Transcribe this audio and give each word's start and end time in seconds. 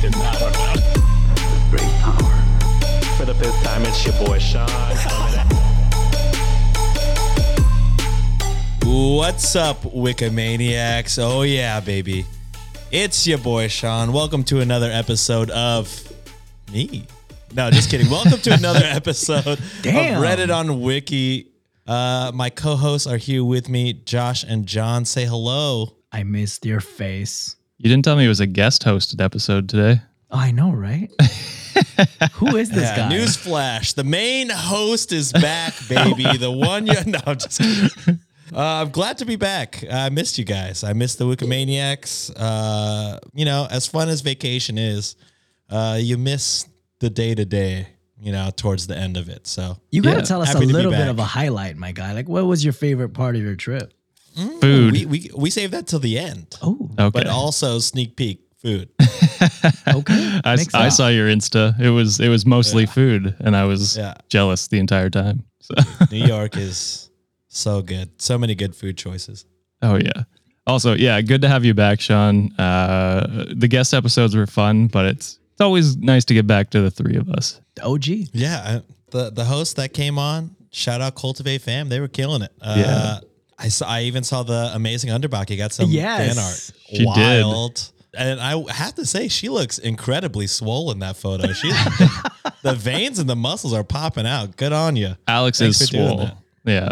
Fucking 0.00 0.20
I 0.20 0.38
don't 0.38 0.52
know. 0.52 1.70
Great 1.70 1.90
power. 2.00 3.16
For 3.16 3.24
the 3.24 3.34
fifth 3.34 3.62
time, 3.64 3.82
it's 3.84 4.04
your 4.04 4.14
boy 4.26 4.38
Sean. 4.38 4.68
What's 8.84 9.56
up, 9.56 9.82
Wikimaniacs? 9.82 11.18
Oh, 11.22 11.42
yeah, 11.42 11.80
baby. 11.80 12.24
It's 12.90 13.26
your 13.26 13.38
boy 13.38 13.68
Sean. 13.68 14.12
Welcome 14.12 14.44
to 14.44 14.60
another 14.60 14.90
episode 14.90 15.50
of 15.50 16.12
me. 16.72 17.06
No, 17.54 17.70
just 17.70 17.90
kidding. 17.90 18.10
Welcome 18.10 18.40
to 18.40 18.54
another 18.54 18.80
episode 18.84 19.60
Damn. 19.82 20.22
of 20.22 20.24
Reddit 20.24 20.54
on 20.54 20.80
Wiki. 20.80 21.52
Uh, 21.86 22.30
my 22.34 22.50
co 22.50 22.76
hosts 22.76 23.06
are 23.06 23.16
here 23.16 23.44
with 23.44 23.68
me, 23.68 23.94
Josh 23.94 24.44
and 24.44 24.66
John. 24.66 25.04
Say 25.04 25.24
hello. 25.24 25.96
I 26.12 26.22
missed 26.22 26.64
your 26.64 26.80
face. 26.80 27.56
You 27.78 27.88
didn't 27.88 28.04
tell 28.04 28.16
me 28.16 28.24
it 28.24 28.28
was 28.28 28.40
a 28.40 28.46
guest 28.46 28.84
hosted 28.84 29.22
episode 29.24 29.68
today. 29.68 30.00
Oh, 30.30 30.38
I 30.38 30.50
know, 30.50 30.72
right? 30.72 31.10
Who 32.34 32.56
is 32.56 32.70
this 32.70 32.82
Yeah, 32.82 32.96
guy? 33.08 33.14
newsflash. 33.16 33.94
The 33.94 34.02
main 34.04 34.48
host 34.50 35.12
is 35.12 35.32
back, 35.32 35.74
baby. 35.88 36.36
the 36.36 36.50
one 36.50 36.86
you. 36.88 36.94
No, 37.06 37.20
I'm 37.24 37.38
just 37.38 37.60
kidding. 37.60 38.18
Uh, 38.52 38.60
I'm 38.82 38.90
glad 38.90 39.18
to 39.18 39.24
be 39.26 39.36
back. 39.36 39.84
I 39.90 40.08
missed 40.08 40.38
you 40.38 40.44
guys. 40.44 40.82
I 40.82 40.92
missed 40.92 41.18
the 41.18 41.24
Wikimaniacs. 41.24 42.32
Uh, 42.36 43.20
you 43.32 43.44
know, 43.44 43.68
as 43.70 43.86
fun 43.86 44.08
as 44.08 44.22
vacation 44.22 44.76
is, 44.76 45.14
uh, 45.70 45.98
you 46.00 46.18
miss 46.18 46.66
the 46.98 47.10
day 47.10 47.34
to 47.34 47.44
day, 47.44 47.86
you 48.20 48.32
know, 48.32 48.50
towards 48.56 48.86
the 48.88 48.96
end 48.96 49.16
of 49.16 49.28
it. 49.28 49.46
So, 49.46 49.76
you 49.92 50.02
got 50.02 50.12
to 50.14 50.16
Yeah, 50.18 50.22
tell 50.24 50.42
us 50.42 50.48
a 50.48 50.54
happy 50.54 50.66
to 50.66 50.72
little 50.72 50.90
bit 50.90 51.06
of 51.08 51.18
a 51.20 51.24
highlight, 51.24 51.76
my 51.76 51.92
guy. 51.92 52.12
Like, 52.12 52.28
what 52.28 52.44
was 52.46 52.64
your 52.64 52.72
favorite 52.72 53.10
part 53.10 53.36
of 53.36 53.42
your 53.42 53.54
trip? 53.54 53.92
Food. 54.60 54.92
we, 54.92 55.06
we, 55.06 55.30
we 55.36 55.50
saved 55.50 55.72
that 55.72 55.86
till 55.86 55.98
the 56.00 56.18
end, 56.18 56.56
Oh, 56.62 56.90
okay. 56.98 57.10
but 57.12 57.26
also 57.26 57.78
sneak 57.78 58.16
peek 58.16 58.40
food. 58.62 58.88
okay. 59.88 60.40
I, 60.44 60.56
I 60.74 60.88
saw 60.88 61.08
your 61.08 61.28
Insta. 61.28 61.78
It 61.80 61.90
was 61.90 62.20
it 62.20 62.28
was 62.28 62.44
mostly 62.46 62.86
food, 62.86 63.34
and 63.40 63.56
I 63.56 63.64
was 63.64 63.96
Yeah. 63.96 64.14
jealous 64.28 64.68
the 64.68 64.78
entire 64.78 65.10
time. 65.10 65.44
So, 65.60 65.74
New 66.10 66.24
York 66.24 66.56
is 66.56 67.10
so 67.48 67.82
good. 67.82 68.10
So 68.20 68.38
many 68.38 68.54
good 68.54 68.74
food 68.74 68.96
choices. 68.96 69.44
oh 69.82 69.96
yeah. 69.96 70.24
Also, 70.66 70.94
yeah, 70.94 71.20
good 71.22 71.40
to 71.42 71.48
have 71.48 71.64
you 71.64 71.72
back, 71.74 71.98
Sean. 72.00 72.52
Uh, 72.58 73.46
the 73.56 73.68
guest 73.68 73.94
episodes 73.94 74.36
were 74.36 74.46
fun, 74.46 74.86
but 74.88 75.06
it's 75.06 75.38
it's 75.52 75.60
always 75.60 75.96
nice 75.96 76.24
to 76.26 76.34
get 76.34 76.46
back 76.46 76.70
to 76.70 76.80
the 76.82 76.90
three 76.90 77.16
of 77.16 77.28
us. 77.30 77.60
OG. 77.82 78.06
Yeah, 78.32 78.80
the 79.10 79.30
the 79.30 79.44
host 79.44 79.76
that 79.76 79.92
came 79.94 80.18
on, 80.18 80.54
shout 80.70 81.00
out 81.00 81.14
Cultiv8 81.16 81.60
Fam, 81.62 81.88
they 81.88 82.00
were 82.00 82.08
killing 82.08 82.42
it. 82.42 82.52
Uh, 82.60 82.74
Yeah. 82.78 83.18
I 83.58 83.68
saw. 83.68 83.88
I 83.88 84.02
even 84.02 84.22
saw 84.24 84.42
the 84.44 84.70
amazing 84.74 85.10
Underbach. 85.10 85.48
He 85.48 85.56
got 85.56 85.72
some 85.72 85.90
Yes. 85.90 86.34
fan 86.34 86.44
art. 86.44 86.70
She 86.90 86.98
did. 86.98 87.44
Wild. 87.44 87.92
And 88.16 88.40
I 88.40 88.58
have 88.72 88.94
to 88.94 89.04
say, 89.06 89.28
she 89.28 89.48
looks 89.48 89.78
incredibly 89.78 90.46
swollen 90.46 91.00
that 91.00 91.16
photo. 91.16 91.52
She, 91.52 91.68
the 92.62 92.74
veins 92.74 93.18
and 93.18 93.28
the 93.28 93.36
muscles 93.36 93.72
are 93.74 93.84
popping 93.84 94.26
out. 94.26 94.56
Good 94.56 94.72
on 94.72 94.96
you. 94.96 95.16
Alex 95.26 95.58
Thanks 95.58 95.80
is 95.80 95.90
for 95.90 95.96
swole. 95.96 96.30
Yeah. 96.64 96.88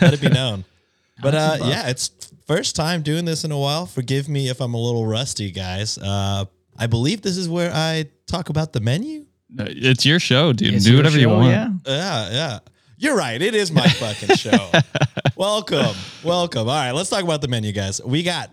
Let 0.00 0.14
it 0.14 0.20
be 0.20 0.28
known. 0.28 0.64
But 1.22 1.34
uh, 1.34 1.58
yeah, 1.60 1.88
it's 1.90 2.10
first 2.46 2.74
time 2.74 3.02
doing 3.02 3.26
this 3.26 3.44
in 3.44 3.52
a 3.52 3.58
while. 3.58 3.84
Forgive 3.84 4.26
me 4.26 4.48
if 4.48 4.58
I'm 4.62 4.72
a 4.72 4.80
little 4.80 5.06
rusty, 5.06 5.50
guys. 5.50 5.98
Uh, 5.98 6.46
I 6.78 6.86
believe 6.86 7.20
this 7.20 7.36
is 7.36 7.46
where 7.46 7.70
I 7.74 8.06
talk 8.26 8.48
about 8.48 8.72
the 8.72 8.80
menu. 8.80 9.26
it's 9.58 10.06
your 10.06 10.18
show, 10.18 10.54
dude. 10.54 10.72
It's 10.72 10.86
Do 10.86 10.92
your 10.92 10.98
whatever 11.00 11.18
you 11.18 11.28
want. 11.28 11.48
Yeah. 11.48 11.68
Yeah, 11.86 12.30
yeah. 12.30 12.58
You're 13.02 13.16
right. 13.16 13.40
It 13.40 13.54
is 13.54 13.72
my 13.72 13.88
fucking 13.88 14.36
show. 14.36 14.70
welcome. 15.34 15.96
Welcome. 16.22 16.68
All 16.68 16.74
right, 16.74 16.92
let's 16.92 17.08
talk 17.08 17.24
about 17.24 17.40
the 17.40 17.48
menu, 17.48 17.72
guys. 17.72 17.98
We 18.04 18.22
got 18.22 18.50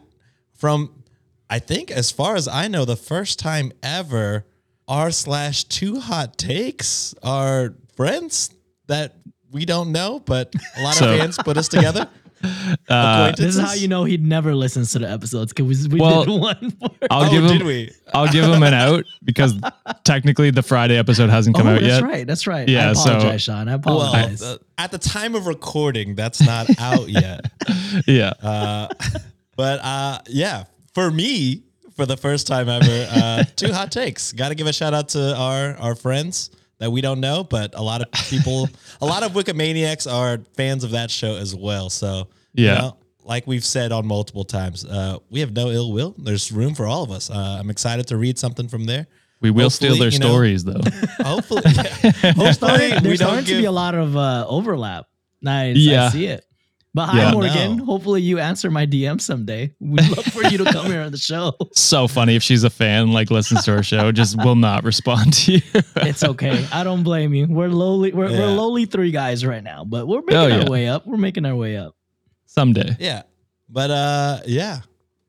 from, 0.56 1.04
I 1.50 1.60
think, 1.60 1.92
as 1.92 2.12
far 2.12 2.38
as 2.38 2.48
I 2.48 2.70
know, 2.70 2.86
the 2.86 2.96
first 2.96 3.40
time 3.40 3.74
ever, 3.84 4.46
r 4.88 5.12
slash 5.12 5.66
two 5.66 6.00
hot 6.00 6.38
takes 6.38 7.14
are 7.22 7.76
friends 7.98 8.52
that 8.88 9.16
we 9.52 9.66
don't 9.66 9.92
know, 9.92 10.20
but 10.20 10.54
a 10.78 10.82
lot 10.82 10.96
So- 10.96 11.12
of 11.12 11.20
fans 11.20 11.38
put 11.38 11.58
us 11.58 11.68
together. 11.68 12.08
Uh, 12.90 13.32
This 13.36 13.56
is 13.56 13.62
how 13.62 13.74
you 13.74 13.88
know 13.88 14.04
he 14.04 14.18
never 14.18 14.54
listens 14.56 14.92
to 14.94 15.00
the 15.00 15.10
episodes 15.10 15.54
because 15.54 15.88
we, 15.88 15.96
we 15.96 16.00
Well, 16.00 16.26
did 16.26 16.40
one 16.40 16.72
for. 16.72 16.90
I'll 17.10 17.28
Oh, 17.28 17.32
give 17.32 17.44
him. 17.44 17.58
did 17.58 17.66
we? 17.68 17.92
I'll 18.14 18.32
give 18.32 18.46
him 18.46 18.64
an 18.64 18.74
out 18.74 19.04
because 19.24 19.54
technically 20.04 20.52
the 20.52 20.64
Friday 20.64 20.98
episode 20.98 21.30
hasn't 21.30 21.56
come 21.56 21.68
oh, 21.68 21.72
out 21.72 21.82
that's 21.82 21.86
yet. 21.86 22.02
That's 22.02 22.04
right. 22.14 22.28
That's 22.28 22.48
right. 22.48 22.70
Yeah, 22.70 22.90
I 22.92 22.94
so- 22.94 23.38
Sean. 23.38 23.68
I 23.68 23.76
Well, 23.78 24.02
apologize. 24.02 24.42
uh, 24.42 24.58
at 24.78 24.92
the 24.92 24.98
time 24.98 25.36
of 25.36 25.48
recording, 25.48 26.16
that's 26.16 26.42
not 26.42 26.68
out 26.80 27.10
yet. 27.10 27.46
Yeah. 28.08 28.34
Uh, 28.42 28.88
but 29.56 29.80
uh, 29.84 30.20
yeah, 30.28 30.66
for 30.94 31.10
me, 31.12 31.64
for 31.96 32.06
the 32.06 32.18
first 32.18 32.46
time 32.48 32.70
ever, 32.70 33.08
uh, 33.12 33.44
two 33.56 33.72
hot 33.74 33.92
takes. 33.92 34.32
Got 34.32 34.50
to 34.50 34.56
give 34.56 34.68
a 34.68 34.74
shout 34.74 34.94
out 34.94 35.10
to 35.10 35.36
our 35.36 35.76
our 35.78 35.96
friends 35.96 36.52
that 36.80 36.92
we 36.92 37.02
don't 37.02 37.20
know, 37.20 37.44
but 37.44 37.74
a 37.76 37.82
lot 37.82 38.02
of 38.02 38.12
people, 38.30 38.70
a 39.02 39.06
lot 39.06 39.24
of 39.24 39.32
Wikimaniacs 39.34 40.12
are 40.12 40.40
fans 40.56 40.84
of 40.84 40.92
that 40.92 41.10
show 41.12 41.36
as 41.36 41.56
well. 41.56 41.90
So 41.90 42.28
you 42.54 42.66
Yeah. 42.66 42.78
know, 42.80 42.98
like 43.24 43.46
we've 43.48 43.66
said 43.66 43.92
on 43.92 44.06
multiple 44.08 44.44
times, 44.46 44.86
uh, 44.86 45.18
we 45.30 45.40
have 45.42 45.52
no 45.54 45.70
ill 45.70 45.92
will. 45.92 46.16
There's 46.18 46.52
room 46.52 46.74
for 46.76 46.86
all 46.88 47.04
of 47.04 47.12
us. 47.12 47.30
Uh, 47.30 47.58
I'm 47.60 47.70
excited 47.70 48.08
to 48.08 48.18
read 48.18 48.38
something 48.40 48.68
from 48.68 48.86
there. 48.86 49.08
we 49.42 49.52
will 49.52 49.70
steal 49.70 49.98
their 49.98 50.10
you 50.10 50.20
know- 50.20 50.28
stories 50.30 50.64
though. 50.64 50.82
Hopefully, 51.24 51.62
yeah. 51.66 52.32
hopefully 52.34 52.90
There's 52.90 53.04
we 53.04 53.16
starting 53.18 53.18
don't 53.18 53.46
to 53.46 53.58
be 53.60 53.66
a 53.66 53.72
lot 53.72 53.94
of 53.96 54.16
uh, 54.18 54.46
overlap. 54.48 55.08
Nice. 55.42 55.76
I 55.88 56.10
see 56.10 56.26
it. 56.26 56.44
But 56.94 57.08
hi, 57.10 57.18
Yeah. 57.20 57.32
Morgan. 57.34 57.78
No. 57.78 57.86
Hopefully 57.86 58.22
you 58.22 58.40
answer 58.40 58.72
my 58.72 58.86
DM 58.88 59.22
someday. 59.22 59.74
We'd 59.80 60.10
love 60.10 60.26
for 60.26 60.44
you 60.46 60.58
to 60.60 60.66
come 60.66 60.88
here 60.88 61.02
on 61.02 61.12
the 61.12 61.18
show. 61.18 61.54
so 61.74 62.08
funny 62.08 62.36
if 62.36 62.42
she's 62.42 62.64
a 62.64 62.70
fan, 62.72 63.12
like 63.12 63.30
listens 63.30 63.66
to 63.66 63.72
our 63.76 63.84
show, 63.84 64.12
just 64.12 64.36
will 64.44 64.56
not 64.56 64.84
respond 64.84 65.34
to 65.34 65.54
you. 65.54 65.62
It's 65.98 66.24
okay. 66.24 66.66
I 66.72 66.84
don't 66.84 67.04
blame 67.04 67.34
you. 67.36 67.46
We're 67.48 67.68
lowly. 67.70 68.14
We're, 68.14 68.30
Yeah. 68.30 68.40
we're 68.40 68.48
lowly 68.56 68.86
three 68.86 69.12
guys 69.12 69.46
right 69.46 69.64
now, 69.64 69.84
but 69.84 70.08
we're 70.08 70.22
making 70.22 70.36
Oh, 70.38 70.62
our 70.64 70.70
way 70.72 70.88
up. 70.88 71.06
We're 71.06 71.18
making 71.18 71.46
our 71.46 71.56
way 71.56 71.78
up. 71.78 71.96
Someday. 72.48 72.96
Yeah. 73.00 73.24
But 73.70 73.92
uh 73.92 74.40
yeah. 74.48 74.80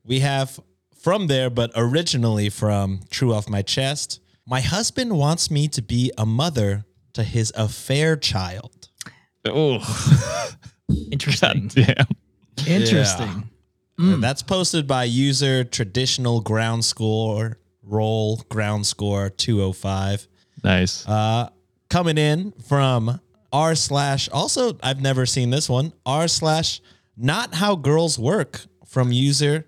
We 0.03 0.21
have 0.21 0.59
from 1.03 1.27
there, 1.27 1.49
but 1.51 1.71
originally 1.75 2.49
from 2.49 3.01
True 3.11 3.31
Off 3.33 3.47
My 3.47 3.61
Chest. 3.61 4.21
My 4.47 4.61
husband 4.61 5.15
wants 5.17 5.51
me 5.51 5.67
to 5.67 5.81
be 5.83 6.11
a 6.17 6.25
mother 6.25 6.85
to 7.13 7.23
his 7.23 7.53
affair 7.55 8.15
child. 8.17 8.89
Oh, 9.45 9.77
Interesting. 11.11 11.67
damn. 11.73 12.07
Interesting. 12.67 13.49
And 13.97 14.23
that's 14.23 14.41
posted 14.41 14.87
by 14.87 15.03
user 15.03 15.63
traditional 15.65 16.39
ground 16.39 16.85
score 16.85 17.57
roll 17.83 18.37
ground 18.49 18.85
score 18.87 19.29
205. 19.29 20.27
Nice. 20.63 21.07
Uh 21.07 21.49
coming 21.89 22.17
in 22.17 22.53
from 22.67 23.19
r 23.51 23.75
slash 23.75 24.29
also 24.29 24.77
I've 24.81 25.01
never 25.01 25.25
seen 25.25 25.49
this 25.49 25.67
one. 25.67 25.91
R 26.05 26.27
slash 26.29 26.81
not 27.17 27.53
how 27.55 27.75
girls 27.75 28.17
work 28.17 28.61
from 28.85 29.11
user 29.11 29.65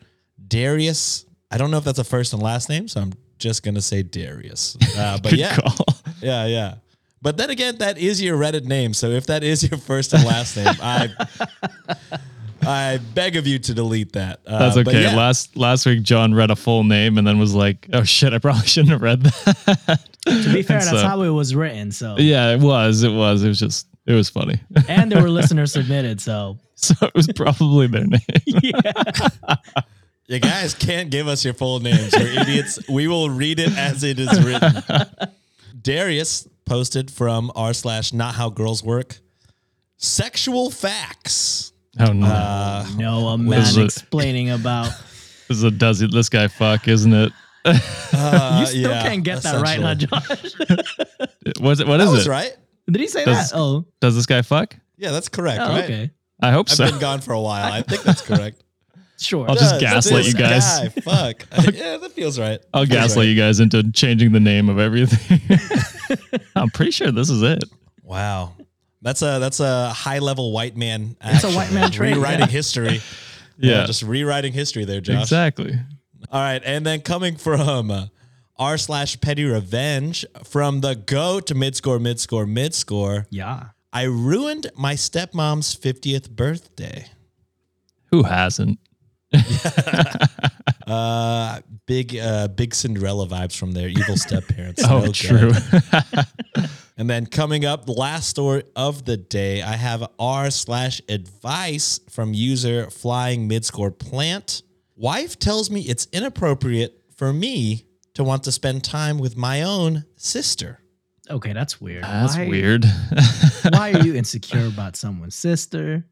Darius. 0.48 1.25
I 1.50 1.57
don't 1.57 1.72
know 1.72 1.78
if 1.78 1.84
that's 1.84 2.00
a 2.00 2.04
first 2.06 2.31
and 2.34 2.42
last 2.42 2.69
name, 2.69 2.88
so 2.88 3.01
I'm 3.01 3.13
just 3.38 3.63
gonna 3.63 3.81
say 3.81 4.01
Darius. 4.04 4.78
Uh, 4.98 5.18
but 5.22 5.31
Good 5.31 5.40
yeah, 5.40 5.56
call. 5.57 5.86
yeah, 6.22 6.46
yeah. 6.46 6.75
But 7.22 7.38
then 7.38 7.50
again, 7.50 7.78
that 7.78 7.98
is 7.98 8.22
your 8.22 8.38
Reddit 8.38 8.66
name. 8.66 8.94
So 8.94 9.10
if 9.10 9.28
that 9.28 9.44
is 9.44 9.70
your 9.70 9.78
first 9.80 10.14
and 10.14 10.24
last 10.26 10.58
name, 10.58 10.74
I 10.82 11.10
I 12.64 13.00
beg 13.14 13.36
of 13.36 13.48
you 13.48 13.60
to 13.60 13.74
delete 13.74 14.14
that. 14.14 14.40
Uh, 14.46 14.60
That's 14.60 14.78
okay. 14.78 15.04
yeah. 15.04 15.16
Last 15.16 15.56
last 15.58 15.86
week, 15.86 16.04
John 16.04 16.34
read 16.34 16.52
a 16.52 16.56
full 16.56 16.84
name 16.84 17.18
and 17.18 17.26
then 17.28 17.40
was 17.40 17.54
like, 17.54 17.88
"Oh 17.94 18.04
shit, 18.04 18.34
I 18.34 18.40
probably 18.40 18.66
shouldn't 18.68 18.92
have 18.92 19.02
read 19.02 19.22
that." 19.24 20.00
To 20.26 20.54
be 20.54 20.62
fair, 20.64 20.78
And 20.80 20.88
that's 20.88 21.02
so- 21.02 21.08
how 21.08 21.22
it 21.22 21.30
was 21.30 21.56
written. 21.56 21.92
So, 21.92 22.16
yeah, 22.18 22.54
it 22.54 22.60
was. 22.60 23.04
It 23.04 23.12
was. 23.12 23.44
It 23.44 23.48
was 23.50 23.60
just. 23.60 23.88
It 24.08 24.14
was 24.14 24.30
funny. 24.30 24.60
and 24.90 25.12
there 25.12 25.22
were 25.22 25.30
listeners 25.30 25.74
submitted. 25.74 26.20
So, 26.22 26.58
so 26.76 26.96
it 27.06 27.14
was 27.14 27.28
probably 27.36 27.86
their 27.88 28.06
name. 28.06 28.20
yeah. 28.46 29.56
You 30.28 30.40
guys 30.40 30.74
can't 30.74 31.12
give 31.12 31.28
us 31.28 31.46
your 31.46 31.54
full 31.54 31.80
names. 31.82 32.12
You're 32.14 32.42
idiots. 32.42 32.80
We 32.90 33.08
will 33.08 33.30
read 33.30 33.60
it 33.60 33.78
as 33.78 34.04
it 34.04 34.18
is 34.18 34.44
written. 34.44 34.82
Darius 35.82 36.48
posted 36.72 37.12
from 37.12 37.52
r 37.54 37.74
slash 37.74 38.14
not 38.14 38.36
how 38.36 38.50
girls 38.50 38.82
work. 38.82 39.20
Sexual 39.98 40.72
facts. 40.72 41.74
Oh 42.00 42.14
no. 42.14 42.26
Uh, 42.26 42.86
No, 42.96 43.28
a 43.28 43.38
This 43.38 43.46
man 43.50 43.60
is 43.62 43.78
a- 43.78 43.84
explaining 43.84 44.50
about. 44.52 44.86
this 45.50 45.58
is 45.58 45.64
a 45.64 45.72
does 45.72 46.02
it 46.02 46.14
this 46.14 46.30
guy 46.30 46.48
fuck, 46.48 46.88
isn't 46.88 47.12
it? 47.14 47.34
uh, 47.66 48.58
you 48.62 48.66
still 48.68 48.90
yeah, 48.90 49.04
can't 49.04 49.22
get 49.26 49.44
that 49.44 49.62
right, 49.62 49.82
huh. 49.82 49.96
Josh? 49.96 50.54
What's 51.60 51.82
it 51.82 51.88
what 51.88 51.98
That 51.98 52.06
is 52.08 52.12
was 52.12 52.28
it? 52.28 52.30
right. 52.30 52.56
Did 52.90 53.02
he 53.02 53.08
say 53.08 53.26
Does- 53.26 53.52
that? 53.52 53.58
Oh, 53.58 53.84
Does 54.00 54.16
this 54.16 54.26
guy 54.26 54.42
fuck? 54.42 54.74
Yeah, 54.96 55.12
that's 55.12 55.28
correct. 55.28 55.60
oh 55.62 55.68
right? 55.68 55.84
okay. 55.84 56.12
I 56.42 56.52
hope 56.52 56.70
so. 56.70 56.86
I've 56.86 56.92
been 56.92 57.02
gone 57.02 57.20
for 57.20 57.34
a 57.34 57.42
while. 57.42 57.70
I 57.72 57.82
think 57.82 58.04
that's 58.04 58.22
correct. 58.22 58.64
Sure. 59.22 59.48
I'll 59.48 59.56
just 59.56 59.80
Does 59.80 59.82
gaslight 59.82 60.24
this 60.26 60.34
you 60.34 60.40
guys. 60.40 60.80
guy 60.80 60.90
fuck. 60.90 61.46
yeah, 61.76 61.98
that 61.98 62.12
feels 62.14 62.40
right. 62.40 62.60
I'll 62.74 62.86
Feels 62.86 62.90
gaslight 62.98 63.18
right. 63.18 63.30
you 63.30 63.36
guys 63.36 63.60
into 63.60 63.92
changing 63.92 64.32
the 64.32 64.40
name 64.40 64.68
of 64.70 64.80
everything. 64.80 65.40
I'm 66.56 66.70
pretty 66.70 66.92
sure 66.92 67.12
this 67.12 67.30
is 67.30 67.44
it. 67.44 67.64
Wow. 68.04 68.56
That's 69.04 69.22
a 69.22 69.40
that's 69.40 69.60
a 69.60 69.90
high 69.90 70.20
level 70.20 70.52
white 70.52 70.76
man. 70.78 71.16
It's 71.24 71.44
a 71.44 71.52
white 71.52 71.72
man 71.72 71.92
trait, 71.92 72.16
Rewriting 72.16 72.42
yeah. 72.42 72.46
history. 72.48 73.02
Yeah. 73.58 73.86
just 73.86 74.02
rewriting 74.02 74.54
history 74.54 74.86
there, 74.86 75.02
Josh. 75.02 75.22
Exactly. 75.22 75.74
All 76.32 76.42
right, 76.42 76.62
and 76.66 76.84
then 76.84 77.02
coming 77.02 77.36
from 77.36 77.92
uh, 77.92 78.06
r 78.58 78.76
slash 78.80 79.22
petty 79.22 79.44
revenge 79.44 80.26
from 80.44 80.82
the 80.82 80.96
goat 80.96 81.46
to 81.48 81.54
mid 81.56 81.76
score, 81.76 82.00
mid 82.00 82.20
score, 82.20 82.48
mid 82.48 82.74
score. 82.74 83.28
yeah. 83.30 83.66
I 83.94 84.04
ruined 84.04 84.72
my 84.76 84.96
stepmom's 84.96 85.76
fiftieth 85.76 86.30
birthday. 86.32 87.06
Who 88.12 88.24
hasn't? 88.24 88.80
Uh, 90.88 91.62
big 91.86 92.18
uh, 92.18 92.50
big 92.50 92.75
Cinderella 92.75 93.25
vibes 93.25 93.56
from 93.56 93.72
their 93.72 93.88
evil 93.88 94.18
step 94.18 94.45
parents. 94.48 94.83
Oh, 94.89 95.06
No 95.06 95.12
true. 95.12 95.51
And 96.98 97.10
then 97.10 97.25
coming 97.25 97.66
up, 97.66 97.86
the 97.86 97.94
last 97.94 98.28
story 98.30 98.63
of 98.75 99.06
the 99.06 99.16
day, 99.18 99.62
I 99.63 99.75
have 99.75 100.06
r 100.19 100.51
slash 100.51 101.01
advice 101.10 102.00
from 102.10 102.33
user 102.33 102.89
flying 102.92 103.48
mid 103.48 103.63
score 103.66 103.89
plant. 103.89 104.62
Wife 104.95 105.39
tells 105.39 105.72
me 105.72 105.81
it's 105.81 106.07
inappropriate 106.12 107.01
for 107.16 107.31
me 107.34 107.86
to 108.16 108.24
want 108.24 108.44
to 108.44 108.51
spend 108.51 108.84
time 108.84 109.18
with 109.18 109.36
my 109.38 109.63
own 109.63 110.06
sister. 110.18 110.80
Okay, 111.30 111.54
that's 111.54 111.80
weird. 111.80 112.04
That's 112.04 112.36
Why- 112.36 112.48
weird. 112.50 112.86
Why 113.72 113.94
are 113.94 114.04
you 114.06 114.13
insecure 114.13 114.66
about 114.68 114.95
someone's 114.95 115.36
sister? 115.36 116.06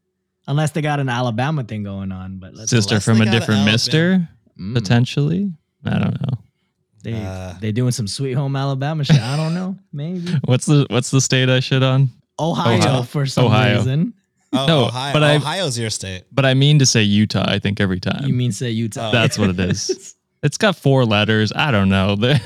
Unless 0.50 0.72
they 0.72 0.82
got 0.82 0.98
an 1.00 1.08
Alabama 1.08 1.62
thing 1.64 1.84
going 1.84 2.10
on, 2.12 2.38
but 2.38 2.54
let's 2.54 2.70
Sister 2.70 2.98
from 3.00 3.20
a 3.20 3.24
different 3.30 3.64
mister, 3.64 4.28
Mm, 4.58 4.74
potentially. 4.74 5.52
I 5.84 5.98
don't 5.98 6.20
know. 6.20 6.38
they 7.04 7.14
Uh, 7.14 7.54
they 7.60 7.72
doing 7.72 7.92
some 7.92 8.06
sweet 8.08 8.32
home 8.34 8.56
Alabama 8.56 9.04
shit. 9.04 9.20
I 9.20 9.36
don't 9.36 9.54
know. 9.54 9.76
Maybe 9.92 10.20
What's 10.44 10.66
the 10.66 10.86
what's 10.90 11.10
the 11.10 11.20
state 11.20 11.48
I 11.48 11.60
shit 11.60 11.82
on? 11.82 12.10
Ohio, 12.38 12.78
Ohio. 12.78 13.02
for 13.02 13.26
some 13.26 13.46
Ohio. 13.46 13.76
reason. 13.78 14.12
Oh, 14.52 14.66
No, 14.66 14.84
Ohio, 14.86 15.12
but 15.12 15.22
I- 15.22 15.36
Ohio's 15.36 15.78
your 15.78 15.90
state. 15.90 16.24
But 16.32 16.44
I 16.44 16.54
mean 16.54 16.80
to 16.80 16.86
say 16.86 17.02
Utah, 17.02 17.44
I 17.46 17.58
think 17.60 17.80
every 17.80 18.00
time. 18.00 18.26
You 18.26 18.34
mean 18.34 18.50
say 18.52 18.70
Utah? 18.70 19.12
That's 19.12 19.38
what 19.38 19.50
it 19.50 19.60
is. 19.60 20.14
It's 20.42 20.56
got 20.56 20.74
four 20.74 21.04
letters. 21.04 21.52
I 21.54 21.70
don't 21.70 21.90
know. 21.90 22.16
I 22.22 22.38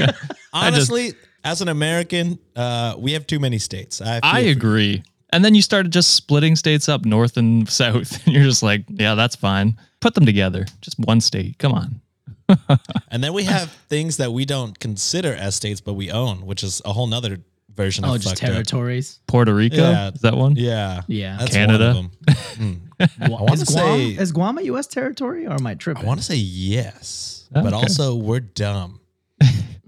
just- 0.00 0.12
Honestly, 0.52 1.14
as 1.44 1.60
an 1.62 1.68
American, 1.68 2.38
uh, 2.56 2.96
we 2.98 3.12
have 3.12 3.26
too 3.28 3.38
many 3.38 3.58
states. 3.58 4.02
I, 4.02 4.18
I 4.24 4.40
agree. 4.40 5.02
And 5.32 5.44
then 5.44 5.54
you 5.54 5.62
started 5.62 5.92
just 5.92 6.14
splitting 6.14 6.56
states 6.56 6.88
up 6.88 7.04
north 7.04 7.36
and 7.36 7.68
south. 7.82 8.24
And 8.26 8.34
you're 8.34 8.44
just 8.44 8.62
like, 8.62 8.84
yeah, 8.88 9.14
that's 9.14 9.34
fine. 9.36 9.78
Put 10.00 10.14
them 10.14 10.26
together. 10.26 10.66
Just 10.80 10.98
one 10.98 11.20
state. 11.20 11.58
Come 11.58 11.72
on. 11.72 12.00
And 13.10 13.22
then 13.24 13.32
we 13.32 13.44
have 13.44 13.70
things 13.88 14.16
that 14.18 14.32
we 14.32 14.44
don't 14.44 14.78
consider 14.78 15.34
as 15.34 15.54
states, 15.54 15.80
but 15.80 15.94
we 15.94 16.10
own, 16.10 16.44
which 16.46 16.62
is 16.62 16.82
a 16.84 16.92
whole 16.92 17.06
nother 17.06 17.38
version 17.74 18.04
oh, 18.04 18.14
of 18.14 18.20
just 18.20 18.34
fucked 18.40 18.44
up. 18.44 18.50
territories. 18.52 19.20
Puerto 19.26 19.54
Rico. 19.54 19.76
Yeah. 19.76 20.10
Is 20.10 20.20
that 20.20 20.36
one? 20.36 20.54
Yeah, 20.56 21.02
Yeah. 21.08 21.36
that's 21.38 21.52
Canada. 21.52 21.94
One 21.94 21.96
of 21.96 22.10
them. 22.26 22.36
Mm. 22.52 23.28
Gua- 23.28 23.38
wanna 23.42 23.52
is 23.54 23.64
Guam 23.64 23.98
say- 23.98 24.10
is 24.10 24.32
Guam 24.32 24.58
a 24.58 24.62
U.S. 24.62 24.86
territory 24.86 25.46
or 25.46 25.52
am 25.54 25.66
I 25.66 25.74
tripping? 25.74 26.04
I 26.04 26.06
want 26.06 26.20
to 26.20 26.24
say 26.26 26.36
yes, 26.36 27.48
but 27.50 27.72
also 27.72 28.14
we're 28.14 28.40
dumb. 28.40 29.00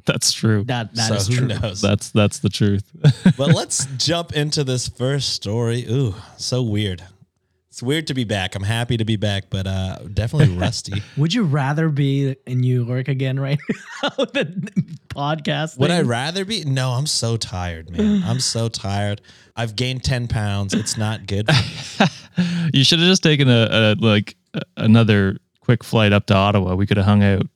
That's 0.06 0.32
true. 0.32 0.64
that 0.64 0.94
that 0.94 1.08
so 1.08 1.14
is 1.14 1.26
who 1.28 1.36
true. 1.36 1.46
knows? 1.48 1.80
That's 1.80 2.10
that's 2.10 2.38
the 2.40 2.50
truth. 2.50 2.84
but 3.38 3.54
let's 3.54 3.86
jump 3.96 4.32
into 4.34 4.62
this 4.64 4.86
first 4.88 5.30
story. 5.30 5.86
Ooh, 5.90 6.14
so 6.36 6.62
weird. 6.62 7.02
It's 7.70 7.82
weird 7.82 8.06
to 8.06 8.14
be 8.14 8.22
back. 8.22 8.54
I'm 8.54 8.62
happy 8.62 8.96
to 8.98 9.04
be 9.04 9.16
back, 9.16 9.44
but 9.50 9.66
uh, 9.66 9.98
definitely 10.12 10.56
rusty. 10.58 11.02
Would 11.16 11.34
you 11.34 11.42
rather 11.42 11.88
be 11.88 12.36
in 12.46 12.60
New 12.60 12.86
York 12.86 13.08
again 13.08 13.40
right 13.40 13.58
now? 14.02 14.10
the 14.10 14.72
podcast. 15.08 15.76
Would 15.78 15.90
I 15.90 15.98
thing? 15.98 16.06
rather 16.06 16.44
be? 16.44 16.64
No, 16.64 16.90
I'm 16.90 17.06
so 17.08 17.36
tired, 17.36 17.90
man. 17.90 18.22
I'm 18.24 18.38
so 18.40 18.68
tired. 18.68 19.22
I've 19.56 19.74
gained 19.74 20.04
10 20.04 20.28
pounds. 20.28 20.72
It's 20.74 20.96
not 20.96 21.26
good. 21.26 21.48
you 22.72 22.84
should 22.84 23.00
have 23.00 23.08
just 23.08 23.22
taken 23.24 23.48
a, 23.48 23.68
a 23.70 23.96
like 23.98 24.36
a- 24.54 24.62
another 24.76 25.38
quick 25.60 25.82
flight 25.82 26.12
up 26.12 26.26
to 26.26 26.34
Ottawa. 26.34 26.74
We 26.76 26.86
could 26.86 26.96
have 26.98 27.06
hung 27.06 27.24
out. 27.24 27.46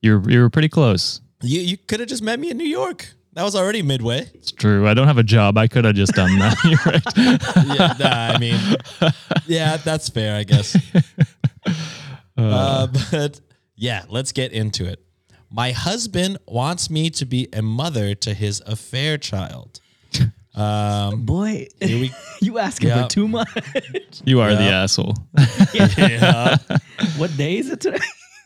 You 0.00 0.18
were, 0.20 0.30
you 0.30 0.40
were 0.42 0.50
pretty 0.50 0.68
close. 0.68 1.20
You 1.42 1.60
you 1.60 1.76
could 1.76 2.00
have 2.00 2.08
just 2.08 2.22
met 2.22 2.38
me 2.40 2.50
in 2.50 2.56
New 2.56 2.68
York. 2.68 3.12
That 3.34 3.42
was 3.44 3.54
already 3.54 3.82
midway. 3.82 4.30
It's 4.34 4.50
true. 4.50 4.88
I 4.88 4.94
don't 4.94 5.06
have 5.06 5.18
a 5.18 5.22
job. 5.22 5.58
I 5.58 5.66
could 5.68 5.84
have 5.84 5.94
just 5.94 6.12
done 6.14 6.38
that. 6.38 6.56
You're 6.64 6.80
right. 6.86 7.76
Yeah, 7.78 7.92
nah, 7.98 8.34
I 8.34 8.38
mean, 8.38 8.58
yeah, 9.46 9.76
that's 9.76 10.08
fair, 10.08 10.36
I 10.36 10.44
guess. 10.44 10.76
Uh, 12.38 12.86
but 13.10 13.40
yeah, 13.76 14.04
let's 14.10 14.30
get 14.32 14.52
into 14.52 14.84
it. 14.86 15.00
My 15.50 15.72
husband 15.72 16.36
wants 16.46 16.90
me 16.90 17.08
to 17.10 17.24
be 17.24 17.48
a 17.52 17.62
mother 17.62 18.14
to 18.14 18.34
his 18.34 18.60
affair 18.66 19.16
child. 19.16 19.80
Um, 20.54 21.24
Boy, 21.24 21.66
here 21.80 21.98
we, 22.00 22.12
you 22.42 22.58
asking 22.58 22.88
Yeah. 22.88 23.04
for 23.04 23.08
too 23.08 23.26
much. 23.28 23.48
You 24.24 24.40
are 24.40 24.54
the 24.54 24.64
Yeah. 24.64 24.82
asshole. 24.82 25.14
yeah. 25.96 26.56
what 27.16 27.34
day 27.38 27.56
is 27.56 27.70
it 27.70 27.80
today? 27.80 27.98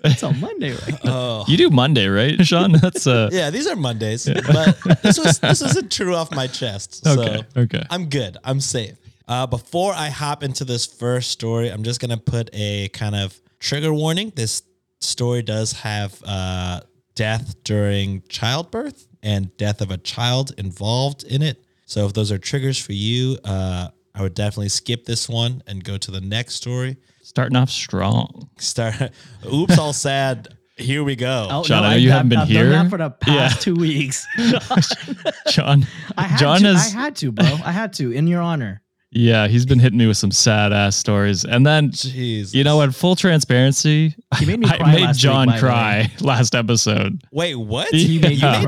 It's 0.05 0.23
on 0.23 0.41
Monday, 0.41 0.73
right? 0.73 0.99
Oh, 1.05 1.45
You 1.49 1.57
do 1.57 1.71
Monday, 1.71 2.07
right, 2.09 2.45
Sean? 2.47 2.73
That's 2.73 3.07
uh. 3.07 3.29
yeah. 3.33 3.51
These 3.51 3.67
are 3.67 3.77
Mondays, 3.77 4.25
but 4.27 5.03
this 5.03 5.19
was 5.19 5.39
this 5.39 5.61
wasn't 5.63 5.91
true 5.93 6.15
off 6.15 6.31
my 6.31 6.47
chest. 6.47 7.07
Okay. 7.07 7.39
So 7.55 7.61
Okay. 7.63 7.83
I'm 7.91 8.09
good. 8.09 8.37
I'm 8.45 8.61
safe. 8.61 8.97
Uh, 9.29 9.47
before 9.47 9.93
I 9.93 10.09
hop 10.09 10.43
into 10.43 10.65
this 10.65 10.87
first 10.87 11.31
story, 11.31 11.69
I'm 11.71 11.83
just 11.83 12.01
gonna 12.01 12.17
put 12.17 12.51
a 12.53 12.89
kind 12.89 13.15
of 13.15 13.39
trigger 13.59 13.93
warning. 13.93 14.33
This 14.35 14.63
story 15.01 15.43
does 15.43 15.73
have 15.73 16.21
uh, 16.27 16.81
death 17.15 17.55
during 17.65 18.23
childbirth 18.29 19.07
and 19.23 19.55
death 19.57 19.81
of 19.83 19.91
a 19.91 19.99
child 19.99 20.53
involved 20.59 21.25
in 21.25 21.43
it. 21.43 21.63
So 21.87 22.07
if 22.07 22.13
those 22.13 22.33
are 22.33 22.39
triggers 22.39 22.79
for 22.79 22.93
you, 22.93 23.37
uh, 23.45 23.89
I 24.15 24.23
would 24.23 24.35
definitely 24.35 24.69
skip 24.71 25.05
this 25.05 25.29
one 25.29 25.63
and 25.67 25.83
go 25.85 25.97
to 25.99 26.11
the 26.11 26.21
next 26.21 26.55
story. 26.57 26.97
Starting 27.31 27.55
off 27.57 27.71
strong. 27.71 28.51
Start. 28.59 29.13
Oops, 29.55 29.79
all 29.79 29.93
sad. 29.93 30.49
Here 30.77 31.05
we 31.05 31.15
go. 31.15 31.47
Oh, 31.49 31.63
Sean, 31.63 31.85
I 31.85 31.91
know 31.91 31.97
you 31.97 32.11
haven't 32.11 32.31
been 32.31 32.41
I've 32.41 32.49
here. 32.49 32.71
Done 32.71 32.87
that 32.87 32.91
for 32.91 32.99
the 32.99 33.11
past 33.11 33.55
Yeah. 33.55 33.61
two 33.61 33.77
weeks. 33.77 34.27
John. 35.51 35.87
I 36.19 36.23
had 36.25 36.39
John 36.41 36.61
to. 36.63 36.67
has. 36.75 36.93
I 36.95 36.99
had 36.99 37.15
to, 37.17 37.31
bro. 37.31 37.47
I 37.65 37.71
had 37.71 37.93
to. 37.95 38.11
In 38.11 38.27
your 38.27 38.43
honor. 38.43 38.83
yeah, 39.13 39.47
he's 39.47 39.65
been 39.65 39.79
hitting 39.79 39.99
me 39.99 40.09
with 40.09 40.17
some 40.17 40.33
sad 40.33 40.73
ass 40.73 40.97
stories, 40.97 41.45
and 41.45 41.65
then 41.65 41.91
Jeez. 41.91 42.53
you 42.53 42.65
know 42.65 42.77
what? 42.79 42.93
Full 42.95 43.15
transparency. 43.15 44.15
He 44.39 44.47
made 44.47 44.59
me 44.59 44.67
I 44.71 44.77
cry 44.79 44.93
made 44.93 45.05
last 45.05 45.17
week, 45.17 45.21
John 45.23 45.47
by 45.47 45.53
the 45.55 45.61
cry 45.61 46.13
last 46.21 46.55
episode. 46.57 47.23
Wait, 47.31 47.55
what? 47.55 47.89
He 47.95 48.07
He 48.07 48.19
made 48.19 48.39
Yeah. 48.39 48.59
me 48.59 48.65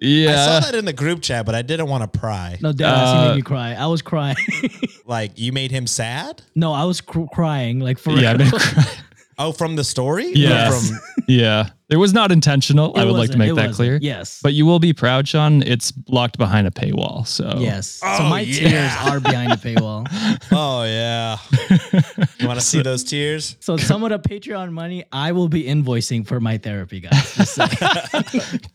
cry. 0.00 0.32
I 0.32 0.36
saw 0.36 0.60
that 0.60 0.74
in 0.74 0.84
the 0.84 0.92
group 0.92 1.22
chat, 1.22 1.46
but 1.46 1.54
I 1.54 1.62
didn't 1.62 1.88
want 1.88 2.10
to 2.10 2.18
pry. 2.18 2.58
No, 2.60 2.72
deadass, 2.72 3.12
he 3.12 3.18
Uh, 3.18 3.28
made 3.28 3.36
me 3.36 3.42
cry. 3.42 3.74
I 3.74 3.86
was 3.86 4.02
crying. 4.02 4.36
Like 5.06 5.38
you 5.38 5.52
made 5.52 5.70
him 5.70 5.86
sad? 5.86 6.40
no, 6.54 6.72
I 6.72 6.84
was 6.84 7.02
cr- 7.02 7.26
crying 7.30 7.78
like 7.78 7.98
for 7.98 8.12
Yeah, 8.12 8.30
I 8.30 8.32
real. 8.36 8.38
made 8.38 8.52
him 8.54 8.58
cry. 8.58 8.84
Oh, 9.38 9.52
from 9.52 9.76
the 9.76 9.84
story? 9.84 10.32
Yeah. 10.34 10.70
From 10.70 10.98
yeah. 11.28 11.70
It 11.90 11.96
was 11.96 12.12
not 12.14 12.32
intentional. 12.32 12.94
It 12.96 13.00
I 13.00 13.04
would 13.04 13.12
like 13.14 13.30
to 13.30 13.38
make 13.38 13.48
that 13.54 13.56
wasn't. 13.56 13.76
clear. 13.76 13.98
Yes. 14.00 14.40
But 14.42 14.54
you 14.54 14.64
will 14.66 14.78
be 14.78 14.92
proud, 14.92 15.28
Sean. 15.28 15.62
It's 15.62 15.92
locked 16.08 16.38
behind 16.38 16.66
a 16.66 16.70
paywall. 16.70 17.26
So 17.26 17.56
yes. 17.58 17.86
so 17.88 18.06
Oh, 18.08 18.28
my 18.28 18.40
yeah. 18.40 18.68
tears 18.68 18.92
are 19.12 19.20
behind 19.20 19.52
the 19.52 19.56
paywall. 19.56 20.06
oh 20.52 20.84
yeah. 20.84 21.36
you 22.40 22.46
want 22.48 22.58
to 22.58 22.64
see 22.64 22.82
those 22.82 23.04
tears? 23.04 23.56
So 23.60 23.76
some 23.76 24.02
of 24.02 24.10
the 24.10 24.18
Patreon 24.18 24.72
money 24.72 25.04
I 25.12 25.32
will 25.32 25.48
be 25.48 25.64
invoicing 25.64 26.26
for 26.26 26.40
my 26.40 26.58
therapy, 26.58 27.00
guys. 27.00 27.58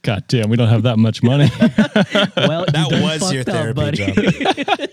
God 0.03 0.23
damn, 0.27 0.49
we 0.49 0.55
don't 0.57 0.69
have 0.69 0.83
that 0.83 0.97
much 0.99 1.23
money. 1.23 1.49
well, 1.59 2.65
That 2.65 2.87
done 2.89 3.01
was 3.01 3.33
your 3.33 3.43
fucked 3.43 3.55
up, 3.57 3.75
therapy, 3.75 4.13
buddy. 4.13 4.87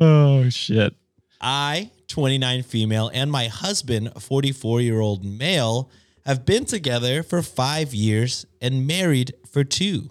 oh 0.00 0.48
shit. 0.48 0.94
I, 1.40 1.90
29 2.08 2.62
female, 2.64 3.10
and 3.12 3.30
my 3.30 3.46
husband, 3.46 4.12
44 4.20 4.80
year 4.80 5.00
old 5.00 5.24
male, 5.24 5.90
have 6.26 6.44
been 6.44 6.64
together 6.64 7.22
for 7.22 7.42
five 7.42 7.94
years 7.94 8.46
and 8.60 8.86
married 8.86 9.32
for 9.50 9.64
two. 9.64 10.10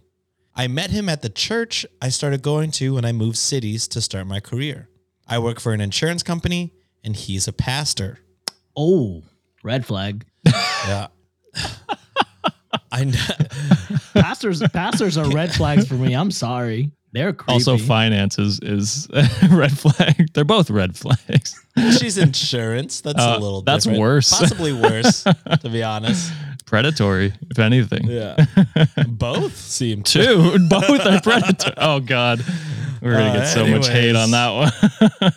I 0.56 0.68
met 0.68 0.90
him 0.90 1.08
at 1.08 1.22
the 1.22 1.30
church 1.30 1.86
I 2.02 2.10
started 2.10 2.42
going 2.42 2.72
to 2.72 2.96
when 2.96 3.06
I 3.06 3.12
moved 3.12 3.38
cities 3.38 3.88
to 3.90 4.02
start 4.02 4.28
my 4.28 4.40
career. 4.40 4.90
I 5.28 5.40
work 5.40 5.60
for 5.60 5.72
an 5.74 5.82
insurance 5.82 6.24
company 6.24 6.74
and 7.04 7.16
he's 7.16 7.48
a 7.48 7.54
pastor. 7.54 8.20
oh, 8.76 9.24
red 9.64 9.86
flag. 9.86 10.26
Yeah. 10.88 11.08
I 12.92 13.04
know. 13.04 13.20
Pastors, 14.14 14.62
pastors 14.74 15.18
are 15.18 15.30
red 15.30 15.54
flags 15.54 15.88
for 15.88 15.96
me. 15.96 16.14
I'm 16.14 16.32
sorry. 16.32 16.92
They're 17.12 17.34
creepy. 17.34 17.54
Also, 17.54 17.78
finances 17.78 18.60
is 18.62 19.08
red 19.50 19.78
flag. 19.78 20.28
They're 20.34 20.44
both 20.46 20.70
red 20.70 20.96
flags. 20.96 21.60
She's 21.98 22.18
insurance. 22.18 23.02
That's 23.02 23.20
Uh, 23.20 23.36
a 23.38 23.40
little. 23.40 23.62
that's 23.64 23.86
different. 23.86 24.00
worse. 24.02 24.30
Possibly 24.30 24.74
worse, 24.74 25.24
to 25.24 25.70
be 25.72 25.82
honest. 25.84 26.32
Predatory, 26.66 27.34
if 27.50 27.58
anything. 27.58 28.06
Yeah, 28.06 28.36
both 29.08 29.58
seem 29.58 30.04
to. 30.04 30.24
Two, 30.54 30.60
both 30.70 31.04
are 31.04 31.20
predatory. 31.20 31.74
Oh 31.78 32.00
God, 32.00 32.46
we're 33.02 33.14
gonna 33.14 33.30
Uh, 33.30 33.34
get 33.38 33.46
so 33.48 33.66
much 33.66 33.88
hate 33.88 34.16
on 34.16 34.30
that 34.32 34.52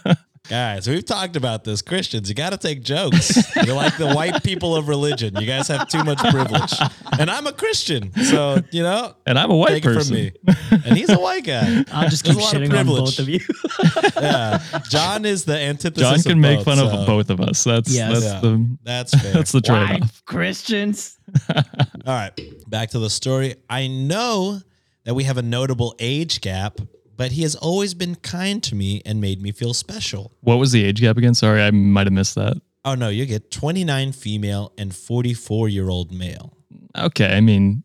one. 0.05 0.17
Guys, 0.49 0.89
we've 0.89 1.05
talked 1.05 1.37
about 1.37 1.63
this. 1.63 1.83
Christians, 1.83 2.29
you 2.29 2.35
got 2.35 2.51
to 2.51 2.59
take 2.59 2.83
jokes. 2.83 3.31
You're 3.65 3.77
like 3.77 3.97
the 3.97 4.13
white 4.13 4.43
people 4.43 4.75
of 4.75 4.89
religion. 4.89 5.37
You 5.37 5.47
guys 5.47 5.69
have 5.69 5.89
too 5.89 6.03
much 6.03 6.19
privilege. 6.19 6.73
And 7.19 7.31
I'm 7.31 7.47
a 7.47 7.53
Christian, 7.53 8.13
so 8.25 8.59
you 8.73 8.83
know, 8.83 9.15
and 9.25 9.39
I'm 9.39 9.53
a 9.53 9.57
white 9.57 9.69
take 9.69 9.85
person. 9.85 10.17
it 10.17 10.35
from 10.45 10.55
me. 10.71 10.83
And 10.85 10.97
he's 10.99 11.11
a 11.11 11.19
white 11.19 11.45
guy. 11.45 11.85
I'll 11.93 12.09
just 12.09 12.25
There's 12.25 12.37
keep 12.37 12.43
a 12.43 12.45
lot 12.45 12.57
of 12.57 12.61
shitting 12.63 12.65
on 12.65 12.71
privilege. 12.87 13.17
both 13.17 13.19
of 13.21 13.29
you. 13.29 13.41
Yeah, 14.23 14.63
John 14.89 15.25
is 15.25 15.45
the 15.45 15.57
antithesis. 15.59 16.03
John 16.09 16.19
of 16.19 16.25
can 16.25 16.41
make 16.41 16.59
both, 16.59 16.65
fun 16.65 16.77
so 16.79 16.89
of 16.89 17.07
both 17.07 17.31
of 17.31 17.41
us. 17.41 17.63
That's 17.65 17.93
Yes. 17.95 18.13
that's 18.21 18.25
Yeah. 18.25 18.41
the 18.41 18.77
That's 18.83 19.15
fair. 19.23 19.33
that's 19.33 19.53
the 19.53 19.61
trade 19.61 19.77
Why 19.79 19.99
off. 20.03 20.25
Christians? 20.27 21.19
All 21.55 21.63
right, 22.07 22.39
back 22.69 22.91
to 22.91 22.99
the 22.99 23.11
story. 23.11 23.55
I 23.71 23.87
know 23.87 24.61
that 25.05 25.15
we 25.15 25.25
have 25.25 25.39
a 25.39 25.43
notable 25.43 25.95
age 25.99 26.41
gap, 26.41 26.79
but 27.17 27.33
he 27.33 27.43
has 27.43 27.55
always 27.55 27.95
been 27.95 28.15
kind 28.17 28.63
to 28.65 28.75
me 28.75 29.03
and 29.05 29.21
made 29.21 29.41
me 29.43 29.53
feel 29.53 29.75
special. 29.75 30.33
What 30.41 30.57
was 30.57 30.73
the 30.73 30.85
age 30.85 31.01
gap 31.01 31.17
again? 31.17 31.35
Sorry, 31.35 31.63
I 31.63 31.71
might 31.71 32.07
have 32.07 32.13
missed 32.13 32.35
that. 32.37 32.57
Oh 32.85 32.95
no, 32.95 33.09
you 33.11 33.27
get 33.27 33.51
29 33.51 34.13
female 34.13 34.73
and 34.79 34.95
44 34.95 35.69
year 35.69 35.89
old 35.89 36.11
male. 36.13 36.57
Okay, 36.99 37.37
I 37.37 37.41
mean, 37.41 37.85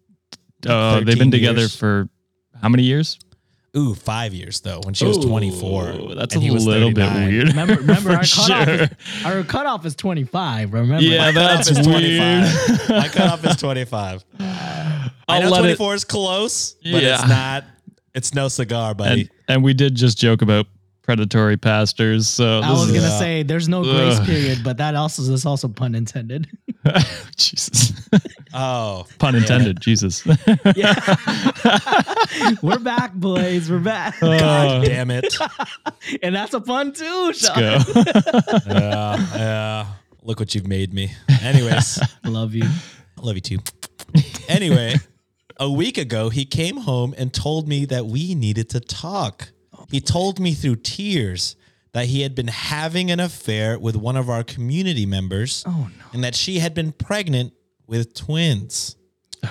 uh, 0.68 1.02
they've 1.02 1.18
been 1.20 1.32
together 1.32 1.60
years. 1.60 1.76
for 1.76 2.10
how 2.62 2.70
many 2.70 2.84
years? 2.84 3.20
Ooh, 3.76 3.94
five 3.94 4.34
years 4.34 4.62
though. 4.62 4.80
When 4.84 4.96
she 4.96 5.06
was 5.06 5.20
24, 5.24 6.16
That's 6.16 6.34
and 6.34 6.42
a 6.42 6.46
he 6.46 6.50
was 6.52 6.66
little 6.66 6.92
bit 6.92 7.14
weird. 7.14 7.50
Remember, 7.50 7.76
remember 7.76 8.10
our 8.12 8.18
cutoff. 8.24 8.66
sure. 8.66 8.74
Is, 8.86 8.90
our 9.26 9.44
cutoff 9.44 9.86
is 9.86 9.96
25. 9.96 10.74
Remember? 10.74 11.04
Yeah, 11.04 11.32
that's 11.32 11.70
Cutoff 11.70 11.80
is 11.82 11.88
weird. 11.88 12.50
25. 12.88 12.90
My 12.90 13.08
cutoff 13.10 13.46
is 13.46 13.56
25. 13.58 14.26
I 14.40 15.12
I'll 15.28 15.42
know 15.44 15.50
let 15.50 15.60
it- 15.66 15.76
24 15.78 15.94
is 15.96 16.06
close, 16.06 16.72
but 16.82 17.04
Yeah. 17.04 17.20
it's 17.20 17.28
not. 17.30 17.66
It's 18.18 18.34
no 18.34 18.48
cigar, 18.48 18.94
buddy. 18.96 19.22
and 19.22 19.30
and 19.48 19.64
we 19.64 19.74
did 19.74 19.94
just 19.96 20.18
joke 20.18 20.42
about 20.42 20.66
predatory 21.04 21.56
pastors. 21.56 22.28
So 22.28 22.60
I 22.62 22.72
was 22.72 22.90
is, 22.90 22.96
gonna 22.96 23.08
Yeah. 23.14 23.20
say 23.20 23.44
there's 23.44 23.70
no 23.70 23.84
grace 23.84 24.18
Ugh. 24.20 24.26
period, 24.26 24.64
but 24.64 24.78
that 24.78 24.96
also 24.96 25.22
is 25.32 25.46
also 25.46 25.68
pun 25.68 25.94
intended. 25.96 26.48
Jesus, 27.38 27.94
oh, 28.54 29.06
pun 29.20 29.36
intended. 29.36 29.80
Jesus. 29.82 30.26
Yeah. 30.76 30.96
We're 32.62 32.80
back, 32.80 33.14
boys. 33.14 33.70
We're 33.70 33.80
back, 33.80 34.22
uh, 34.24 34.40
God 34.40 34.86
damn 34.86 35.12
it. 35.12 35.34
and 36.24 36.36
that's 36.36 36.54
a 36.54 36.62
pun 36.62 36.92
too. 36.94 37.24
Let's 37.28 37.46
Sean. 37.46 37.56
go. 37.60 37.80
yeah, 38.68 39.18
yeah. 39.36 39.86
Look 40.24 40.40
what 40.40 40.56
you've 40.56 40.68
made 40.68 40.94
me. 40.94 41.12
Anyways, 41.42 42.00
Love 42.26 42.54
you. 42.56 42.64
I 42.66 43.22
love 43.22 43.36
you 43.36 43.42
too. 43.42 43.60
Anyway, 44.50 44.96
a 45.60 45.70
week 45.72 45.98
ago, 45.98 46.30
he 46.30 46.46
came 46.46 46.78
home 46.78 47.14
and 47.18 47.34
told 47.34 47.68
me 47.68 47.86
that 47.86 48.06
we 48.06 48.36
needed 48.36 48.70
to 48.72 48.80
talk. 48.80 49.50
He 49.92 50.00
told 50.02 50.40
me 50.40 50.54
through 50.54 50.78
tears 50.78 51.56
that 51.94 52.06
he 52.08 52.22
had 52.22 52.36
been 52.36 52.48
having 52.50 53.10
an 53.10 53.20
affair 53.20 53.80
with 53.80 53.96
one 53.96 54.18
of 54.18 54.30
our 54.30 54.44
community 54.44 55.06
members 55.06 55.64
Oh 55.66 55.90
no. 55.98 56.06
and 56.14 56.24
that 56.24 56.36
she 56.36 56.60
had 56.60 56.74
been 56.74 56.92
pregnant 56.92 57.54
with 57.88 58.14
twins. 58.14 58.96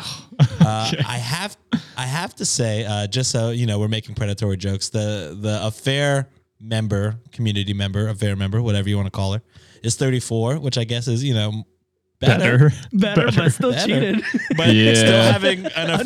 Uh, 0.60 0.90
I 1.06 1.16
have 1.18 1.56
I 1.96 2.06
have 2.06 2.34
to 2.34 2.44
say, 2.44 2.84
uh, 2.84 3.06
just 3.06 3.30
so 3.30 3.50
you 3.50 3.66
know, 3.66 3.78
we're 3.78 3.88
making 3.88 4.16
predatory 4.16 4.56
jokes. 4.56 4.88
The 4.90 5.36
the 5.40 5.64
affair 5.64 6.28
member, 6.60 7.16
community 7.32 7.72
member, 7.72 8.08
affair 8.08 8.34
member, 8.36 8.60
whatever 8.60 8.88
you 8.88 8.96
want 8.96 9.06
to 9.06 9.10
call 9.12 9.32
her, 9.34 9.42
is 9.84 9.94
34, 9.94 10.56
which 10.58 10.76
I 10.76 10.84
guess 10.84 11.06
is 11.08 11.22
you 11.24 11.34
know 11.34 11.64
better, 12.20 12.70
Better. 12.70 12.72
Better, 12.92 13.26
but 13.36 13.52
still 13.52 13.72
Better. 13.72 13.86
cheated. 13.86 14.24
but 14.56 14.68
Yeah. 14.74 14.94
still 14.94 15.22
having 15.32 15.66
an 15.76 15.90
affair, 15.90 16.00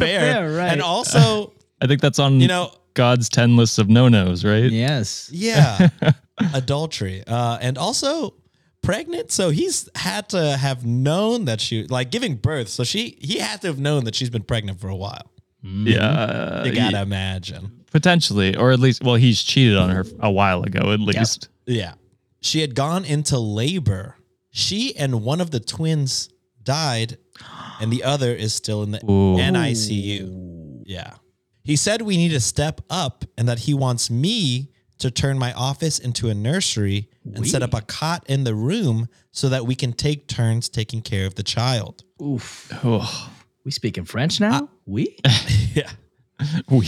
affair, 0.47 0.51
right. 0.57 0.73
and 0.73 0.83
also 0.83 1.53
I 1.81 1.87
think 1.87 2.01
that's 2.01 2.19
on 2.19 2.41
you 2.41 2.49
know 2.49 2.73
God's 2.95 3.29
ten 3.29 3.57
lists 3.57 3.79
of 3.79 3.89
no 3.89 4.09
nos, 4.09 4.45
right? 4.45 4.71
yes. 4.71 5.31
yeah, 5.33 5.89
adultery, 6.55 7.23
uh, 7.27 7.59
and 7.61 7.79
also 7.79 8.35
pregnant. 8.83 9.31
So 9.31 9.51
he's 9.51 9.89
had 9.95 10.29
to 10.31 10.57
have 10.57 10.85
known 10.85 11.45
that 11.45 11.61
she 11.61 11.85
like 11.85 12.11
giving 12.11 12.37
birth. 12.37 12.69
So 12.69 12.85
she 12.85 13.17
he 13.21 13.39
had 13.39 13.61
to 13.63 13.69
have 13.69 13.79
known 13.79 14.05
that 14.05 14.15
she's 14.15 14.31
been 14.31 14.43
pregnant 14.43 14.81
for 14.81 14.89
a 14.89 14.97
while. 14.97 15.31
Yeah, 15.63 16.65
You 16.65 16.73
gotta 16.73 16.93
yeah, 16.97 17.03
imagine. 17.03 17.85
potentially, 17.93 18.57
or 18.57 18.73
at 18.73 18.81
least, 18.81 19.05
well, 19.05 19.17
he's 19.17 19.43
cheated 19.43 19.77
on 19.77 19.91
her 19.91 20.05
a 20.21 20.31
while 20.31 20.63
ago, 20.63 20.93
at 20.93 21.01
least. 21.01 21.49
Yeah. 21.67 21.95
She 22.41 22.63
had 22.63 22.75
gone 22.75 23.05
into 23.05 23.39
labor. 23.39 24.17
She 24.51 24.97
and 24.97 25.23
one 25.23 25.41
of 25.41 25.51
the 25.51 25.61
twins 25.61 26.29
died, 26.63 27.19
and 27.81 27.93
the 27.93 28.05
other 28.05 28.33
is 28.35 28.55
still 28.55 28.83
in 28.83 28.91
the 28.91 28.99
Ooh. 29.05 29.37
NICU. 29.37 30.83
Yeah. 30.85 31.15
He 31.63 31.77
said 31.77 32.03
we 32.03 32.17
need 32.17 32.31
to 32.31 32.41
step 32.41 32.81
up 32.91 33.25
and 33.39 33.49
that 33.49 33.61
he 33.61 33.75
wants 33.75 34.11
me 34.11 34.71
to 34.99 35.11
turn 35.11 35.39
my 35.39 35.53
office 35.55 35.99
into 35.99 36.29
a 36.29 36.35
nursery 36.35 37.09
and 37.25 37.47
set 37.47 37.63
up 37.63 37.73
a 37.75 37.81
cot 37.81 38.25
in 38.29 38.45
the 38.45 38.55
room 38.55 39.09
so 39.31 39.49
that 39.49 39.65
we 39.67 39.75
can 39.75 39.93
take 39.93 40.27
turns 40.27 40.69
taking 40.69 41.01
care 41.01 41.27
of 41.27 41.37
the 41.37 41.43
child. 41.43 42.05
Oof. 42.21 42.71
Oh, 42.85 43.33
We 43.65 43.71
speaking 43.71 44.05
French 44.05 44.41
now? 44.41 44.69
we? 44.87 45.17
Yeah. 45.75 45.91
we. 46.69 46.87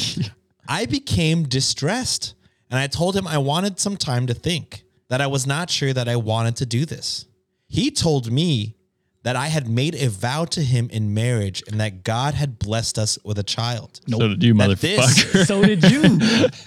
I 0.69 0.87
became 0.87 1.45
distressed 1.45 2.35
and 2.71 2.79
I 2.79 2.87
told 2.87 3.17
him 3.17 3.27
I 3.27 3.39
wanted 3.39 3.79
some 3.79 3.97
time 3.97 4.27
to 4.27 4.35
think, 4.35 4.85
that 5.09 5.21
I 5.21 5.27
was 5.27 5.47
not 5.47 5.69
sure 5.69 5.93
that 5.93 6.09
I 6.09 6.17
wanted 6.17 6.57
to 6.57 6.67
do 6.67 6.87
this. 6.87 7.27
He 7.73 7.91
told 7.91 8.31
me 8.31 8.77
that 9.23 9.35
I 9.35 9.47
had 9.47 9.67
made 9.69 9.95
a 9.95 10.09
vow 10.11 10.45
to 10.47 10.61
him 10.63 10.91
in 10.91 11.15
marriage 11.15 11.63
and 11.69 11.81
that 11.81 12.05
God 12.05 12.35
had 12.35 12.59
blessed 12.59 12.99
us 12.99 13.19
with 13.25 13.39
a 13.39 13.43
child. 13.43 14.01
So 14.09 14.19
did 14.29 14.43
you, 14.43 14.53
That 14.55 14.79
this- 14.79 15.01
motherfucker, 15.01 15.47
so 15.47 15.63
did 15.65 15.83
you. 15.91 16.03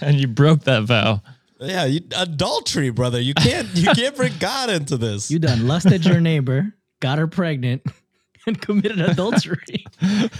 and 0.06 0.18
you 0.18 0.26
broke 0.26 0.62
that 0.64 0.82
vow. 0.82 1.22
Yeah, 1.60 1.84
you, 1.84 2.00
adultery, 2.16 2.90
brother. 2.90 3.20
You 3.20 3.34
can't 3.34 3.68
you 3.74 3.88
can't 3.94 4.14
bring 4.16 4.32
God 4.40 4.68
into 4.68 4.96
this. 4.96 5.30
You 5.30 5.38
done 5.38 5.66
lusted 5.68 6.04
your 6.04 6.20
neighbor, 6.20 6.74
got 7.00 7.18
her 7.18 7.26
pregnant, 7.28 7.82
and 8.46 8.60
committed 8.60 9.00
adultery. 9.00 9.84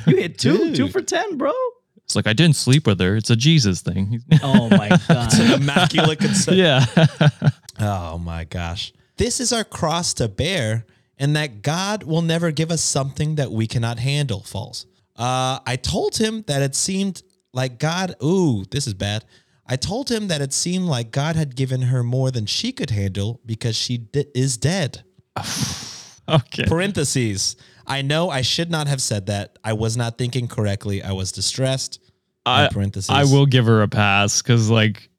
You 0.07 0.17
hit 0.17 0.37
two, 0.39 0.59
Dude. 0.59 0.75
two 0.75 0.89
for 0.89 1.01
ten, 1.01 1.39
bro. 1.39 1.53
It's 2.05 2.17
like 2.17 2.27
I 2.27 2.33
didn't 2.35 2.57
sleep 2.57 2.87
with 2.87 3.01
her. 3.01 3.17
It's 3.17 3.31
a 3.31 3.37
Jesus 3.37 3.81
thing. 3.81 4.21
Oh 4.43 4.69
my 4.69 4.89
god. 4.89 5.01
it's 5.11 5.39
an 5.39 5.63
Immaculate 5.63 6.19
conception. 6.19 6.59
yeah. 6.59 6.85
Oh 7.81 8.19
my 8.19 8.45
gosh. 8.45 8.93
This 9.19 9.41
is 9.41 9.53
our 9.53 9.65
cross 9.65 10.15
to 10.15 10.29
bear, 10.29 10.87
and 11.19 11.35
that 11.37 11.63
God 11.63 12.03
will 12.03 12.23
never 12.23 12.51
give 12.51 12.71
us 12.71 12.83
something 12.83 13.37
that 13.37 13.51
we 13.51 13.67
cannot 13.67 13.99
handle. 13.99 14.41
False. 14.41 14.87
Uh, 15.17 15.59
I 15.67 15.77
told 15.77 16.17
him 16.17 16.45
that 16.47 16.63
it 16.63 16.75
seemed 16.75 17.23
like 17.53 17.79
God, 17.79 18.15
ooh, 18.23 18.65
this 18.71 18.87
is 18.87 18.95
bad. 18.95 19.25
I 19.67 19.77
told 19.77 20.11
him 20.11 20.29
that 20.29 20.41
it 20.41 20.53
seemed 20.53 20.87
like 20.87 21.11
God 21.11 21.35
had 21.35 21.57
given 21.57 21.83
her 21.83 22.03
more 22.03 22.31
than 22.31 22.47
she 22.47 22.71
could 22.71 22.91
handle 22.91 23.41
because 23.45 23.75
she 23.75 23.99
di- 23.99 24.27
is 24.35 24.57
dead. 24.57 25.03
okay. 26.29 26.65
Parentheses. 26.67 27.57
I 27.87 28.03
know 28.03 28.31
I 28.31 28.43
should 28.43 28.71
not 28.71 28.87
have 28.87 29.03
said 29.03 29.27
that. 29.27 29.59
I 29.65 29.73
was 29.73 29.97
not 29.97 30.19
thinking 30.19 30.47
correctly. 30.49 31.03
I 31.03 31.13
was 31.13 31.33
distressed. 31.33 32.01
I, 32.45 32.69
parentheses. 32.71 33.11
I 33.11 33.25
will 33.25 33.47
give 33.47 33.67
her 33.67 33.83
a 33.83 33.89
pass 33.89 34.41
because 34.41 34.71
like 34.71 35.11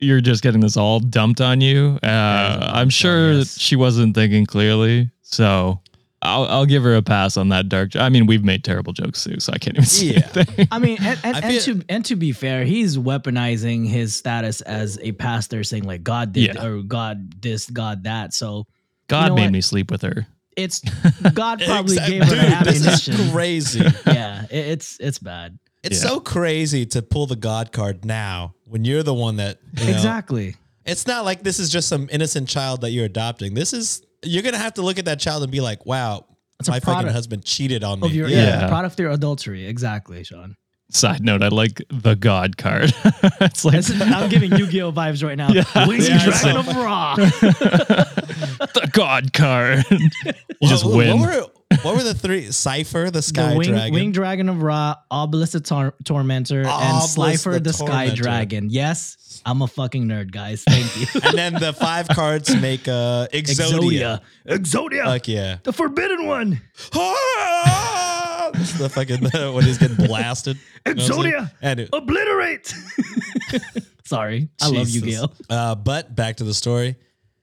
you're 0.00 0.20
just 0.20 0.42
getting 0.42 0.60
this 0.60 0.76
all 0.76 0.98
dumped 1.00 1.40
on 1.40 1.60
you. 1.60 1.98
Uh, 2.02 2.70
I'm 2.74 2.88
sure 2.90 3.32
yes. 3.32 3.58
she 3.58 3.76
wasn't 3.76 4.14
thinking 4.14 4.46
clearly, 4.46 5.10
so 5.22 5.80
I'll 6.22 6.44
I'll 6.46 6.66
give 6.66 6.82
her 6.82 6.94
a 6.96 7.02
pass 7.02 7.36
on 7.36 7.48
that 7.50 7.68
dark. 7.68 7.90
jo- 7.90 8.00
I 8.00 8.08
mean, 8.08 8.26
we've 8.26 8.44
made 8.44 8.64
terrible 8.64 8.92
jokes 8.92 9.24
too, 9.24 9.40
so 9.40 9.52
I 9.52 9.58
can't 9.58 9.76
even 9.76 9.86
see 9.86 10.12
Yeah. 10.14 10.28
anything. 10.34 10.68
I 10.70 10.78
mean, 10.78 10.98
and, 11.00 11.18
and, 11.24 11.36
I 11.36 11.40
and 11.40 11.60
to 11.62 11.82
and 11.88 12.04
to 12.06 12.16
be 12.16 12.32
fair, 12.32 12.64
he's 12.64 12.96
weaponizing 12.98 13.86
his 13.88 14.14
status 14.16 14.60
as 14.62 14.98
a 15.02 15.12
pastor, 15.12 15.64
saying 15.64 15.84
like 15.84 16.02
God 16.02 16.32
did 16.32 16.54
Yeah. 16.54 16.64
or 16.64 16.82
God 16.82 17.40
this, 17.42 17.68
God 17.70 18.04
that. 18.04 18.34
So 18.34 18.66
God 19.08 19.28
know 19.28 19.34
made 19.36 19.42
what? 19.44 19.52
me 19.52 19.60
sleep 19.60 19.90
with 19.90 20.02
her. 20.02 20.26
it's 20.56 20.80
God 21.34 21.60
probably 21.66 21.96
Exact- 21.96 22.10
gave 22.10 22.24
her 22.24 22.30
Dude, 22.34 22.40
the 22.40 22.64
this 22.64 22.80
is 22.86 23.08
ammunition. 23.08 23.32
crazy. 23.32 23.80
yeah, 24.06 24.44
it, 24.50 24.56
it's 24.68 24.98
it's 25.00 25.18
bad. 25.18 25.58
It's 25.82 26.02
Yeah. 26.02 26.10
so 26.10 26.20
crazy 26.20 26.84
to 26.86 27.02
pull 27.02 27.26
the 27.26 27.36
God 27.36 27.72
card 27.72 28.04
now 28.04 28.54
when 28.64 28.84
you're 28.84 29.02
the 29.02 29.14
one 29.14 29.36
that 29.36 29.58
you 29.78 29.84
know, 29.86 29.90
Exactly. 29.90 30.56
It's 30.84 31.06
not 31.06 31.24
like 31.24 31.42
this 31.42 31.58
is 31.58 31.70
just 31.70 31.88
some 31.88 32.08
innocent 32.10 32.48
child 32.48 32.80
that 32.82 32.90
you're 32.90 33.04
adopting. 33.06 33.54
This 33.54 33.72
is 33.72 34.02
you're 34.22 34.42
gonna 34.42 34.58
have 34.58 34.74
to 34.74 34.82
look 34.82 34.98
at 34.98 35.04
that 35.06 35.20
child 35.20 35.42
and 35.42 35.50
be 35.52 35.60
like, 35.60 35.86
"Wow, 35.86 36.26
It's 36.58 36.68
my 36.68 36.80
fucking 36.80 37.08
husband 37.10 37.44
cheated 37.44 37.82
on 37.84 38.00
me." 38.00 38.08
Of 38.08 38.14
your 38.14 38.28
yeah. 38.28 38.36
yeah. 38.36 38.60
Yeah. 38.62 38.68
product 38.68 38.94
of 38.94 39.00
your 39.00 39.10
adultery. 39.12 39.66
Exactly, 39.66 40.22
Sean. 40.24 40.56
Side 40.90 41.22
note: 41.22 41.42
I 41.42 41.48
like 41.48 41.80
the 41.88 42.16
God 42.16 42.56
card. 42.56 42.92
it's 43.40 43.64
like 43.64 43.76
is- 43.76 44.00
I'm 44.02 44.28
giving 44.28 44.50
Yu-Gi-Oh 44.56 44.90
vibes 44.92 45.22
right 45.24 45.36
now. 45.38 45.48
Wings 45.86 46.08
Yeah, 46.08 46.16
I 46.16 46.24
Dragon 46.24 46.64
saw- 46.64 46.70
of 46.70 46.76
Ra. 46.76 47.14
the 47.16 48.88
God 48.92 49.32
card. 49.32 49.84
you 49.90 50.68
just 50.68 50.84
Well, 50.84 50.96
win. 50.96 51.20
What 51.20 51.28
were, 51.28 51.46
what 51.82 51.96
were 51.96 52.02
the 52.02 52.14
three? 52.14 52.50
Slifer, 52.52 53.10
the 53.10 53.22
Sky 53.22 53.52
the 53.52 53.58
wing, 53.58 53.68
Dragon. 53.68 53.94
wing 53.94 54.12
dragon 54.12 54.48
of 54.48 54.62
Ra, 54.62 54.96
Obelisk 55.10 55.52
the 55.52 55.60
Tor- 55.60 55.94
Tormentor, 56.04 56.60
and 56.60 56.68
Obelisk 56.68 57.14
Slifer 57.14 57.52
the 57.52 57.60
the, 57.60 57.72
Sky 57.72 57.86
Tormentor. 57.86 58.16
Dragon. 58.22 58.70
Yes, 58.70 59.42
I'm 59.46 59.62
a 59.62 59.66
fucking 59.66 60.06
nerd, 60.06 60.30
guys. 60.32 60.64
Thank 60.68 60.96
you. 60.96 61.06
and 61.24 61.38
then 61.38 61.54
the 61.54 61.72
five 61.72 62.08
cards 62.08 62.54
make 62.60 62.86
uh, 62.88 63.28
Exodia. 63.32 64.20
Exodia. 64.46 65.04
Fuck 65.04 65.28
yeah. 65.28 65.58
the 65.62 65.72
forbidden 65.72 66.26
one. 66.26 66.60
Ah! 66.94 68.50
This 68.54 68.72
is 68.72 68.78
the 68.78 68.88
fucking 68.88 69.22
when 69.54 69.64
he's 69.64 69.78
getting 69.78 69.96
blasted. 70.06 70.56
You 70.86 70.94
know 70.94 71.02
what 71.04 71.12
I'm 71.16 71.22
saying? 71.22 71.32
Exodia. 71.34 71.52
And 71.62 71.80
it- 71.80 71.88
Obliterate. 71.92 72.74
Sorry. 74.04 74.48
I 74.60 74.68
love 74.70 74.88
you, 74.88 75.02
Gail. 75.02 75.32
Uh, 75.48 75.76
but 75.76 76.14
back 76.16 76.36
to 76.38 76.44
the 76.44 76.54
story. 76.54 76.96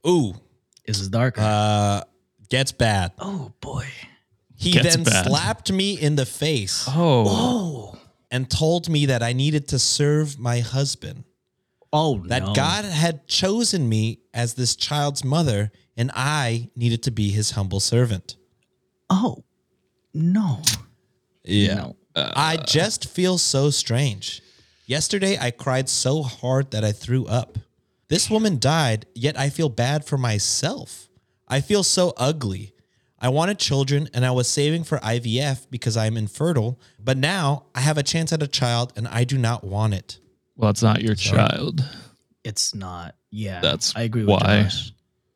Ooh, 0.05 0.33
This 0.85 0.99
is 0.99 1.07
darker. 1.09 1.39
uh, 1.41 2.01
gets 2.49 2.71
bad. 2.73 3.13
oh 3.19 3.53
boy. 3.61 3.85
He 4.59 4.71
Gets 4.71 4.95
then 4.95 5.03
bad. 5.03 5.25
slapped 5.27 5.71
me 5.71 5.93
in 5.93 6.15
the 6.15 6.25
face 6.25 6.85
Oh, 6.89 7.95
and 8.31 8.49
told 8.49 8.89
me 8.89 9.05
that 9.05 9.21
I 9.21 9.31
needed 9.33 9.67
to 9.69 9.79
serve 9.79 10.39
my 10.39 10.59
husband. 10.59 11.23
Oh 11.93 12.23
That 12.25 12.43
no. 12.43 12.53
God 12.53 12.83
had 12.85 13.27
chosen 13.27 13.87
me 13.87 14.19
as 14.33 14.55
this 14.55 14.75
child's 14.75 15.23
mother, 15.23 15.71
and 15.95 16.11
I 16.13 16.69
needed 16.75 17.03
to 17.03 17.11
be 17.11 17.29
his 17.29 17.51
humble 17.51 17.79
servant. 17.79 18.35
Oh 19.09 19.43
no. 20.13 20.61
Yeah. 21.43 21.75
No. 21.75 21.95
Uh, 22.15 22.33
I 22.35 22.57
just 22.57 23.07
feel 23.07 23.37
so 23.37 23.69
strange. 23.69 24.41
Yesterday, 24.87 25.37
I 25.39 25.51
cried 25.51 25.87
so 25.87 26.23
hard 26.23 26.71
that 26.71 26.83
I 26.83 26.91
threw 26.91 27.25
up. 27.27 27.59
This 28.09 28.29
woman 28.29 28.57
died, 28.57 29.05
yet 29.13 29.37
I 29.37 29.49
feel 29.49 29.69
bad 29.69 30.03
for 30.05 30.17
myself. 30.17 31.09
I 31.47 31.61
feel 31.61 31.83
so 31.83 32.13
ugly. 32.17 32.73
I 33.19 33.29
wanted 33.29 33.57
children 33.59 34.09
and 34.13 34.25
I 34.25 34.31
was 34.31 34.47
saving 34.47 34.83
for 34.83 34.99
IVF 34.99 35.67
because 35.71 35.97
I 35.97 36.05
am 36.05 36.17
infertile, 36.17 36.79
but 37.03 37.17
now 37.17 37.65
I 37.73 37.81
have 37.81 37.97
a 37.97 38.03
chance 38.03 38.31
at 38.31 38.43
a 38.43 38.47
child 38.47 38.93
and 38.95 39.07
I 39.07 39.23
do 39.23 39.37
not 39.37 39.63
want 39.63 39.93
it. 39.95 40.19
well, 40.55 40.69
it's 40.69 40.83
not 40.83 41.01
your 41.01 41.15
child. 41.15 41.83
It's 42.43 42.73
not. 42.75 43.15
Yeah. 43.31 43.59
That's 43.61 43.95
I 43.95 44.03
agree 44.03 44.21
with 44.23 44.29
why. 44.41 44.63
Josh. 44.63 44.91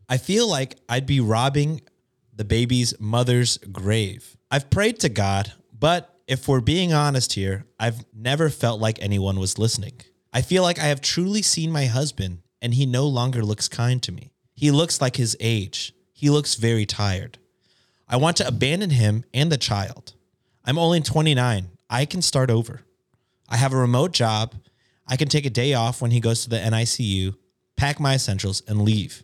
I 0.07 0.17
feel 0.17 0.47
like 0.47 0.77
I'd 0.89 1.05
be 1.05 1.19
robbing 1.19 1.81
the 2.33 2.45
baby's 2.45 2.93
mother's 3.00 3.57
grave. 3.57 4.38
I've 4.50 4.69
prayed 4.69 5.00
to 5.01 5.09
God, 5.09 5.51
but 5.77 6.19
if 6.27 6.47
we're 6.47 6.61
being 6.61 6.93
honest 6.93 7.33
here, 7.33 7.65
I've 7.79 8.05
never 8.13 8.50
felt 8.50 8.79
like 8.79 9.01
anyone 9.01 9.39
was 9.39 9.57
listening. 9.57 10.01
I 10.33 10.41
feel 10.41 10.63
like 10.63 10.79
I 10.79 10.83
have 10.85 11.01
truly 11.01 11.41
seen 11.41 11.71
my 11.71 11.85
husband 11.88 12.39
and 12.61 12.73
he 12.75 12.85
no 12.85 13.07
longer 13.07 13.43
looks 13.43 13.67
kind 13.67 14.01
to 14.03 14.11
me. 14.11 14.31
He 14.53 14.69
looks 14.71 15.01
like 15.01 15.15
his 15.15 15.35
age. 15.39 15.93
He 16.13 16.29
looks 16.29 16.55
very 16.55 16.85
tired. 16.85 17.38
I 18.11 18.17
want 18.17 18.35
to 18.37 18.47
abandon 18.47 18.89
him 18.89 19.23
and 19.33 19.49
the 19.49 19.57
child. 19.57 20.13
I'm 20.65 20.77
only 20.77 20.99
29. 20.99 21.69
I 21.89 22.05
can 22.05 22.21
start 22.21 22.51
over. 22.51 22.81
I 23.49 23.55
have 23.55 23.71
a 23.71 23.77
remote 23.77 24.11
job. 24.11 24.53
I 25.07 25.15
can 25.15 25.29
take 25.29 25.45
a 25.45 25.49
day 25.49 25.73
off 25.73 26.01
when 26.01 26.11
he 26.11 26.19
goes 26.19 26.43
to 26.43 26.49
the 26.49 26.57
NICU, 26.57 27.35
pack 27.77 28.01
my 28.01 28.15
essentials, 28.15 28.61
and 28.67 28.81
leave. 28.81 29.23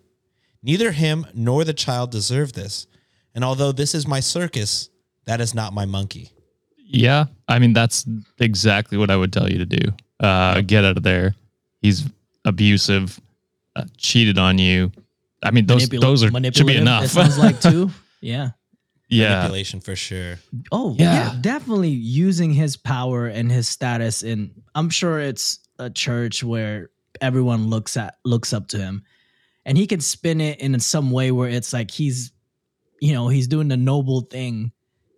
Neither 0.64 0.92
him 0.92 1.28
nor 1.34 1.66
the 1.66 1.74
child 1.74 2.12
deserve 2.12 2.54
this. 2.54 2.88
And 3.36 3.44
although 3.44 3.74
this 3.74 3.94
is 3.94 4.08
my 4.08 4.22
circus, 4.22 4.90
that 5.26 5.42
is 5.42 5.54
not 5.54 5.74
my 5.74 5.86
monkey. 5.86 6.32
Yeah, 6.78 7.26
I 7.50 7.60
mean 7.60 7.74
that's 7.74 8.06
exactly 8.40 8.98
what 8.98 9.12
I 9.12 9.18
would 9.18 9.34
tell 9.34 9.52
you 9.52 9.58
to 9.58 9.66
do. 9.66 9.94
Uh, 10.22 10.62
Get 10.62 10.86
out 10.86 10.96
of 10.96 11.04
there. 11.04 11.36
He's 11.82 12.06
abusive, 12.46 13.20
uh, 13.76 13.84
cheated 13.98 14.38
on 14.38 14.58
you. 14.58 14.94
I 15.44 15.52
mean 15.52 15.66
those 15.66 15.90
Manipula- 15.90 16.02
those 16.02 16.24
are 16.24 16.54
should 16.54 16.66
be 16.68 16.78
enough. 16.78 17.04
It 17.04 17.10
sounds 17.10 17.38
like 17.38 17.60
two. 17.60 17.92
Yeah. 18.20 18.50
Yeah, 19.10 19.36
Manipulation 19.36 19.80
for 19.80 19.96
sure. 19.96 20.40
Oh 20.72 20.96
Yeah. 20.98 21.14
yeah. 21.34 21.36
definitely 21.42 21.90
using 21.90 22.52
his 22.54 22.78
power 22.78 23.28
and 23.28 23.52
his 23.52 23.68
status 23.68 24.24
in 24.24 24.52
I'm 24.76 24.90
sure 24.90 25.20
it's 25.20 25.60
a 25.80 25.90
church 25.90 26.44
where 26.44 26.90
everyone 27.22 27.68
looks 27.70 27.98
at 27.98 28.16
looks 28.26 28.54
up 28.54 28.68
to 28.70 28.78
him. 28.78 29.04
And 29.66 29.78
he 29.78 29.86
can 29.88 30.00
spin 30.00 30.40
it 30.40 30.60
in 30.62 30.80
some 30.80 31.12
way 31.12 31.32
where 31.32 31.50
it's 31.50 31.74
like 31.74 31.92
he's 31.92 32.32
you 33.00 33.14
know, 33.14 33.28
he's 33.28 33.48
doing 33.48 33.68
the 33.68 33.78
noble 33.78 34.22
thing 34.22 34.72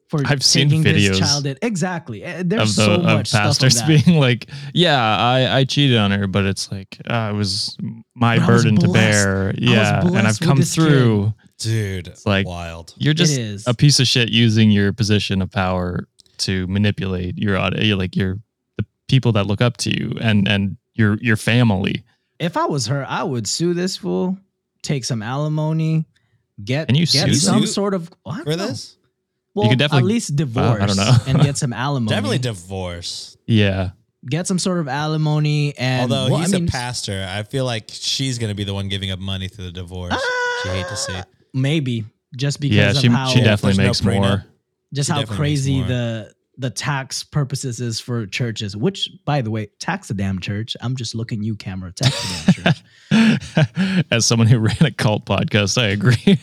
for 0.10 0.22
I've 0.26 0.44
seen 0.44 0.70
taking 0.70 0.84
videos 0.84 1.10
this 1.10 1.20
child 1.20 1.46
in. 1.46 1.58
Exactly. 1.62 2.24
Eh, 2.24 2.42
There's 2.46 2.72
of 2.72 2.76
the 2.76 2.86
so 2.86 2.94
of 2.96 3.04
much 3.04 3.28
stuff 3.30 3.42
of 3.42 3.46
pastors 3.46 3.76
that. 3.76 3.88
being 3.88 4.20
like, 4.20 4.50
yeah, 4.74 5.00
I 5.00 5.60
I 5.60 5.64
cheated 5.66 5.98
on 5.98 6.12
her, 6.12 6.26
but 6.28 6.46
it's 6.46 6.72
like 6.72 6.98
uh, 7.08 7.30
it 7.32 7.36
was 7.38 7.78
my 8.16 8.38
But 8.40 8.50
I 8.50 8.52
was 8.52 8.64
burden 8.64 8.80
to 8.80 8.88
bear. 8.90 9.54
Yeah, 9.58 10.02
and 10.06 10.28
I've 10.28 10.40
come 10.40 10.58
this 10.58 10.74
through. 10.74 11.34
Dude, 11.60 12.08
it's 12.08 12.26
like- 12.26 12.48
wild. 12.48 12.94
You're 12.98 13.14
just 13.14 13.68
a 13.68 13.74
piece 13.74 14.00
of 14.00 14.08
shit 14.08 14.30
using 14.30 14.72
your 14.72 14.92
position 14.94 15.42
of 15.42 15.52
power 15.52 16.08
to 16.40 16.66
manipulate 16.68 17.38
your 17.38 17.58
audi- 17.58 17.92
eh, 17.92 17.96
like 17.96 18.16
your 18.16 18.40
the 18.78 18.86
people 19.10 19.34
that 19.34 19.46
look 19.46 19.62
up 19.62 19.78
to 19.78 19.90
you 19.90 20.18
and 20.22 20.48
and 20.48 20.78
your 20.94 21.18
your 21.22 21.36
family. 21.36 22.04
If 22.40 22.56
I 22.56 22.66
was 22.66 22.88
her, 22.88 23.06
I 23.08 23.24
would 23.24 23.46
sue 23.48 23.74
this 23.74 23.98
fool, 23.98 24.38
take 24.82 25.04
some 25.04 25.22
alimony, 25.22 26.06
get 26.64 26.88
Can 26.88 26.96
you 26.96 27.06
get 27.06 27.28
sue 27.28 27.34
some 27.36 27.60
them? 27.62 27.68
sort 27.68 27.94
of 27.94 28.10
I 28.26 28.36
don't 28.38 28.44
For 28.46 28.56
this? 28.56 28.96
Well, 29.54 29.66
you 29.66 29.72
could 29.72 29.80
definitely- 29.80 30.10
at 30.12 30.14
least 30.14 30.36
divorce 30.38 30.82
I 30.82 30.86
don't 30.86 30.96
know. 30.98 31.18
and 31.28 31.42
get 31.42 31.58
some 31.58 31.74
alimony. 31.74 32.10
Definitely 32.16 32.38
divorce. 32.38 33.36
Yeah. 33.46 33.92
get 34.30 34.48
some 34.48 34.60
sort 34.60 34.80
of 34.80 34.88
alimony 34.88 35.76
and 35.78 36.04
Although 36.04 36.32
well, 36.32 36.36
I 36.38 36.42
he's 36.44 36.54
mean, 36.54 36.68
a 36.70 36.72
pastor, 36.72 37.28
I 37.30 37.44
feel 37.44 37.66
like 37.66 37.86
she's 37.92 38.38
going 38.38 38.50
to 38.50 38.56
be 38.56 38.64
the 38.64 38.74
one 38.74 38.88
giving 38.88 39.12
up 39.12 39.20
money 39.20 39.48
through 39.50 39.66
the 39.66 39.72
divorce. 39.74 40.14
she 40.64 40.70
hate 40.70 40.88
to 40.88 40.96
see. 40.96 41.20
Maybe 41.54 42.06
just 42.36 42.60
because 42.60 42.76
Yeah, 42.78 42.90
of 42.92 42.98
she 42.98 43.08
how 43.08 43.28
she 43.30 43.42
definitely 43.42 43.84
there's 43.84 44.04
no 44.04 44.12
makes 44.12 44.22
more. 44.22 44.46
just 44.94 45.08
she 45.10 45.14
how 45.14 45.26
crazy 45.26 45.82
the 45.84 46.34
the 46.58 46.70
tax 46.70 47.24
purposes 47.24 47.80
is 47.80 48.02
for 48.02 48.26
churches. 48.28 48.76
Which, 48.76 49.10
by 49.26 49.42
the 49.42 49.50
way, 49.50 49.68
tax 49.80 50.10
a 50.10 50.14
damn 50.14 50.40
church. 50.40 50.76
I'm 50.82 50.98
just 50.98 51.16
looking 51.16 51.42
you, 51.42 51.56
camera. 51.56 51.94
Tax 51.94 52.48
a 52.48 52.52
damn 52.52 52.74
church. 52.74 54.06
As 54.12 54.26
someone 54.26 54.48
who 54.48 54.60
ran 54.60 54.76
a 54.82 54.92
cult 54.92 55.26
podcast, 55.26 55.82
I 55.82 55.88
agree. 55.88 56.38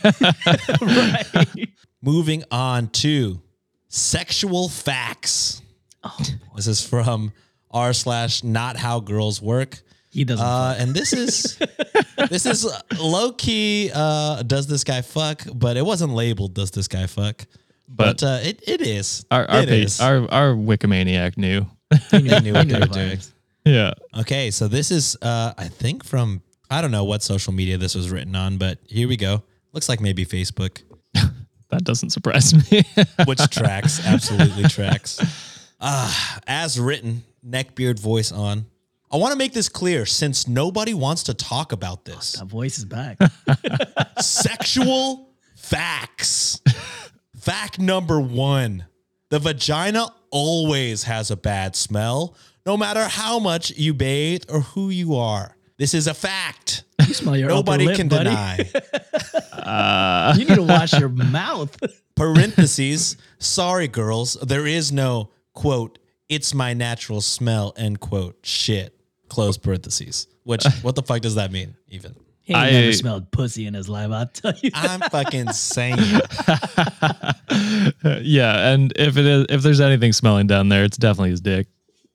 right. 1.56 1.68
Moving 2.02 2.44
on 2.50 2.88
to 2.88 3.42
sexual 3.88 4.68
facts. 4.70 5.60
Oh, 6.02 6.16
This 6.54 6.66
is 6.66 6.86
from 6.86 7.32
r 7.70 7.92
slash 7.92 8.42
not 8.42 8.76
how 8.78 9.00
girls 9.00 9.42
work. 9.42 9.82
He 10.16 10.24
doesn't. 10.24 10.44
Uh, 10.44 10.74
and 10.78 10.94
this 10.94 11.12
is 11.12 11.58
this 12.30 12.46
is 12.46 12.64
low 12.98 13.32
key. 13.32 13.90
Uh, 13.94 14.42
does 14.42 14.66
this 14.66 14.82
guy 14.84 15.02
fuck? 15.02 15.42
But 15.54 15.76
it 15.76 15.84
wasn't 15.84 16.12
labeled. 16.14 16.54
Does 16.54 16.70
this 16.70 16.88
guy 16.88 17.06
fuck? 17.06 17.44
But, 17.88 18.20
But- 18.20 18.22
uh, 18.22 18.38
it 18.42 18.62
it 18.66 18.80
is. 18.80 19.24
our 19.30 19.44
our, 19.48 19.62
It 19.62 19.68
pa- 19.68 19.74
is. 19.74 20.00
our 20.00 20.16
our 20.32 20.54
Wikimaniac 20.54 21.36
knew. 21.36 21.66
he 22.10 22.18
knew, 22.22 22.34
he 22.34 22.40
knew 22.40 22.52
what 22.58 22.66
he 22.66 22.72
they 22.72 22.80
were 22.80 22.86
doing. 22.86 23.18
Yeah. 23.64 23.92
Okay, 24.20 24.50
so 24.50 24.68
this 24.68 24.90
is 24.90 25.16
uh, 25.22 25.52
I 25.58 25.68
think 25.68 26.02
from 26.04 26.40
I 26.70 26.80
don't 26.80 26.90
know 26.90 27.04
what 27.04 27.22
social 27.22 27.52
media 27.52 27.78
this 27.78 27.94
was 27.94 28.10
written 28.10 28.34
on, 28.34 28.56
but 28.58 28.78
here 28.88 29.06
we 29.08 29.16
go. 29.16 29.42
Looks 29.72 29.88
like 29.88 30.00
maybe 30.00 30.24
Facebook, 30.24 30.82
That 31.70 31.84
doesn't 31.84 32.10
surprise 32.10 32.54
me. 32.54 32.82
which 33.26 33.42
tracks 33.50 34.00
absolutely 34.06 34.64
tracks. 34.64 35.18
Ah, 35.80 36.38
as 36.46 36.80
written, 36.80 37.22
neckbeard 37.46 38.00
voice 38.00 38.32
on. 38.32 38.66
I 39.10 39.18
want 39.18 39.32
to 39.32 39.38
make 39.38 39.52
this 39.52 39.68
clear 39.68 40.04
since 40.04 40.48
nobody 40.48 40.92
wants 40.92 41.24
to 41.24 41.34
talk 41.34 41.72
about 41.72 42.04
this. 42.04 42.32
That 42.32 42.46
voice 42.46 42.78
is 42.78 42.84
back. 42.84 43.18
Sexual 44.20 45.30
facts. 45.54 46.60
Fact 47.38 47.78
number 47.78 48.20
one 48.20 48.86
the 49.30 49.38
vagina 49.38 50.08
always 50.30 51.04
has 51.04 51.30
a 51.30 51.36
bad 51.36 51.74
smell, 51.74 52.36
no 52.64 52.76
matter 52.76 53.04
how 53.04 53.38
much 53.38 53.70
you 53.76 53.92
bathe 53.94 54.44
or 54.48 54.60
who 54.60 54.90
you 54.90 55.16
are. 55.16 55.56
This 55.78 55.94
is 55.94 56.06
a 56.06 56.14
fact. 56.14 56.84
You 57.06 57.12
smell 57.14 57.36
your 57.36 57.48
Nobody 57.48 57.86
lip, 57.86 57.96
can 57.96 58.08
buddy. 58.08 58.30
deny. 58.30 58.70
You 60.36 60.44
need 60.44 60.54
to 60.54 60.62
wash 60.62 60.92
your 60.92 61.08
mouth. 61.08 61.76
Parentheses. 62.14 63.16
Sorry, 63.38 63.88
girls. 63.88 64.34
There 64.34 64.66
is 64.66 64.92
no 64.92 65.30
quote. 65.54 65.98
It's 66.28 66.54
my 66.54 66.72
natural 66.72 67.20
smell. 67.20 67.74
End 67.76 67.98
quote. 68.00 68.38
Shit. 68.44 68.95
Close 69.28 69.56
parentheses. 69.58 70.26
Which 70.44 70.64
what 70.82 70.94
the 70.94 71.02
fuck 71.02 71.20
does 71.22 71.34
that 71.36 71.50
mean? 71.52 71.76
Even. 71.88 72.14
He 72.42 72.52
ain't 72.54 72.62
I- 72.62 72.70
never 72.70 72.92
smelled 72.92 73.30
pussy 73.32 73.66
in 73.66 73.74
his 73.74 73.88
life. 73.88 74.10
I'll 74.12 74.26
tell 74.26 74.52
you. 74.62 74.70
I'm 74.74 75.00
fucking 75.10 75.52
saying. 75.52 75.98
yeah, 78.22 78.68
and 78.72 78.92
if 78.96 79.16
it 79.16 79.26
is 79.26 79.46
if 79.48 79.62
there's 79.62 79.80
anything 79.80 80.12
smelling 80.12 80.46
down 80.46 80.68
there, 80.68 80.84
it's 80.84 80.96
definitely 80.96 81.30
his 81.30 81.40
dick. 81.40 81.66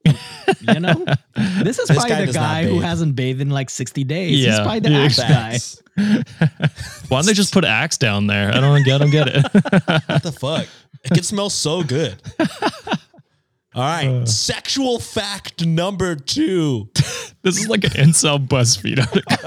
You 0.06 0.80
know, 0.80 0.94
this 1.64 1.78
is 1.80 1.88
This 1.90 1.98
probably 1.98 2.10
guy 2.10 2.26
the 2.26 2.34
guy 2.34 2.64
who 2.66 2.80
hasn't 2.80 3.16
bathed 3.16 3.42
in 3.42 3.50
like 3.50 3.70
sixty 3.70 4.04
days. 4.04 4.38
He's 4.38 4.46
Yeah. 4.46 4.64
probably 4.64 4.80
the 4.80 4.90
Yeah, 4.92 5.00
axe 5.04 5.82
guy. 5.98 6.24
Why 7.10 7.18
don't 7.18 7.26
they 7.26 7.34
just 7.34 7.54
put 7.54 7.66
axe 7.66 7.98
down 7.98 8.28
there? 8.28 8.50
I 8.50 8.60
don't 8.62 8.84
get. 8.84 8.96
I 8.96 8.98
don't 9.00 9.12
get 9.12 9.28
it. 9.28 9.44
What 10.08 10.24
the 10.24 10.32
fuck? 10.32 10.68
It 11.04 11.10
can 11.14 11.24
smell 11.24 11.50
so 11.50 11.84
good. 11.84 12.16
All 13.74 13.84
right. 13.84 14.08
Uh. 14.08 14.26
Sexual 14.26 15.00
fact 15.00 15.66
number 15.66 16.16
two. 16.16 16.90
this 17.42 17.58
is 17.58 17.70
like 17.70 17.86
an 17.86 17.92
incel 17.92 18.46
BuzzFeed 18.46 19.00
article. 19.00 19.38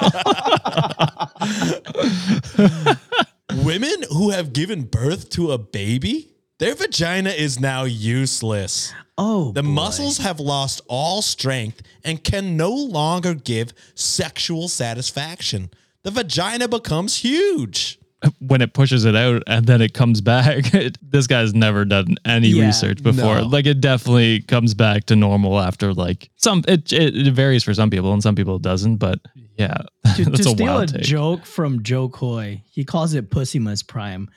Women 3.65 4.03
who 4.11 4.31
have 4.31 4.53
given 4.53 4.83
birth 4.85 5.31
to 5.31 5.53
a 5.53 5.59
baby 5.59 6.31
their 6.61 6.75
vagina 6.77 7.31
is 7.31 7.59
now 7.59 7.83
useless. 7.83 8.93
Oh, 9.19 9.51
The 9.53 9.63
boy. 9.63 9.69
muscles 9.69 10.19
have 10.19 10.39
lost 10.39 10.81
all 10.89 11.21
strength 11.21 11.83
and 12.05 12.23
can 12.23 12.57
no 12.57 12.71
longer 12.73 13.35
give 13.35 13.73
sexual 13.95 14.69
satisfaction. 14.69 15.71
The 16.05 16.13
vagina 16.13 16.69
becomes 16.69 17.17
huge. 17.19 17.99
When 18.41 18.61
it 18.63 18.75
pushes 18.75 19.05
it 19.05 19.15
out 19.17 19.43
and 19.47 19.67
then 19.67 19.81
it 19.83 19.95
comes 19.95 20.21
back. 20.21 20.73
It, 20.75 20.99
this 21.03 21.27
guy's 21.27 21.55
never 21.55 21.85
done 21.85 22.17
any 22.25 22.49
Yeah, 22.49 22.67
research 22.67 23.03
before. 23.03 23.37
no. 23.37 23.43
Like 23.47 23.67
it 23.67 23.81
definitely 23.81 24.43
comes 24.43 24.75
back 24.75 25.05
to 25.07 25.17
normal 25.17 25.59
after 25.61 25.95
like 25.95 26.31
some. 26.37 26.63
It, 26.69 26.93
it 26.93 27.17
it 27.17 27.33
varies 27.33 27.63
for 27.65 27.73
some 27.75 27.91
people 27.91 28.13
and 28.13 28.23
some 28.23 28.35
people 28.35 28.57
it 28.57 28.63
doesn't. 28.63 28.97
But 28.97 29.21
yeah, 29.57 29.79
to, 30.17 30.25
that's 30.25 30.43
to 30.45 30.49
a 30.51 30.53
steal 30.53 30.79
a 30.81 30.87
take. 30.87 31.03
joke 31.03 31.47
from 31.47 31.83
Jo 31.83 32.09
Koy, 32.09 32.63
he 32.71 32.85
calls 32.85 33.15
it 33.15 33.31
Pussymus 33.31 33.83
Prime. 33.83 34.29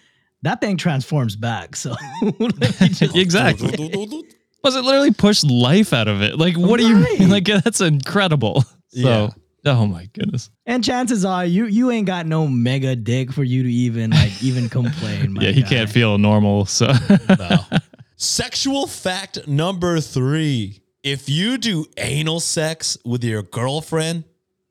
That 0.43 0.61
thing 0.61 0.77
transforms 0.77 1.35
back. 1.35 1.75
So 1.75 1.95
let 2.39 2.59
me 2.79 2.89
just- 2.89 3.15
exactly. 3.15 3.77
Was 4.63 4.75
it 4.75 4.83
literally 4.83 5.11
pushed 5.13 5.43
life 5.49 5.93
out 5.93 6.07
of 6.07 6.21
it? 6.21 6.37
Like 6.37 6.55
what 6.55 6.79
do 6.79 6.87
you 6.87 6.95
mean? 6.97 7.29
Like 7.29 7.45
that's 7.45 7.81
incredible. 7.81 8.61
So 8.89 8.99
Yeah. 8.99 9.29
Oh 9.67 9.85
my 9.87 10.09
goodness. 10.13 10.49
and 10.65 10.83
chances 10.83 11.23
are 11.25 11.45
you 11.45 11.65
you 11.65 11.91
ain't 11.91 12.07
got 12.07 12.25
no 12.25 12.47
mega 12.47 12.95
dick 12.95 13.31
for 13.31 13.43
you 13.43 13.63
to 13.63 13.71
even 13.71 14.11
like 14.11 14.41
even 14.43 14.69
complain. 14.77 15.33
my 15.33 15.43
yeah, 15.43 15.51
he 15.51 15.61
guy. 15.63 15.69
can't 15.69 15.89
feel 15.89 16.17
normal. 16.17 16.65
So 16.65 16.91
No. 17.39 17.59
Sexual 18.15 18.87
fact 18.87 19.47
number 19.47 19.99
three. 20.01 20.81
If 21.03 21.29
you 21.29 21.57
do 21.57 21.85
anal 21.97 22.39
sex 22.39 22.97
with 23.05 23.23
your 23.23 23.43
girlfriend, 23.43 24.23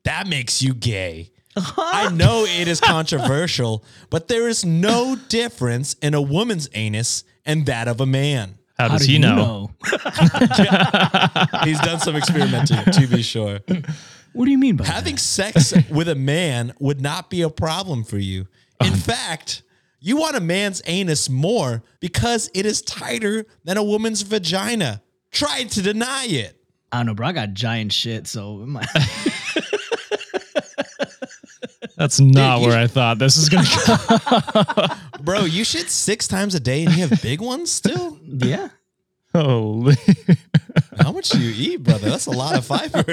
that 0.03 0.27
makes 0.27 0.61
you 0.61 0.73
gay. 0.73 1.31
I 1.55 2.09
know 2.13 2.45
it 2.45 2.67
is 2.67 2.79
controversial, 2.81 3.83
but 4.09 4.27
there 4.27 4.47
is 4.47 4.63
no 4.65 5.15
difference 5.29 5.93
in 5.95 6.13
a 6.13 6.21
woman's 6.21 6.69
anus 6.73 7.23
and 7.45 7.65
that 7.65 7.87
of 7.87 8.01
a 8.01 8.05
man. 8.05 8.57
how 8.77 8.89
How 8.89 8.97
does 8.97 9.07
do 9.07 9.13
he 9.13 9.13
you 9.13 9.19
know? 9.23 9.71
He's 11.63 11.79
done 11.79 11.99
some 11.99 12.15
experimenting, 12.15 12.83
to 12.91 13.07
be 13.07 13.21
sure. 13.23 13.59
What 14.37 14.45
do 14.45 14.51
you 14.51 14.57
mean 14.59 14.75
by 14.75 14.85
Having 14.85 15.17
sex 15.17 15.73
with 15.89 16.07
a 16.07 16.15
man 16.15 16.73
would 16.79 17.01
not 17.01 17.29
be 17.29 17.41
a 17.41 17.49
problem 17.49 18.03
for 18.03 18.17
you. 18.19 18.47
In 18.81 18.93
um, 18.93 18.99
fact, 18.99 19.63
you 19.99 20.17
want 20.17 20.35
a 20.35 20.39
man's 20.39 20.81
anus 20.85 21.27
more 21.29 21.81
because 21.99 22.49
it 22.53 22.65
is 22.65 22.81
tighter 22.83 23.45
than 23.63 23.77
a 23.77 23.83
woman's 23.83 24.21
vagina. 24.21 25.01
Try 25.31 25.63
to 25.63 25.81
deny 25.81 26.25
it. 26.29 26.55
I 26.91 26.97
don't 26.97 27.07
know, 27.07 27.13
bro. 27.15 27.27
I 27.27 27.31
got 27.31 27.53
giant 27.53 27.91
shit, 27.91 28.27
so 28.27 28.61
it 28.61 28.67
might- 28.67 28.87
That's 31.97 32.19
not 32.19 32.57
Dude, 32.57 32.63
you 32.63 32.69
where 32.69 32.79
I 32.79 32.85
thought 32.85 33.17
this 33.17 33.37
is 33.37 33.49
gonna 33.49 33.67
go. 35.17 35.23
Bro, 35.23 35.45
you 35.45 35.63
shit 35.63 35.89
six 35.89 36.27
times 36.27 36.53
a 36.53 36.59
day 36.59 36.85
and 36.85 36.93
you 36.95 37.07
have 37.07 37.21
big 37.23 37.41
ones 37.41 37.71
still? 37.71 38.19
yeah. 38.23 38.69
Holy. 39.41 39.95
How 40.99 41.11
much 41.11 41.29
do 41.29 41.39
you 41.39 41.73
eat, 41.73 41.83
brother? 41.83 42.09
That's 42.09 42.25
a 42.25 42.31
lot 42.31 42.57
of 42.57 42.65
fiber. 42.65 43.03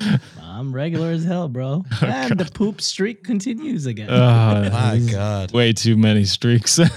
I'm 0.42 0.72
regular 0.74 1.10
as 1.10 1.24
hell, 1.24 1.48
bro. 1.48 1.84
and 2.02 2.38
the 2.38 2.46
poop 2.46 2.80
streak 2.80 3.24
continues 3.24 3.86
again. 3.86 4.08
Oh, 4.10 4.70
My 4.70 5.00
God. 5.10 5.52
way 5.52 5.72
too 5.72 5.96
many 5.96 6.24
streaks. 6.24 6.78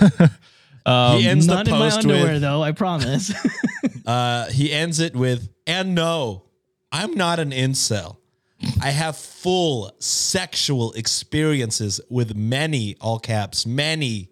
Um, 0.86 1.18
he 1.22 1.30
ends 1.30 1.48
Not 1.48 1.64
the 1.64 1.72
in 1.72 1.80
my 1.80 1.86
post 1.86 2.00
underwear, 2.00 2.34
with, 2.34 2.42
though. 2.42 2.62
I 2.62 2.74
promise. 2.74 3.32
uh, 4.06 4.50
he 4.50 4.70
ends 4.70 5.00
it 5.00 5.16
with, 5.16 5.48
and 5.66 5.96
no, 5.96 6.44
I'm 6.92 7.14
not 7.14 7.40
an 7.40 7.52
incel. 7.52 8.18
I 8.82 8.90
have 8.90 9.16
full 9.16 9.94
sexual 10.00 10.92
experiences 10.92 12.02
with 12.10 12.36
many, 12.36 12.98
all 13.00 13.18
caps, 13.18 13.66
many 13.66 14.32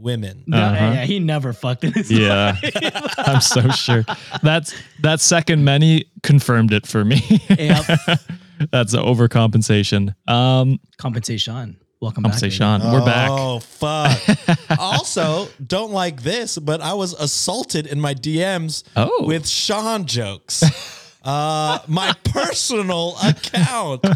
women. 0.00 0.44
No, 0.46 0.58
Uh-huh. 0.58 0.74
yeah, 0.94 1.04
he 1.04 1.18
never 1.18 1.52
fucked 1.52 1.84
in 1.84 1.92
his 1.92 2.10
yeah, 2.10 2.56
I'm 3.18 3.40
so 3.40 3.68
sure. 3.70 4.04
That's 4.42 4.74
that 5.00 5.20
second 5.20 5.64
many 5.64 6.06
confirmed 6.22 6.72
it 6.72 6.86
for 6.86 7.04
me. 7.04 7.22
Yep. 7.50 7.84
That's 8.72 8.94
overcompensation. 8.94 10.14
Um, 10.28 10.80
Compensation. 10.98 11.78
Welcome 12.00 12.22
back. 12.22 12.40
baby. 12.40 12.56
compensation. 12.58 12.92
We're 12.92 13.04
back. 13.04 13.28
Oh, 13.30 13.58
fuck. 13.60 14.18
also, 14.78 15.48
don't 15.66 15.92
like 15.92 16.22
this, 16.22 16.58
but 16.58 16.80
I 16.80 16.94
was 16.94 17.12
assaulted 17.14 17.86
in 17.86 18.00
my 18.00 18.14
DMs 18.14 18.84
Oh. 18.96 19.24
with 19.26 19.46
Sean 19.46 20.06
jokes. 20.06 20.62
Uh, 21.22 21.78
my 21.86 22.14
personal 22.24 23.16
account. 23.22 24.06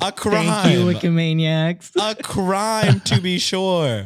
A 0.00 0.12
crime. 0.12 0.46
Thank 0.46 0.72
you, 0.78 0.86
Wikimaniacs. 0.86 1.90
a 2.00 2.14
crime 2.22 3.00
to 3.00 3.20
be 3.20 3.38
sure. 3.38 4.04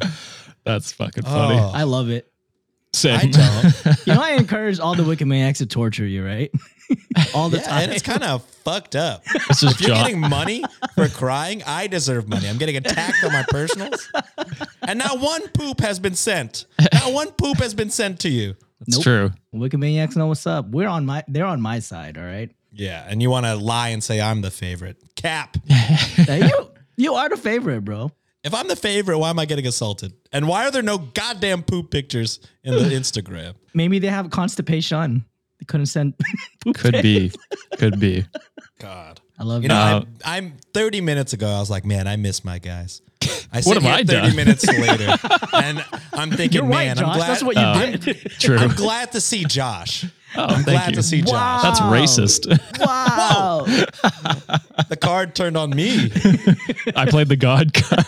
That's 0.66 0.92
fucking 0.92 1.24
oh. 1.26 1.30
funny. 1.30 1.58
Oh. 1.58 1.70
I 1.72 1.84
love 1.84 2.10
it. 2.10 2.30
Same. 2.92 3.18
I 3.18 3.26
don't. 3.26 3.96
You 4.06 4.14
know, 4.14 4.20
I 4.22 4.32
encourage 4.32 4.78
all 4.78 4.94
the 4.94 5.02
Wikimaniacs 5.02 5.58
to 5.58 5.66
torture 5.66 6.06
you, 6.06 6.24
right? 6.24 6.50
all 7.34 7.48
the 7.48 7.58
Yeah, 7.58 7.62
time. 7.64 7.82
and 7.84 7.92
it's 7.92 8.02
kind 8.02 8.22
of 8.22 8.44
fucked 8.44 8.94
up. 8.96 9.22
It's 9.50 9.60
just 9.60 9.80
If 9.80 9.80
you're 9.86 9.96
John. 9.96 10.04
getting 10.06 10.20
money 10.20 10.62
for 10.94 11.08
crying, 11.08 11.62
I 11.66 11.86
deserve 11.88 12.28
money. 12.28 12.48
I'm 12.48 12.58
getting 12.58 12.76
attacked 12.76 13.22
on 13.24 13.32
my 13.32 13.44
personals. 13.48 14.08
And 14.82 14.98
not 14.98 15.18
one 15.20 15.48
poop 15.48 15.80
has 15.80 15.98
been 15.98 16.14
sent. 16.14 16.66
Not 16.92 17.12
one 17.12 17.32
poop 17.32 17.58
has 17.58 17.74
been 17.74 17.90
sent 17.90 18.20
to 18.20 18.28
you. 18.28 18.54
That's 18.80 18.96
Nope. 18.98 19.02
true. 19.02 19.30
Wikimaniacs 19.54 20.16
know 20.16 20.26
what's 20.28 20.46
up. 20.46 20.68
We're 20.68 20.88
on 20.88 21.06
my. 21.06 21.24
They're 21.28 21.46
on 21.46 21.60
my 21.60 21.78
side. 21.80 22.16
All 22.18 22.24
right. 22.24 22.50
Yeah, 22.72 23.04
and 23.08 23.22
you 23.22 23.30
want 23.30 23.46
to 23.46 23.54
lie 23.56 23.88
and 23.88 24.04
say 24.04 24.20
I'm 24.20 24.42
the 24.42 24.50
favorite. 24.50 24.96
Cap. 25.16 25.56
You 26.28 26.70
you 26.96 27.14
are 27.14 27.28
the 27.28 27.36
favorite, 27.38 27.82
bro. 27.84 28.10
If 28.46 28.54
I'm 28.54 28.68
the 28.68 28.76
favorite, 28.76 29.18
why 29.18 29.30
am 29.30 29.40
I 29.40 29.44
getting 29.44 29.66
assaulted? 29.66 30.12
And 30.32 30.46
why 30.46 30.66
are 30.66 30.70
there 30.70 30.80
no 30.82 30.98
goddamn 30.98 31.64
poop 31.64 31.90
pictures 31.90 32.38
in 32.62 32.74
the 32.74 32.80
Instagram? 33.00 33.54
Maybe 33.74 33.98
they 33.98 34.06
have 34.06 34.30
constipation. 34.30 35.24
They 35.58 35.64
couldn't 35.66 35.86
send. 35.86 36.14
poop 36.64 36.76
Could 36.76 37.02
be. 37.02 37.32
Could 37.76 37.98
be. 37.98 38.24
God. 38.78 39.20
I 39.38 39.42
love 39.42 39.62
You 39.64 39.68
know, 39.68 39.74
Uh, 39.74 40.04
I'm, 40.24 40.44
I'm 40.46 40.52
30 40.74 41.00
minutes 41.00 41.32
ago. 41.32 41.48
I 41.48 41.58
was 41.58 41.70
like, 41.70 41.84
man, 41.84 42.06
I 42.06 42.14
miss 42.16 42.44
my 42.44 42.58
guys. 42.60 43.02
I 43.52 43.60
What 43.64 43.74
have 43.74 43.82
here 43.82 43.92
I 43.92 44.04
30 44.04 44.06
done? 44.28 44.36
minutes 44.36 44.66
later, 44.78 45.16
and 45.52 45.84
I'm 46.12 46.30
thinking, 46.30 46.62
You're 46.62 46.70
right, 46.70 46.86
man, 46.86 46.96
Josh. 46.98 47.06
I'm 47.08 47.16
glad. 47.16 47.28
That's 47.30 47.42
what 47.42 47.56
you 47.56 47.62
Uh, 47.62 47.96
did. 47.96 48.30
True. 48.38 48.58
I'm 48.58 48.74
glad 48.76 49.12
to 49.12 49.20
see 49.20 49.44
Josh. 49.44 50.04
Oh, 50.38 50.44
I'm 50.44 50.64
thank 50.64 50.64
glad 50.64 50.90
you. 50.90 50.96
to 50.96 51.02
see 51.02 51.22
Josh. 51.22 51.62
That's 51.62 51.80
racist. 51.80 52.46
wow. 52.80 53.66
The 54.88 54.96
card 54.96 55.34
turned 55.34 55.56
on 55.56 55.70
me. 55.70 56.12
I 56.96 57.06
played 57.06 57.26
the 57.28 57.36
God 57.36 57.72
card. 57.74 58.06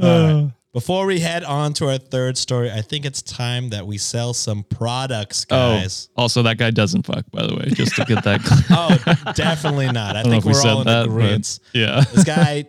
All 0.00 0.34
right. 0.42 0.52
Before 0.72 1.04
we 1.04 1.20
head 1.20 1.44
on 1.44 1.74
to 1.74 1.88
our 1.90 1.98
third 1.98 2.38
story, 2.38 2.70
I 2.70 2.80
think 2.80 3.04
it's 3.04 3.20
time 3.20 3.68
that 3.70 3.86
we 3.86 3.98
sell 3.98 4.32
some 4.32 4.62
products, 4.62 5.44
guys. 5.44 5.58
Oh, 5.58 5.80
guys. 5.80 6.08
also 6.16 6.42
that 6.44 6.56
guy 6.56 6.70
doesn't 6.70 7.04
fuck, 7.04 7.24
by 7.30 7.46
the 7.46 7.54
way, 7.56 7.66
just 7.74 7.94
to 7.96 8.06
get 8.06 8.24
that 8.24 8.42
clear. 8.42 8.64
Oh, 8.70 9.32
definitely 9.34 9.92
not. 9.92 10.16
I, 10.16 10.20
I 10.20 10.22
think 10.22 10.44
we 10.44 10.52
we're 10.52 10.54
said 10.54 10.70
all 10.70 10.80
in 10.80 10.86
that, 10.86 11.04
agreement. 11.06 11.58
yeah. 11.74 12.04
This 12.14 12.24
guy 12.24 12.64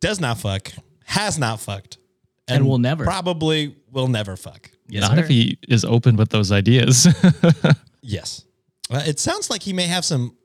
does 0.00 0.20
not 0.20 0.38
fuck, 0.38 0.72
has 1.04 1.38
not 1.38 1.60
fucked, 1.60 1.98
And 2.56 2.68
we'll 2.68 2.78
never. 2.78 3.04
Probably 3.04 3.74
will 3.90 4.08
never 4.08 4.36
fuck. 4.36 4.70
Yes, 4.88 5.02
Not 5.02 5.12
sir. 5.16 5.20
if 5.20 5.28
he 5.28 5.58
is 5.68 5.84
open 5.84 6.16
with 6.16 6.30
those 6.30 6.52
ideas. 6.52 7.06
Yes. 8.04 8.44
Uh, 8.90 9.00
it 9.06 9.20
sounds 9.20 9.48
like 9.48 9.62
he 9.62 9.72
may 9.72 9.86
have 9.86 10.04
some 10.04 10.36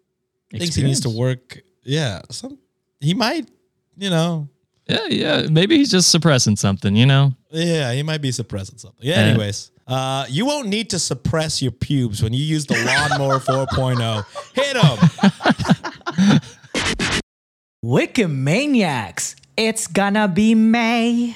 things 0.51 0.75
he 0.75 0.83
needs 0.83 0.99
to 1.01 1.09
work. 1.09 1.59
Yeah. 1.83 2.21
Some 2.29 2.59
he 2.99 3.15
might, 3.15 3.49
you 3.97 4.11
know, 4.11 4.47
yeah, 4.87 5.07
yeah. 5.09 5.47
Maybe 5.49 5.75
he's 5.77 5.89
just 5.89 6.11
suppressing 6.11 6.55
something, 6.55 6.95
you 6.95 7.07
know? 7.07 7.33
yeah, 7.49 7.91
he 7.93 8.03
might 8.03 8.21
be 8.21 8.31
suppressing 8.31 8.77
something. 8.77 8.99
Yeah, 9.05 9.15
Eh. 9.15 9.29
anyways. 9.29 9.71
Uh, 9.87 10.25
you 10.29 10.45
won't 10.45 10.67
need 10.67 10.91
to 10.91 10.99
suppress 10.99 11.61
your 11.63 11.71
pubes 11.71 12.21
when 12.21 12.31
you 12.31 12.43
use 12.43 12.67
the 12.67 12.75
lawnmower 12.85 13.39
4.0. 13.39 14.23
Hit 14.53 14.77
him. 14.77 16.41
Wikimaniacs. 17.83 19.35
It's 19.57 19.87
gonna 19.87 20.27
be 20.27 20.53
May. 20.55 21.35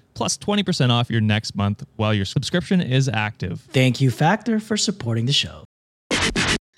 plus 0.13 0.37
20% 0.37 0.89
off 0.89 1.09
your 1.09 1.21
next 1.21 1.55
month 1.55 1.83
while 1.95 2.13
your 2.13 2.25
subscription 2.25 2.81
is 2.81 3.09
active. 3.09 3.61
Thank 3.71 4.01
you, 4.01 4.11
Factor, 4.11 4.59
for 4.59 4.77
supporting 4.77 5.25
the 5.25 5.33
show. 5.33 5.65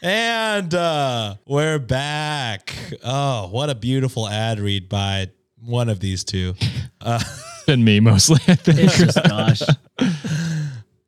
And 0.02 0.74
uh, 0.74 1.36
we're 1.48 1.80
back. 1.80 2.76
Oh, 3.04 3.48
what 3.48 3.69
a 3.69 3.76
beautiful 3.76 4.28
ad 4.28 4.60
read 4.60 4.89
by 4.89 5.30
one 5.56 5.89
of 5.89 6.00
these 6.00 6.24
two. 6.24 6.56
It's 7.06 7.65
been 7.67 7.84
me 7.86 8.02
mostly, 8.02 8.39
I 8.48 8.56
think. 8.56 8.80
It's 8.80 8.98
just 8.98 9.24
Josh. 9.26 9.62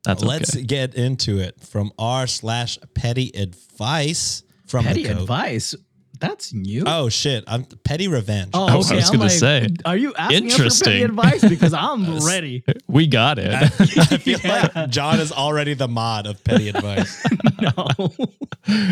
That's 0.04 0.22
okay. 0.22 0.26
Let's 0.26 0.54
get 0.56 0.94
into 0.94 1.38
it 1.38 1.60
from 1.60 1.92
r 1.98 2.26
slash 2.26 2.78
petty 2.94 3.30
advice 3.34 4.42
from 4.66 4.84
Petty 4.84 5.04
the 5.04 5.10
advice. 5.10 5.74
That's 6.20 6.52
new. 6.54 6.84
Oh 6.86 7.08
shit! 7.08 7.44
I'm 7.46 7.64
petty 7.64 8.08
revenge. 8.08 8.50
Oh, 8.54 8.66
I 8.66 8.76
was. 8.76 8.90
I'm 8.90 8.98
gonna 9.00 9.18
like, 9.18 9.30
say, 9.30 9.68
are 9.84 9.96
you 9.96 10.14
asking 10.16 10.50
us 10.52 10.78
for 10.78 10.84
petty 10.84 11.02
advice? 11.02 11.46
Because 11.48 11.72
I'm 11.88 12.18
ready. 12.24 12.64
We 12.88 13.06
got 13.06 13.38
it. 13.38 13.52
I 13.52 13.68
feel 13.68 14.38
like 14.44 14.90
John 14.90 15.20
is 15.20 15.32
already 15.32 15.74
the 15.74 15.88
mod 15.88 16.26
of 16.26 16.42
petty 16.44 16.68
advice. 16.68 17.24
No. 17.58 18.12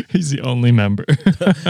He's 0.08 0.30
the 0.30 0.40
only 0.42 0.72
member. 0.72 1.04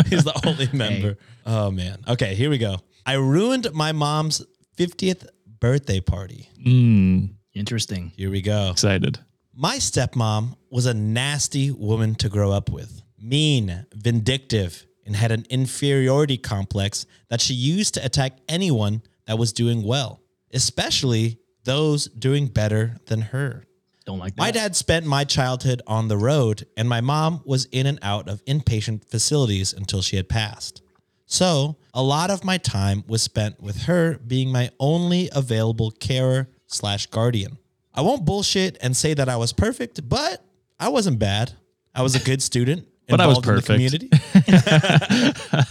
He's 0.09 0.23
the 0.25 0.41
only 0.47 0.69
member. 0.73 1.19
Oh 1.45 1.73
man. 1.73 1.99
Okay, 2.07 2.35
here 2.37 2.51
we 2.51 2.59
go. 2.59 2.77
I 3.05 3.15
ruined 3.15 3.67
my 3.75 3.91
mom's 3.91 4.45
50th 4.79 5.27
birthday 5.61 5.99
party. 6.01 6.49
mm, 6.65 7.31
Interesting. 7.53 8.13
Here 8.17 8.31
we 8.31 8.43
go. 8.43 8.71
excited. 8.71 9.19
My 9.55 9.77
stepmom 9.79 10.57
was 10.71 10.87
a 10.87 10.95
nasty 10.95 11.71
woman 11.73 12.15
to 12.17 12.29
grow 12.29 12.53
up 12.53 12.71
with. 12.71 13.03
Mean, 13.21 13.87
vindictive, 13.95 14.87
and 15.07 15.17
had 15.17 15.33
an 15.33 15.47
inferiority 15.51 16.37
complex 16.37 17.07
that 17.29 17.41
she 17.41 17.55
used 17.55 17.95
to 17.95 18.05
attack 18.05 18.39
anyone 18.49 19.03
that 19.27 19.39
was 19.39 19.53
doing 19.53 19.83
well, 19.83 20.21
especially 20.53 21.39
those 21.65 22.07
doing 22.07 22.47
better 22.47 22.97
than 23.07 23.21
her. 23.21 23.65
Don't 24.05 24.19
like 24.19 24.37
that. 24.37 24.43
My 24.43 24.51
dad 24.51 24.77
spent 24.77 25.07
my 25.07 25.25
childhood 25.25 25.81
on 25.87 26.09
the 26.09 26.17
road, 26.19 26.67
and 26.77 26.89
my 26.89 27.01
mom 27.01 27.41
was 27.45 27.65
in 27.67 27.87
and 27.87 27.99
out 28.03 28.29
of 28.29 28.45
inpatient 28.45 29.09
facilities 29.09 29.73
until 29.73 30.03
she 30.03 30.17
had 30.17 30.29
passed. 30.29 30.83
So, 31.27 31.77
a 31.95 32.03
lot 32.03 32.31
of 32.31 32.45
my 32.45 32.59
time 32.59 33.03
was 33.09 33.23
spent 33.23 33.61
with 33.61 33.85
her 33.85 34.19
being 34.19 34.53
my 34.53 34.71
only 34.79 35.31
available 35.33 35.91
carer 35.91 36.49
slash 36.67 37.07
guardian. 37.07 37.57
I 37.95 38.03
won't 38.03 38.27
bullshit 38.27 38.77
and 38.83 38.95
say 38.95 39.15
that 39.15 39.29
I 39.29 39.37
was 39.37 39.53
perfect, 39.53 40.07
but 40.07 40.45
I 40.79 40.89
wasn't 40.89 41.19
bad. 41.19 41.53
I 41.95 42.03
was 42.03 42.15
a 42.15 42.21
good 42.21 42.43
student. 42.43 42.87
But 43.09 43.21
I 43.21 43.27
was 43.27 43.39
involved 43.39 43.71
in 43.71 43.77
the 43.77 44.11
perfect. 44.11 45.51
community. 45.51 45.65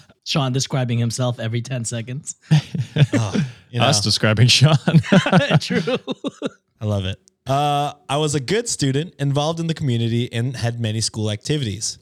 Sean 0.24 0.52
describing 0.52 0.98
himself 0.98 1.38
every 1.38 1.62
10 1.62 1.84
seconds. 1.84 2.36
Oh, 3.12 3.46
you 3.70 3.78
know. 3.80 3.86
Us 3.86 4.00
describing 4.00 4.48
Sean. 4.48 4.76
True. 5.60 5.98
I 6.80 6.84
love 6.84 7.04
it. 7.04 7.18
Uh, 7.46 7.92
I 8.08 8.16
was 8.16 8.34
a 8.34 8.40
good 8.40 8.68
student, 8.68 9.14
involved 9.20 9.60
in 9.60 9.68
the 9.68 9.74
community, 9.74 10.32
and 10.32 10.56
had 10.56 10.80
many 10.80 11.00
school 11.00 11.30
activities. 11.30 11.98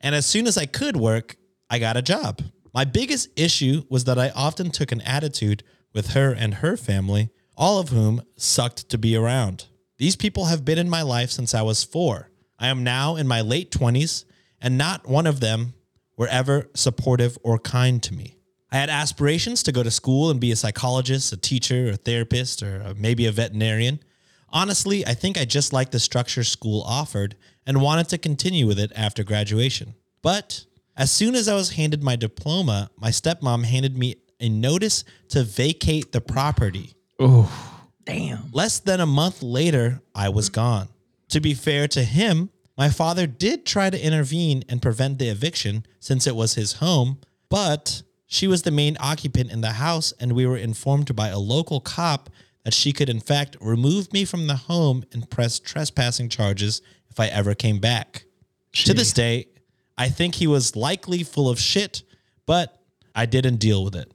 And 0.00 0.14
as 0.14 0.26
soon 0.26 0.46
as 0.48 0.58
I 0.58 0.66
could 0.66 0.96
work, 0.96 1.36
I 1.70 1.78
got 1.78 1.96
a 1.96 2.02
job. 2.02 2.42
My 2.74 2.84
biggest 2.84 3.28
issue 3.36 3.84
was 3.88 4.04
that 4.04 4.18
I 4.18 4.30
often 4.30 4.70
took 4.70 4.90
an 4.90 5.00
attitude 5.02 5.62
with 5.94 6.12
her 6.14 6.32
and 6.32 6.54
her 6.54 6.76
family, 6.76 7.30
all 7.56 7.78
of 7.78 7.90
whom 7.90 8.22
sucked 8.36 8.88
to 8.90 8.98
be 8.98 9.16
around. 9.16 9.66
These 9.98 10.16
people 10.16 10.46
have 10.46 10.64
been 10.64 10.78
in 10.78 10.90
my 10.90 11.02
life 11.02 11.30
since 11.30 11.54
I 11.54 11.62
was 11.62 11.84
four. 11.84 12.30
I 12.58 12.68
am 12.68 12.82
now 12.82 13.16
in 13.16 13.28
my 13.28 13.40
late 13.40 13.70
20s, 13.70 14.24
and 14.60 14.78
not 14.78 15.08
one 15.08 15.26
of 15.26 15.40
them 15.40 15.74
were 16.16 16.28
ever 16.28 16.68
supportive 16.74 17.38
or 17.42 17.58
kind 17.58 18.02
to 18.02 18.14
me. 18.14 18.36
I 18.70 18.76
had 18.76 18.90
aspirations 18.90 19.62
to 19.62 19.72
go 19.72 19.82
to 19.82 19.90
school 19.90 20.30
and 20.30 20.38
be 20.40 20.52
a 20.52 20.56
psychologist, 20.56 21.32
a 21.32 21.36
teacher, 21.36 21.90
a 21.90 21.96
therapist, 21.96 22.62
or 22.62 22.92
maybe 22.96 23.26
a 23.26 23.32
veterinarian. 23.32 24.00
Honestly, 24.50 25.06
I 25.06 25.14
think 25.14 25.38
I 25.38 25.44
just 25.44 25.72
liked 25.72 25.92
the 25.92 26.00
structure 26.00 26.44
school 26.44 26.82
offered 26.82 27.36
and 27.66 27.80
wanted 27.80 28.08
to 28.10 28.18
continue 28.18 28.66
with 28.66 28.78
it 28.78 28.92
after 28.94 29.24
graduation. 29.24 29.94
But 30.22 30.64
as 30.96 31.10
soon 31.10 31.34
as 31.34 31.48
I 31.48 31.54
was 31.54 31.70
handed 31.70 32.02
my 32.02 32.16
diploma, 32.16 32.90
my 32.98 33.10
stepmom 33.10 33.64
handed 33.64 33.96
me 33.96 34.16
a 34.40 34.48
notice 34.48 35.04
to 35.30 35.44
vacate 35.44 36.12
the 36.12 36.20
property. 36.20 36.94
oh, 37.18 37.74
Damn. 38.04 38.50
Less 38.52 38.80
than 38.80 39.00
a 39.00 39.06
month 39.06 39.42
later, 39.42 40.00
I 40.14 40.30
was 40.30 40.48
gone. 40.48 40.88
To 41.28 41.40
be 41.40 41.52
fair 41.52 41.86
to 41.88 42.02
him, 42.02 42.48
my 42.78 42.88
father 42.88 43.26
did 43.26 43.66
try 43.66 43.90
to 43.90 44.00
intervene 44.00 44.62
and 44.68 44.80
prevent 44.80 45.18
the 45.18 45.28
eviction 45.28 45.84
since 45.98 46.28
it 46.28 46.36
was 46.36 46.54
his 46.54 46.74
home, 46.74 47.18
but 47.50 48.02
she 48.28 48.46
was 48.46 48.62
the 48.62 48.70
main 48.70 48.96
occupant 49.00 49.50
in 49.50 49.62
the 49.62 49.72
house, 49.72 50.12
and 50.20 50.32
we 50.32 50.46
were 50.46 50.56
informed 50.56 51.14
by 51.16 51.28
a 51.28 51.38
local 51.40 51.80
cop 51.80 52.30
that 52.64 52.72
she 52.72 52.92
could, 52.92 53.08
in 53.08 53.18
fact, 53.18 53.56
remove 53.60 54.12
me 54.12 54.24
from 54.24 54.46
the 54.46 54.54
home 54.54 55.04
and 55.12 55.28
press 55.28 55.58
trespassing 55.58 56.28
charges 56.28 56.80
if 57.10 57.18
I 57.18 57.26
ever 57.26 57.54
came 57.54 57.80
back. 57.80 58.26
To 58.74 58.94
this 58.94 59.12
day, 59.12 59.48
I 59.96 60.08
think 60.08 60.36
he 60.36 60.46
was 60.46 60.76
likely 60.76 61.24
full 61.24 61.48
of 61.48 61.58
shit, 61.58 62.04
but 62.46 62.80
I 63.12 63.26
didn't 63.26 63.56
deal 63.56 63.82
with 63.82 63.96
it. 63.96 64.12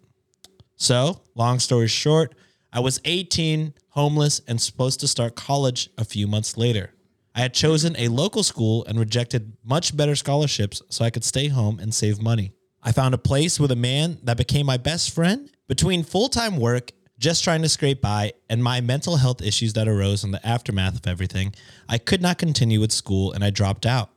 So, 0.78 1.22
long 1.36 1.60
story 1.60 1.88
short, 1.88 2.34
I 2.72 2.80
was 2.80 3.02
18, 3.04 3.74
homeless, 3.90 4.42
and 4.48 4.62
supposed 4.62 5.02
to 5.02 5.08
start 5.08 5.36
college 5.36 5.90
a 5.98 6.06
few 6.06 6.28
months 6.28 6.56
later. 6.56 6.94
I 7.36 7.42
had 7.42 7.54
chosen 7.54 7.96
a 7.98 8.10
local 8.10 8.44
school 8.44 8.86
and 8.86 9.00
rejected 9.00 9.54
much 9.64 9.96
better 9.98 10.16
scholarships 10.16 10.82
so 10.90 11.04
I 11.04 11.10
could 11.10 11.24
stay 11.24 11.48
home 11.48 11.80
and 11.80 11.94
save 11.94 12.22
money. 12.22 12.54
I 12.84 12.92
found 12.92 13.14
a 13.14 13.18
place 13.18 13.60
with 13.60 13.72
a 13.72 13.76
man 13.76 14.20
that 14.24 14.38
became 14.38 14.66
my 14.66 14.78
best 14.78 15.12
friend. 15.12 15.50
Between 15.68 16.04
full 16.04 16.30
time 16.30 16.58
work, 16.58 16.92
just 17.18 17.44
trying 17.44 17.62
to 17.62 17.70
scrape 17.70 18.02
by, 18.02 18.34
and 18.50 18.64
my 18.64 18.82
mental 18.82 19.16
health 19.16 19.42
issues 19.42 19.74
that 19.74 19.88
arose 19.88 20.24
in 20.24 20.32
the 20.32 20.46
aftermath 20.46 20.96
of 20.96 21.08
everything, 21.08 21.56
I 21.88 21.98
could 21.98 22.22
not 22.22 22.38
continue 22.38 22.80
with 22.80 22.92
school 22.92 23.32
and 23.32 23.44
I 23.44 23.50
dropped 23.50 23.86
out. 23.86 24.10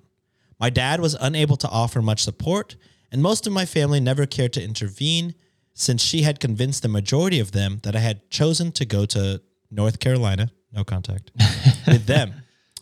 My 0.59 0.71
dad 0.71 1.01
was 1.01 1.17
unable 1.21 1.57
to 1.59 1.69
offer 1.69 2.03
much 2.03 2.23
support, 2.23 2.77
and 3.13 3.23
most 3.23 3.47
of 3.47 3.53
my 3.53 3.65
family 3.65 4.01
never 4.01 4.27
cared 4.27 4.53
to 4.55 4.63
intervene 4.63 5.35
since 5.75 6.03
she 6.03 6.23
had 6.23 6.41
convinced 6.41 6.83
the 6.83 6.89
majority 6.89 7.39
of 7.39 7.53
them 7.53 7.81
that 7.83 7.95
I 7.95 8.01
had 8.01 8.29
chosen 8.31 8.73
to 8.73 8.85
go 8.85 9.05
to 9.07 9.41
North 9.71 10.01
Carolina, 10.01 10.51
no 10.73 10.83
contact, 10.83 11.31
with 11.87 12.07
them. 12.07 12.33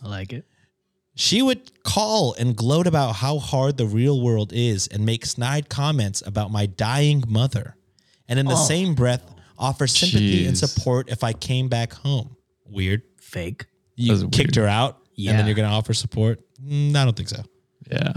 I 0.05 0.09
like 0.09 0.31
it. 0.33 0.45
She 1.15 1.41
would 1.41 1.81
call 1.83 2.33
and 2.37 2.55
gloat 2.55 2.87
about 2.87 3.13
how 3.15 3.39
hard 3.39 3.77
the 3.77 3.85
real 3.87 4.21
world 4.21 4.51
is 4.53 4.87
and 4.87 5.05
make 5.05 5.25
snide 5.25 5.69
comments 5.69 6.21
about 6.25 6.51
my 6.51 6.65
dying 6.65 7.23
mother. 7.27 7.75
And 8.27 8.37
in 8.37 8.45
the 8.45 8.55
same 8.55 8.95
breath, 8.95 9.23
offer 9.57 9.87
sympathy 9.87 10.45
and 10.45 10.55
Jeez. 10.55 10.67
support 10.67 11.09
if 11.09 11.23
I 11.23 11.31
came 11.33 11.69
back 11.69 11.93
home. 11.93 12.35
Weird. 12.65 13.01
Fake. 13.19 13.65
You 13.95 14.15
That's 14.17 14.35
kicked 14.35 14.55
her 14.55 14.67
out 14.67 14.97
and 15.17 15.27
then 15.27 15.39
Yeah. 15.39 15.45
you're 15.45 15.55
going 15.55 15.69
to 15.69 15.73
offer 15.75 15.93
support? 15.93 16.41
Mm, 16.63 16.95
I 16.95 17.05
don't 17.05 17.15
think 17.15 17.29
so. 17.29 17.43
yeah. 17.91 18.13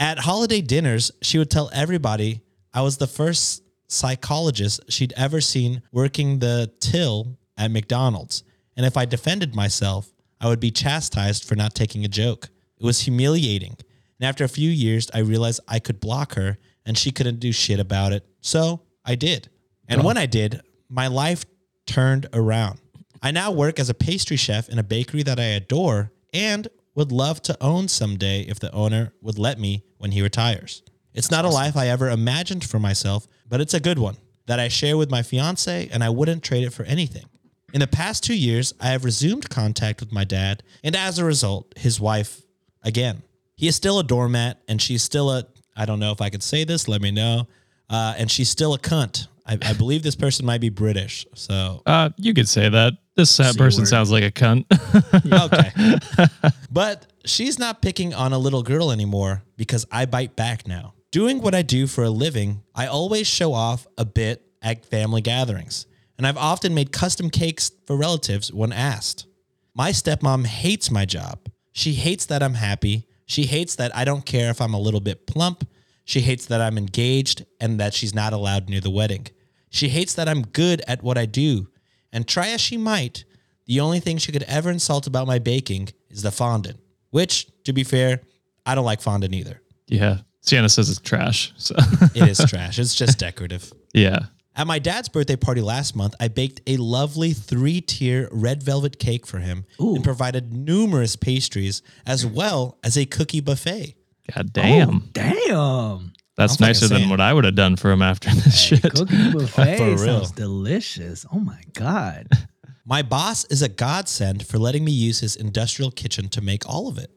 At 0.00 0.18
holiday 0.18 0.60
dinners, 0.60 1.10
she 1.22 1.38
would 1.38 1.50
tell 1.50 1.70
everybody 1.72 2.40
I 2.72 2.82
was 2.82 2.96
the 2.98 3.06
first 3.08 3.62
psychologist 3.88 4.80
she'd 4.88 5.12
ever 5.16 5.40
seen 5.40 5.82
working 5.92 6.38
the 6.38 6.70
till 6.80 7.36
at 7.56 7.70
McDonald's. 7.70 8.42
And 8.76 8.86
if 8.86 8.96
I 8.96 9.04
defended 9.04 9.54
myself, 9.54 10.10
I 10.40 10.48
would 10.48 10.60
be 10.60 10.70
chastised 10.70 11.44
for 11.44 11.56
not 11.56 11.74
taking 11.74 12.04
a 12.04 12.08
joke. 12.08 12.48
It 12.78 12.84
was 12.84 13.00
humiliating. 13.00 13.76
And 14.20 14.28
after 14.28 14.44
a 14.44 14.48
few 14.48 14.70
years, 14.70 15.10
I 15.12 15.18
realized 15.20 15.60
I 15.68 15.78
could 15.78 16.00
block 16.00 16.34
her 16.34 16.58
and 16.84 16.96
she 16.96 17.10
couldn't 17.10 17.40
do 17.40 17.52
shit 17.52 17.80
about 17.80 18.12
it. 18.12 18.26
So 18.40 18.82
I 19.04 19.14
did. 19.14 19.48
And 19.88 20.04
when 20.04 20.18
I 20.18 20.26
did, 20.26 20.60
my 20.88 21.06
life 21.06 21.44
turned 21.86 22.26
around. 22.32 22.80
I 23.22 23.30
now 23.30 23.50
work 23.50 23.80
as 23.80 23.88
a 23.88 23.94
pastry 23.94 24.36
chef 24.36 24.68
in 24.68 24.78
a 24.78 24.82
bakery 24.82 25.22
that 25.24 25.40
I 25.40 25.44
adore 25.44 26.12
and 26.32 26.68
would 26.94 27.10
love 27.10 27.42
to 27.42 27.56
own 27.62 27.88
someday 27.88 28.42
if 28.42 28.60
the 28.60 28.72
owner 28.72 29.12
would 29.20 29.38
let 29.38 29.58
me 29.58 29.84
when 29.98 30.12
he 30.12 30.22
retires. 30.22 30.82
It's 31.14 31.30
not 31.30 31.44
a 31.44 31.48
life 31.48 31.76
I 31.76 31.88
ever 31.88 32.10
imagined 32.10 32.64
for 32.64 32.78
myself, 32.78 33.26
but 33.48 33.60
it's 33.60 33.74
a 33.74 33.80
good 33.80 33.98
one 33.98 34.16
that 34.46 34.60
I 34.60 34.68
share 34.68 34.96
with 34.96 35.10
my 35.10 35.22
fiance, 35.22 35.88
and 35.92 36.02
I 36.02 36.10
wouldn't 36.10 36.42
trade 36.42 36.64
it 36.64 36.72
for 36.72 36.84
anything. 36.84 37.26
In 37.74 37.80
the 37.80 37.86
past 37.86 38.24
two 38.24 38.34
years, 38.36 38.72
I 38.80 38.88
have 38.88 39.04
resumed 39.04 39.50
contact 39.50 40.00
with 40.00 40.10
my 40.10 40.24
dad, 40.24 40.62
and 40.82 40.96
as 40.96 41.18
a 41.18 41.24
result, 41.24 41.72
his 41.76 42.00
wife 42.00 42.40
again. 42.82 43.22
He 43.56 43.68
is 43.68 43.76
still 43.76 43.98
a 43.98 44.04
doormat, 44.04 44.58
and 44.68 44.80
she's 44.80 45.02
still 45.02 45.30
a, 45.30 45.44
I 45.76 45.84
don't 45.84 45.98
know 45.98 46.12
if 46.12 46.20
I 46.20 46.30
could 46.30 46.42
say 46.42 46.64
this, 46.64 46.88
let 46.88 47.02
me 47.02 47.10
know. 47.10 47.46
Uh, 47.90 48.14
and 48.16 48.30
she's 48.30 48.48
still 48.48 48.72
a 48.74 48.78
cunt. 48.78 49.26
I, 49.46 49.58
I 49.62 49.72
believe 49.72 50.02
this 50.02 50.14
person 50.16 50.46
might 50.46 50.60
be 50.60 50.68
British. 50.68 51.26
So, 51.34 51.82
Uh, 51.84 52.10
you 52.16 52.34
could 52.34 52.48
say 52.48 52.68
that. 52.68 52.94
This 53.16 53.30
sad 53.30 53.56
person 53.56 53.82
word. 53.82 53.88
sounds 53.88 54.10
like 54.10 54.22
a 54.24 54.30
cunt. 54.30 54.64
okay. 55.44 56.50
but 56.70 57.06
she's 57.24 57.58
not 57.58 57.82
picking 57.82 58.14
on 58.14 58.32
a 58.32 58.38
little 58.38 58.62
girl 58.62 58.92
anymore 58.92 59.42
because 59.56 59.86
I 59.90 60.06
bite 60.06 60.36
back 60.36 60.66
now. 60.68 60.94
Doing 61.10 61.40
what 61.40 61.54
I 61.54 61.62
do 61.62 61.86
for 61.86 62.04
a 62.04 62.10
living, 62.10 62.62
I 62.74 62.86
always 62.86 63.26
show 63.26 63.52
off 63.54 63.86
a 63.96 64.04
bit 64.04 64.42
at 64.62 64.84
family 64.86 65.20
gatherings, 65.22 65.86
and 66.18 66.26
I've 66.26 66.36
often 66.36 66.74
made 66.74 66.92
custom 66.92 67.30
cakes 67.30 67.70
for 67.86 67.96
relatives 67.96 68.52
when 68.52 68.72
asked. 68.72 69.26
My 69.74 69.90
stepmom 69.90 70.44
hates 70.46 70.90
my 70.90 71.04
job. 71.04 71.38
She 71.72 71.92
hates 71.94 72.26
that 72.26 72.42
I'm 72.42 72.54
happy. 72.54 73.06
She 73.26 73.44
hates 73.44 73.76
that 73.76 73.94
I 73.96 74.04
don't 74.04 74.26
care 74.26 74.50
if 74.50 74.60
I'm 74.60 74.74
a 74.74 74.80
little 74.80 75.00
bit 75.00 75.26
plump. 75.26 75.66
She 76.04 76.20
hates 76.20 76.46
that 76.46 76.60
I'm 76.60 76.76
engaged 76.78 77.44
and 77.60 77.78
that 77.78 77.94
she's 77.94 78.14
not 78.14 78.32
allowed 78.32 78.68
near 78.68 78.80
the 78.80 78.90
wedding. 78.90 79.26
She 79.70 79.88
hates 79.88 80.14
that 80.14 80.28
I'm 80.28 80.42
good 80.42 80.82
at 80.88 81.02
what 81.02 81.16
I 81.18 81.26
do. 81.26 81.68
And 82.12 82.26
try 82.26 82.48
as 82.48 82.60
she 82.60 82.76
might, 82.78 83.24
the 83.66 83.80
only 83.80 84.00
thing 84.00 84.16
she 84.16 84.32
could 84.32 84.44
ever 84.44 84.70
insult 84.70 85.06
about 85.06 85.26
my 85.26 85.38
baking 85.38 85.90
is 86.08 86.22
the 86.22 86.30
fondant, 86.30 86.80
which, 87.10 87.46
to 87.64 87.72
be 87.74 87.84
fair, 87.84 88.22
I 88.64 88.74
don't 88.74 88.86
like 88.86 89.00
fondant 89.02 89.34
either. 89.34 89.60
yeah. 89.86 90.18
Sienna 90.40 90.68
says 90.70 90.88
it's 90.88 90.98
trash. 91.00 91.52
So 91.58 91.74
It 92.14 92.26
is 92.26 92.38
trash. 92.48 92.78
It's 92.78 92.94
just 92.94 93.18
decorative. 93.18 93.70
yeah. 93.92 94.20
At 94.58 94.66
my 94.66 94.80
dad's 94.80 95.08
birthday 95.08 95.36
party 95.36 95.60
last 95.60 95.94
month, 95.94 96.16
I 96.18 96.26
baked 96.26 96.62
a 96.66 96.78
lovely 96.78 97.32
three 97.32 97.80
tier 97.80 98.28
red 98.32 98.60
velvet 98.60 98.98
cake 98.98 99.24
for 99.24 99.38
him 99.38 99.64
and 99.78 100.02
provided 100.02 100.52
numerous 100.52 101.14
pastries 101.14 101.80
as 102.04 102.26
mm. 102.26 102.34
well 102.34 102.76
as 102.82 102.98
a 102.98 103.06
cookie 103.06 103.40
buffet. 103.40 103.94
God 104.34 104.52
damn. 104.52 104.96
Oh, 104.96 105.02
damn. 105.12 106.12
That's 106.36 106.58
nicer 106.58 106.88
than 106.88 106.98
saying. 106.98 107.10
what 107.10 107.20
I 107.20 107.32
would 107.32 107.44
have 107.44 107.54
done 107.54 107.76
for 107.76 107.92
him 107.92 108.02
after 108.02 108.30
this 108.34 108.60
shit. 108.60 108.82
Cookie 108.82 109.30
buffet 109.32 109.76
For 109.76 109.84
real. 109.84 109.96
sounds 109.98 110.32
delicious. 110.32 111.24
Oh 111.32 111.38
my 111.38 111.60
god. 111.74 112.26
My 112.84 113.02
boss 113.02 113.44
is 113.44 113.62
a 113.62 113.68
godsend 113.68 114.44
for 114.44 114.58
letting 114.58 114.84
me 114.84 114.90
use 114.90 115.20
his 115.20 115.36
industrial 115.36 115.92
kitchen 115.92 116.28
to 116.30 116.40
make 116.40 116.68
all 116.68 116.88
of 116.88 116.98
it. 116.98 117.10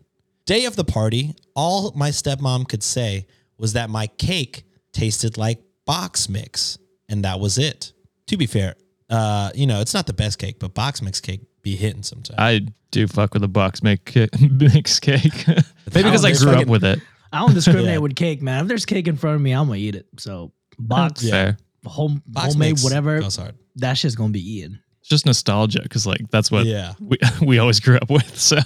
Day 0.46 0.66
of 0.66 0.76
the 0.76 0.84
party, 0.84 1.34
all 1.56 1.94
my 1.96 2.10
stepmom 2.10 2.68
could 2.68 2.84
say 2.84 3.26
was 3.58 3.72
that 3.72 3.90
my 3.90 4.08
cake 4.08 4.66
tasted 4.92 5.38
like 5.38 5.64
box 5.86 6.28
mix, 6.28 6.78
and 7.12 7.24
that 7.26 7.40
was 7.40 7.58
it. 7.58 7.94
To 8.28 8.38
be 8.38 8.46
fair, 8.48 8.76
uh, 9.10 9.52
you 9.54 9.68
know, 9.68 9.82
it's 9.82 9.94
not 9.94 10.08
the 10.08 10.14
best 10.14 10.40
cake, 10.40 10.58
but 10.60 10.74
box 10.74 11.02
mix 11.02 11.20
cake 11.20 11.42
be 11.62 11.76
hitting 11.76 12.02
sometimes. 12.04 12.40
I 12.40 12.62
do 12.92 13.08
fuck 13.08 13.34
with 13.34 13.44
a 13.44 13.48
box 13.48 13.84
make 13.84 14.06
ca- 14.14 14.30
mix 14.40 15.00
cake. 15.00 15.46
Maybe 15.48 16.04
because 16.10 16.26
I 16.26 16.34
grew 16.34 16.52
up 16.62 16.68
with 16.68 16.84
it. 16.84 17.00
I 17.34 17.40
don't 17.40 17.54
discriminate 17.54 17.90
Yeah. 17.94 17.98
with 18.00 18.16
cake, 18.16 18.42
man. 18.42 18.62
If 18.64 18.68
there's 18.68 18.86
cake 18.86 19.08
in 19.08 19.16
front 19.18 19.36
of 19.36 19.42
me, 19.42 19.52
I'm 19.52 19.68
gonna 19.68 19.78
eat 19.80 19.96
it. 19.96 20.08
So 20.18 20.52
box, 20.80 21.24
yeah. 21.24 21.54
home, 21.86 22.22
box 22.26 22.54
homemade, 22.54 22.80
whatever, 22.82 23.20
goes 23.20 23.36
hard. 23.36 23.56
that 23.76 23.94
shit's 23.94 24.16
gonna 24.16 24.32
be 24.32 24.40
eaten. 24.60 24.80
It's 25.02 25.10
just 25.10 25.26
nostalgia 25.26 25.82
because 25.82 26.06
like 26.08 26.22
that's 26.32 26.50
what 26.52 26.66
Yeah. 26.66 26.94
we 27.00 27.18
we 27.42 27.60
always 27.60 27.80
grew 27.80 27.98
up 27.98 28.10
with. 28.10 28.38
So 28.40 28.58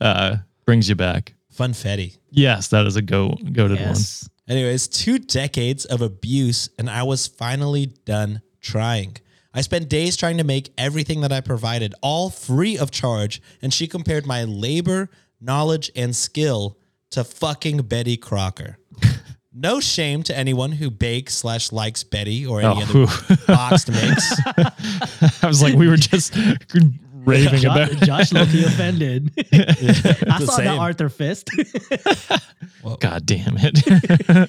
uh 0.00 0.36
brings 0.66 0.88
you 0.88 0.94
back. 0.96 1.34
Funfetti. 1.54 2.16
Yes, 2.30 2.68
that 2.68 2.86
is 2.86 2.96
a 2.96 3.02
go 3.02 3.36
go 3.52 3.68
to 3.68 3.74
Yes. 3.74 4.28
Anyways, 4.52 4.86
two 4.86 5.18
decades 5.18 5.86
of 5.86 6.02
abuse, 6.02 6.68
and 6.78 6.90
I 6.90 7.04
was 7.04 7.26
finally 7.26 7.86
done 7.86 8.42
trying. 8.60 9.16
I 9.54 9.62
spent 9.62 9.88
days 9.88 10.14
trying 10.14 10.36
to 10.36 10.44
make 10.44 10.72
everything 10.76 11.22
that 11.22 11.32
I 11.32 11.40
provided 11.40 11.94
all 12.02 12.28
free 12.28 12.76
of 12.76 12.90
charge, 12.90 13.40
and 13.62 13.72
she 13.72 13.86
compared 13.86 14.26
my 14.26 14.44
labor, 14.44 15.08
knowledge, 15.40 15.90
and 15.96 16.14
skill 16.14 16.76
to 17.12 17.24
fucking 17.24 17.78
Betty 17.82 18.18
Crocker. 18.18 18.76
No 19.54 19.80
shame 19.80 20.22
to 20.22 20.34
anyone 20.34 20.72
who 20.72 20.90
bakes 20.90 21.34
slash 21.34 21.72
likes 21.72 22.02
Betty 22.04 22.46
or 22.46 22.62
any 22.62 22.82
Oh, 22.94 23.02
other 23.04 23.36
boxed 23.46 23.90
mix. 23.92 24.32
I 25.42 25.46
was 25.46 25.60
like, 25.62 25.74
we 25.74 25.88
were 25.88 25.98
just 25.98 26.32
raving 27.26 27.60
Josh, 27.60 27.90
about. 27.90 28.02
Josh 28.02 28.32
Loki 28.32 28.64
offended. 28.64 29.32
I 29.52 30.38
the 30.38 30.46
saw 30.46 30.56
same. 30.56 30.64
the 30.66 30.76
Arthur 30.78 31.08
fist. 31.08 31.50
God 33.00 33.26
damn 33.26 33.56
it! 33.58 34.48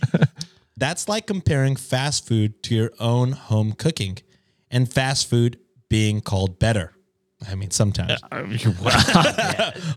That's 0.78 1.08
like 1.08 1.28
comparing 1.28 1.76
fast 1.76 2.28
food 2.28 2.64
to 2.64 2.76
your 2.76 2.92
own 3.00 3.34
home 3.34 3.74
cooking, 3.74 4.18
and 4.72 4.92
fast 4.92 5.30
food 5.30 5.60
being 5.90 6.22
called 6.22 6.60
better. 6.60 6.94
I 7.50 7.56
mean, 7.56 7.72
sometimes. 7.72 8.22
Uh, 8.32 8.44
if 8.48 8.74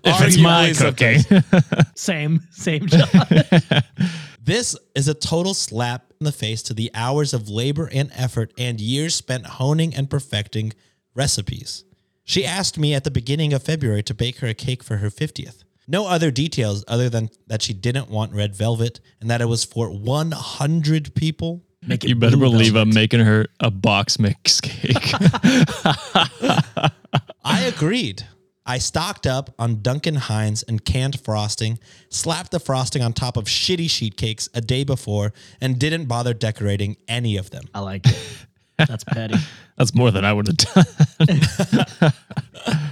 it's 0.05 0.39
my 0.39 0.73
cooking, 0.77 1.21
same, 1.95 2.41
same 2.51 2.87
Josh. 2.87 3.83
This 4.47 4.77
is 4.95 5.09
a 5.09 5.15
total 5.15 5.55
slap 5.55 6.13
in 6.21 6.25
the 6.25 6.31
face 6.31 6.63
to 6.63 6.75
the 6.75 6.89
hours 6.95 7.35
of 7.35 7.49
labor 7.49 7.91
and 7.93 8.13
effort 8.15 8.53
and 8.57 8.81
years 8.81 9.13
spent 9.13 9.45
honing 9.45 9.93
and 9.93 10.09
perfecting 10.09 10.73
recipes. 11.17 11.85
She 12.29 12.45
asked 12.45 12.77
me 12.77 12.93
at 12.93 13.05
the 13.05 13.11
beginning 13.13 13.53
of 13.53 13.63
February 13.63 14.03
to 14.03 14.13
bake 14.13 14.39
her 14.39 14.49
a 14.49 14.55
cake 14.55 14.83
for 14.83 14.97
her 14.97 15.11
50th. 15.11 15.63
No 15.87 16.09
other 16.09 16.33
details 16.33 16.85
other 16.89 17.09
than 17.09 17.31
that 17.47 17.63
she 17.63 17.73
didn't 17.73 18.11
want 18.11 18.33
red 18.33 18.57
velvet 18.57 18.99
and 19.21 19.31
that 19.31 19.41
it 19.41 19.45
was 19.45 19.65
for 19.65 19.89
100 19.89 21.15
people. 21.15 21.63
Make 21.87 22.03
it 22.03 22.09
you 22.09 22.17
better 22.17 22.37
believe 22.37 22.73
velvet. 22.73 22.89
I'm 22.89 22.95
making 22.95 23.21
her 23.21 23.47
a 23.61 23.71
box 23.71 24.19
mix 24.19 24.61
cake. 24.61 25.13
I 27.45 27.63
agreed. 27.69 28.27
I 28.69 28.79
stocked 28.79 29.29
up 29.29 29.55
on 29.61 29.81
Duncan 29.81 30.17
Hines 30.17 30.65
and 30.65 30.85
canned 30.85 31.21
frosting, 31.21 31.79
slapped 32.09 32.51
the 32.51 32.59
frosting 32.59 33.03
on 33.03 33.13
top 33.13 33.37
of 33.37 33.45
shitty 33.45 33.89
sheet 33.89 34.17
cakes 34.17 34.49
a 34.53 34.61
day 34.61 34.83
before, 34.83 35.33
and 35.61 35.79
didn't 35.79 36.07
bother 36.07 36.35
decorating 36.35 36.97
any 37.07 37.37
of 37.37 37.51
them. 37.51 37.63
I 37.73 37.79
like 37.79 38.05
it. 38.05 38.46
That's 38.79 39.05
petty. 39.05 39.37
That's 39.77 39.95
more 39.95 40.11
than 40.11 40.25
I 40.25 40.33
would 40.33 40.47
have 40.49 40.57
done. 40.57 40.85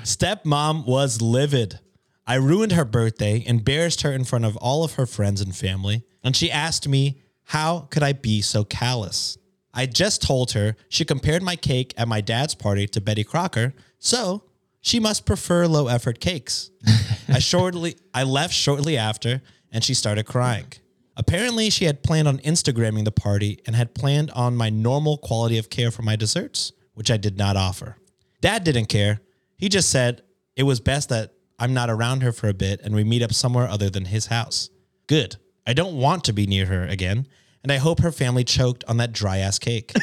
Stepmom 0.05 0.87
was 0.87 1.21
livid. 1.23 1.81
I 2.27 2.37
ruined 2.37 2.73
her 2.73 2.85
birthday, 2.85 3.43
embarrassed 3.47 4.03
her 4.03 4.13
in 4.13 4.25
front 4.25 4.45
of 4.45 4.57
all 4.57 4.85
of 4.85 4.95
her 4.95 5.07
friends 5.07 5.41
and 5.41 5.55
family, 5.55 6.05
and 6.23 6.35
she 6.35 6.51
asked 6.51 6.89
me, 6.89 7.23
How 7.45 7.81
could 7.91 8.03
I 8.03 8.13
be 8.13 8.41
so 8.41 8.65
callous? 8.65 9.37
I 9.75 9.87
just 9.87 10.23
told 10.23 10.53
her 10.53 10.77
she 10.89 11.05
compared 11.05 11.43
my 11.43 11.57
cake 11.57 11.93
at 11.97 12.09
my 12.09 12.21
dad's 12.21 12.55
party 12.55 12.87
to 12.89 13.01
Betty 13.01 13.25
Crocker, 13.25 13.75
so 13.99 14.45
she 14.81 15.01
must 15.01 15.27
prefer 15.27 15.67
low 15.67 15.89
effort 15.89 16.21
cakes. 16.21 16.71
I 17.29 17.41
shortly 17.41 17.97
I 18.13 18.23
left 18.23 18.55
shortly 18.55 18.97
after, 18.97 19.43
and 19.73 19.83
she 19.83 19.95
started 19.95 20.25
crying. 20.25 20.73
Apparently, 21.17 21.71
she 21.71 21.85
had 21.85 22.03
planned 22.03 22.27
on 22.27 22.39
Instagramming 22.39 23.05
the 23.05 23.13
party 23.13 23.61
and 23.67 23.77
had 23.77 23.95
planned 23.95 24.31
on 24.33 24.57
my 24.57 24.69
normal 24.71 25.17
quality 25.17 25.59
of 25.59 25.71
care 25.71 25.91
for 25.91 26.03
my 26.03 26.17
desserts, 26.17 26.73
which 26.95 27.11
I 27.11 27.17
did 27.17 27.39
not 27.39 27.57
offer. 27.57 27.97
Dad 28.41 28.65
didn't 28.65 28.87
care. 28.87 29.21
He 29.57 29.69
just 29.69 29.91
said 29.91 30.23
it 30.57 30.65
was 30.65 30.81
best 30.81 31.09
that 31.11 31.35
I'm 31.59 31.73
not 31.73 31.89
around 31.89 32.23
her 32.23 32.33
for 32.33 32.49
a 32.49 32.55
bit 32.55 32.81
and 32.83 32.95
we 32.95 33.05
meet 33.05 33.23
up 33.23 33.33
somewhere 33.33 33.69
other 33.69 33.89
than 33.89 34.07
his 34.07 34.27
house. 34.27 34.71
Good. 35.07 35.37
I 35.67 35.73
don't 35.73 35.97
want 35.97 36.25
to 36.25 36.33
be 36.33 36.47
near 36.47 36.67
her 36.67 36.85
again, 36.85 37.27
and 37.63 37.73
I 37.73 37.77
hope 37.79 38.01
her 38.01 38.13
family 38.13 38.45
choked 38.45 38.85
on 38.87 38.99
that 38.99 39.13
dry 39.13 39.39
ass 39.39 39.59
cake. 39.59 39.93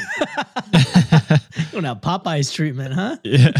You 1.74 1.82
know, 1.82 1.96
Popeye's 1.96 2.52
treatment, 2.52 2.94
huh? 2.94 3.18
Yeah. 3.24 3.52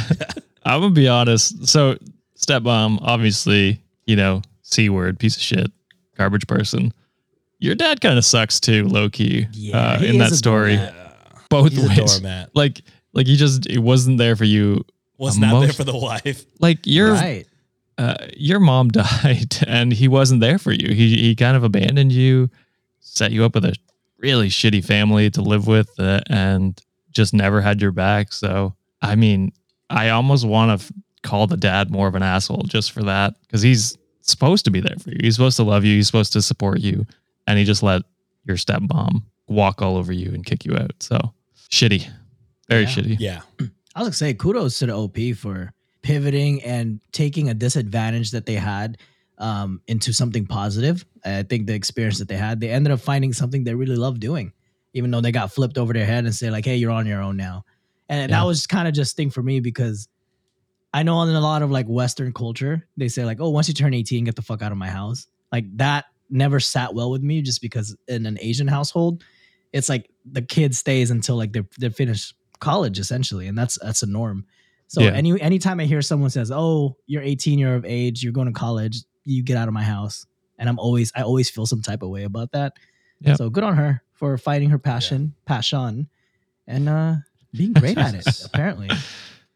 I'm 0.64 0.82
gonna 0.82 0.94
be 0.94 1.08
honest. 1.08 1.68
So, 1.68 1.98
stepmom, 2.38 3.00
obviously, 3.02 3.82
you 4.06 4.16
know, 4.16 4.42
c 4.62 4.90
word, 4.90 5.18
piece 5.18 5.36
of 5.36 5.42
shit, 5.42 5.72
garbage 6.18 6.46
person. 6.48 6.94
Your 7.62 7.76
dad 7.76 8.02
kind 8.02 8.18
of 8.18 8.26
sucks 8.26 8.60
too, 8.60 8.88
low 8.88 9.10
key. 9.10 9.48
Yeah, 9.54 9.78
uh, 9.78 10.00
he 10.00 10.08
in 10.10 10.16
is 10.16 10.20
that 10.20 10.32
a 10.32 10.36
story, 10.36 10.76
doormat. 10.76 11.50
both 11.50 11.72
He's 11.72 11.84
a 11.86 11.88
ways. 11.88 11.98
doormat. 12.20 12.50
Like, 12.56 12.82
like 13.14 13.28
he 13.28 13.38
just 13.38 13.66
it 13.68 13.80
wasn't 13.80 14.18
there 14.18 14.36
for 14.36 14.44
you. 14.46 14.84
Was 15.18 15.38
not 15.38 15.60
there 15.62 15.72
for 15.72 15.84
the 15.84 15.96
wife. 15.96 16.46
Like 16.60 16.80
your 16.86 17.14
Right. 17.14 17.46
uh, 18.00 18.16
your 18.36 18.60
mom 18.60 18.90
died, 18.92 19.56
and 19.68 19.94
he 19.94 20.08
wasn't 20.08 20.42
there 20.42 20.58
for 20.58 20.72
you. 20.72 20.94
He 20.94 21.16
he 21.18 21.36
kind 21.36 21.56
of 21.56 21.64
abandoned 21.64 22.12
you, 22.12 22.50
set 23.00 23.32
you 23.32 23.46
up 23.46 23.54
with 23.56 23.66
a 23.66 23.76
really 24.18 24.50
shitty 24.50 24.84
family 24.84 25.30
to 25.32 25.42
live 25.42 25.68
with, 25.68 25.90
uh, 26.00 26.22
and 26.28 26.82
just 27.12 27.34
never 27.34 27.62
had 27.62 27.80
your 27.82 27.92
back. 27.92 28.34
So, 28.34 28.74
I 29.04 29.16
mean, 29.16 29.52
I 29.90 30.10
almost 30.10 30.46
want 30.48 30.80
to 30.80 30.86
f- 30.86 30.92
call 31.24 31.46
the 31.46 31.58
dad 31.58 31.92
more 31.92 32.08
of 32.08 32.16
an 32.16 32.24
asshole 32.24 32.64
just 32.64 32.92
for 32.92 33.04
that 33.04 33.36
because 33.42 33.62
he's 33.62 33.98
supposed 34.22 34.66
to 34.66 34.72
be 34.72 34.80
there 34.80 34.96
for 34.98 35.10
you. 35.12 35.18
He's 35.22 35.36
supposed 35.36 35.58
to 35.58 35.64
love 35.64 35.84
you. 35.86 35.96
He's 35.96 36.08
supposed 36.08 36.34
to 36.34 36.42
support 36.42 36.80
you, 36.80 37.06
and 37.52 37.60
he 37.60 37.66
just 37.66 37.84
let 37.84 38.02
your 38.46 38.58
stepmom 38.58 39.24
walk 39.48 39.82
all 39.82 39.98
over 39.98 40.12
you 40.14 40.32
and 40.34 40.46
kick 40.46 40.66
you 40.66 40.74
out. 40.76 40.94
So 41.00 41.34
shitty, 41.70 42.10
very 42.70 42.84
Yeah. 42.84 42.88
shitty. 42.88 43.18
Yeah. 43.20 43.42
I 43.94 44.00
was 44.00 44.08
gonna 44.08 44.14
say 44.14 44.34
kudos 44.34 44.80
to 44.80 44.86
the 44.86 44.94
OP 44.96 45.34
for 45.36 45.74
pivoting 46.02 46.64
and 46.64 47.02
taking 47.12 47.50
a 47.50 47.54
disadvantage 47.54 48.32
that 48.32 48.46
they 48.46 48.56
had 48.56 48.98
um, 49.38 49.82
into 49.88 50.14
something 50.14 50.46
positive. 50.46 51.06
I 51.26 51.44
think 51.44 51.68
the 51.68 51.74
experience 51.74 52.20
that 52.20 52.28
they 52.28 52.38
had, 52.38 52.60
they 52.60 52.70
ended 52.70 52.92
up 52.94 53.00
finding 53.02 53.34
something 53.34 53.64
they 53.64 53.74
really 53.76 53.96
love 53.96 54.20
doing, 54.20 54.54
even 54.94 55.12
though 55.12 55.20
they 55.22 55.32
got 55.32 55.52
flipped 55.52 55.78
over 55.78 55.94
their 55.94 56.06
head 56.06 56.26
and 56.26 56.34
say 56.34 56.50
like, 56.52 56.64
"Hey, 56.66 56.78
you're 56.78 56.92
on 56.92 57.06
your 57.06 57.22
own 57.22 57.38
now." 57.38 57.66
And 58.08 58.30
Yeah. 58.30 58.40
that 58.40 58.46
was 58.48 58.66
kind 58.68 58.88
of 58.88 58.94
just 58.94 59.16
thing 59.16 59.30
for 59.30 59.42
me 59.44 59.60
because 59.60 60.08
I 60.94 61.04
know 61.04 61.22
in 61.24 61.30
a 61.36 61.40
lot 61.42 61.62
of 61.62 61.72
like 61.72 61.88
Western 61.88 62.34
culture, 62.34 62.88
they 62.98 63.08
say 63.08 63.26
like, 63.26 63.40
"Oh, 63.42 63.50
once 63.50 63.68
you 63.68 63.74
turn 63.74 63.94
18, 63.94 64.26
get 64.26 64.36
the 64.36 64.42
fuck 64.42 64.62
out 64.62 64.72
of 64.72 64.78
my 64.78 64.90
house." 64.90 65.28
Like 65.52 65.66
that 65.78 66.06
never 66.32 66.60
sat 66.60 66.94
well 66.94 67.12
with 67.12 67.22
me, 67.22 67.42
just 67.42 67.62
because 67.62 67.96
in 68.08 68.26
an 68.26 68.38
Asian 68.42 68.68
household, 68.68 69.24
it's 69.74 69.90
like 69.90 70.10
the 70.26 70.42
kid 70.42 70.76
stays 70.76 71.12
until 71.12 71.36
like 71.36 71.52
they're 71.54 71.68
they 71.80 71.90
finish 71.90 72.34
college 72.60 73.00
essentially, 73.00 73.48
and 73.48 73.58
that's 73.58 73.78
that's 73.82 74.02
a 74.04 74.08
norm. 74.08 74.46
So 74.88 75.02
Yeah. 75.02 75.12
any 75.12 75.40
anytime 75.42 75.80
I 75.80 75.86
hear 75.86 76.02
someone 76.02 76.30
says, 76.30 76.52
"Oh, 76.52 76.98
you're 77.08 77.22
18 77.24 77.60
year 77.60 77.76
of 77.76 77.86
age, 77.86 78.24
you're 78.24 78.34
going 78.34 78.48
to 78.48 78.54
college, 78.54 78.98
you 79.26 79.44
get 79.44 79.58
out 79.58 79.68
of 79.68 79.74
my 79.74 79.84
house," 79.84 80.26
and 80.58 80.68
I'm 80.68 80.80
always 80.80 81.12
I 81.16 81.22
always 81.22 81.50
feel 81.50 81.66
some 81.66 81.82
type 81.82 82.02
of 82.02 82.10
way 82.10 82.24
about 82.24 82.52
that. 82.54 82.74
Yep. 83.22 83.38
So 83.38 83.50
good 83.50 83.64
on 83.64 83.76
her 83.78 84.02
for 84.14 84.38
fighting 84.38 84.70
her 84.72 84.80
passion, 84.80 85.34
passion, 85.46 86.10
and 86.68 86.90
uh 86.90 87.16
being 87.54 87.74
great 87.74 87.98
at 87.98 88.16
it. 88.16 88.28
Apparently, 88.46 88.90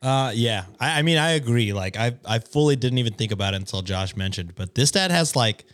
Uh, 0.02 0.32
yeah. 0.36 0.66
I, 0.80 1.00
I 1.00 1.02
mean, 1.02 1.18
I 1.18 1.32
agree. 1.32 1.74
Like, 1.74 1.98
I 1.98 2.16
I 2.26 2.40
fully 2.40 2.76
didn't 2.76 3.00
even 3.00 3.14
think 3.14 3.32
about 3.32 3.54
it 3.54 3.58
until 3.58 3.82
Josh 3.82 4.16
mentioned. 4.16 4.54
But 4.56 4.76
this 4.76 4.92
dad 4.92 5.10
has 5.12 5.36
like 5.36 5.66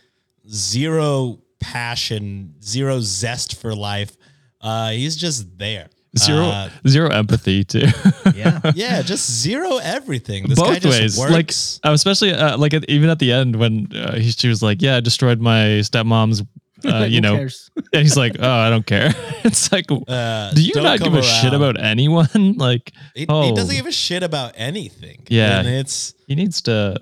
zero 0.48 1.38
passion, 1.60 2.54
zero 2.62 3.00
zest 3.00 3.60
for 3.60 3.74
life. 3.74 4.16
Uh, 4.60 4.90
he's 4.90 5.16
just 5.16 5.58
there. 5.58 5.88
Zero 6.18 6.44
Uh, 6.44 6.68
zero 6.86 7.08
empathy 7.08 7.64
too. 7.64 7.86
yeah. 8.34 8.60
yeah, 8.74 9.00
just 9.00 9.30
zero 9.30 9.78
everything. 9.78 10.46
This 10.46 10.58
guy 10.58 10.74
Both 10.74 10.82
just 10.82 11.00
ways, 11.00 11.18
works. 11.18 11.80
like 11.82 11.90
uh, 11.90 11.94
especially 11.94 12.32
uh, 12.34 12.58
like 12.58 12.74
at, 12.74 12.84
even 12.88 13.08
at 13.08 13.18
the 13.18 13.32
end 13.32 13.56
when 13.56 13.88
uh, 13.94 14.16
he, 14.16 14.30
she 14.30 14.48
was 14.48 14.62
like, 14.62 14.82
"Yeah, 14.82 14.96
I 14.96 15.00
destroyed 15.00 15.40
my 15.40 15.80
stepmom's," 15.80 16.42
uh, 16.84 17.04
you 17.08 17.22
know, 17.22 17.36
cares? 17.36 17.70
and 17.94 18.02
he's 18.02 18.16
like, 18.18 18.36
"Oh, 18.38 18.46
I 18.50 18.68
don't 18.68 18.84
care." 18.84 19.14
it's 19.44 19.72
like, 19.72 19.86
uh, 19.90 20.52
do 20.52 20.62
you 20.62 20.74
don't 20.74 20.84
give 20.98 21.00
come 21.00 21.14
a 21.14 21.22
shit 21.22 21.54
about 21.54 21.80
anyone? 21.80 22.28
like, 22.58 22.92
He, 23.14 23.24
oh, 23.30 23.44
he 23.46 23.52
doesn't 23.54 23.74
give 23.74 23.86
a 23.86 23.92
shit 23.92 24.22
about 24.22 24.52
anything. 24.56 25.24
Yeah. 25.30 25.60
and 25.60 25.66
it's 25.68 26.12
he 26.28 26.34
needs 26.34 26.60
to. 26.62 27.00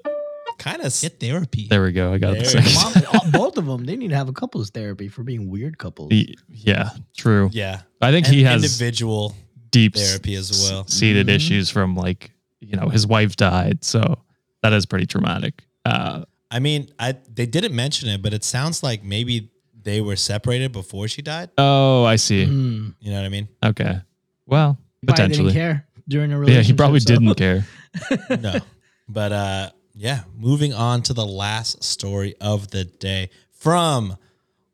Kind 0.61 0.81
of 0.83 0.93
Get 1.01 1.19
therapy. 1.19 1.67
There 1.69 1.83
we 1.83 1.93
go. 1.93 2.13
I 2.13 2.19
got 2.19 2.35
There 2.35 2.43
the 2.45 2.61
you. 3.03 3.03
Mom, 3.23 3.31
both 3.33 3.57
of 3.59 3.67
them, 3.67 3.85
they 3.85 3.97
need 3.97 4.11
to 4.11 4.17
have 4.17 4.29
a 4.29 4.33
couples 4.33 4.71
therapy 4.71 5.09
for 5.09 5.23
being 5.25 5.49
weird 5.51 5.79
couples. 5.79 6.13
Yeah, 6.49 6.91
true. 7.17 7.49
yeah. 7.53 7.81
I 8.01 8.13
think 8.13 8.27
And 8.27 8.35
he 8.37 8.43
has 8.45 8.63
individual 8.63 9.35
deep 9.71 9.95
therapy 9.97 10.35
as 10.37 10.69
well. 10.71 10.87
seated 10.87 11.27
Mhm. 11.27 11.35
issues 11.35 11.71
from 11.71 11.97
like 11.97 12.31
you 12.61 12.77
know 12.77 12.89
his 12.91 13.07
wife 13.07 13.37
died, 13.37 13.83
so 13.85 14.19
that 14.63 14.73
is 14.73 14.85
pretty 14.87 15.07
traumatic. 15.07 15.65
Uh, 15.85 16.25
I 16.51 16.59
mean, 16.61 16.89
I 16.99 17.17
they 17.35 17.47
didn't 17.47 17.75
mention 17.75 18.09
it, 18.11 18.21
but 18.23 18.33
it 18.35 18.45
sounds 18.45 18.83
like 18.83 19.03
maybe 19.03 19.51
they 19.83 20.01
were 20.03 20.17
separated 20.17 20.73
before 20.73 21.09
she 21.09 21.23
died. 21.23 21.49
oh, 21.57 22.05
I 22.05 22.17
see. 22.17 22.45
Mm. 22.45 22.95
You 23.01 23.11
know 23.11 23.17
what 23.17 23.25
I 23.25 23.31
mean? 23.31 23.49
Okay, 23.65 24.01
well, 24.47 24.77
He 25.01 25.07
probably 25.07 25.25
potentially. 25.25 25.53
didn't 25.55 25.63
care 25.63 25.87
during 26.07 26.33
a 26.33 26.47
Yeah, 26.47 26.61
he 26.61 26.73
probably 26.75 27.01
so- 27.01 27.15
didn't 27.15 27.35
care. 27.37 27.65
No. 28.41 28.61
but 29.09 29.33
uh 29.33 29.71
yeah, 30.01 30.23
moving 30.35 30.73
on 30.73 31.03
to 31.03 31.13
the 31.13 31.27
last 31.27 31.85
story 31.85 32.35
of 32.41 32.71
the 32.71 32.85
day 32.85 33.29
from 33.51 34.17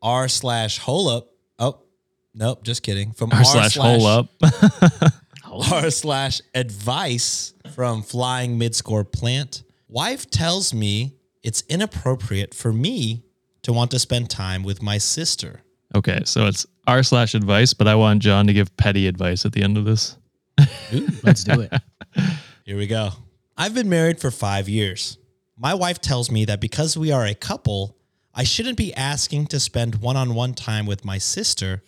r 0.01 0.29
slash 0.29 0.79
hole 0.79 1.09
up. 1.09 1.33
Oh, 1.59 1.81
nope, 2.33 2.63
just 2.63 2.85
kidding. 2.85 3.11
From 3.11 3.33
R 3.33 3.45
slash 3.45 3.75
hole 3.81 4.07
up. 4.07 4.29
r 5.73 5.91
slash 5.91 6.41
advice 6.55 7.55
from 7.75 8.03
flying 8.03 8.57
mid 8.57 8.77
score 8.77 9.03
plant. 9.03 9.65
Wife 9.89 10.31
tells 10.31 10.73
me 10.73 11.17
it's 11.43 11.65
inappropriate 11.69 12.55
for 12.55 12.73
me 12.73 13.25
to 13.63 13.73
want 13.73 13.91
to 13.91 13.99
spend 13.99 14.31
time 14.31 14.63
with 14.63 14.81
my 14.81 14.97
sister. 14.97 15.63
okay, 15.97 16.21
so 16.25 16.47
it's 16.47 16.67
r 16.87 17.03
slash 17.03 17.35
advice, 17.35 17.75
but 17.75 17.89
I 17.89 17.97
want 17.97 18.23
John 18.23 18.47
to 18.47 18.53
give 18.53 18.77
petty 18.77 19.09
advice 19.09 19.45
at 19.45 19.51
the 19.51 19.65
end 19.65 19.77
of 19.77 19.85
this. 19.85 20.17
Let's 21.25 21.43
do 21.43 21.63
it. 21.63 21.73
Here 22.65 22.77
we 22.77 22.87
go. 22.87 23.11
I've 23.57 23.75
been 23.75 23.89
married 23.89 24.21
for 24.21 24.31
five 24.31 24.69
years. 24.69 25.17
My 25.57 25.73
wife 25.73 26.01
tells 26.01 26.31
me 26.31 26.45
that 26.45 26.61
because 26.61 26.97
we 26.97 27.11
are 27.11 27.25
a 27.25 27.35
couple, 27.35 27.97
I 28.35 28.45
shouldn't 28.45 28.77
be 28.77 28.93
asking 28.95 29.47
to 29.47 29.61
spend 29.61 29.97
one 30.03 30.17
on 30.17 30.35
one 30.35 30.53
time 30.53 30.85
with 30.85 31.05
my 31.05 31.17
sister, 31.17 31.83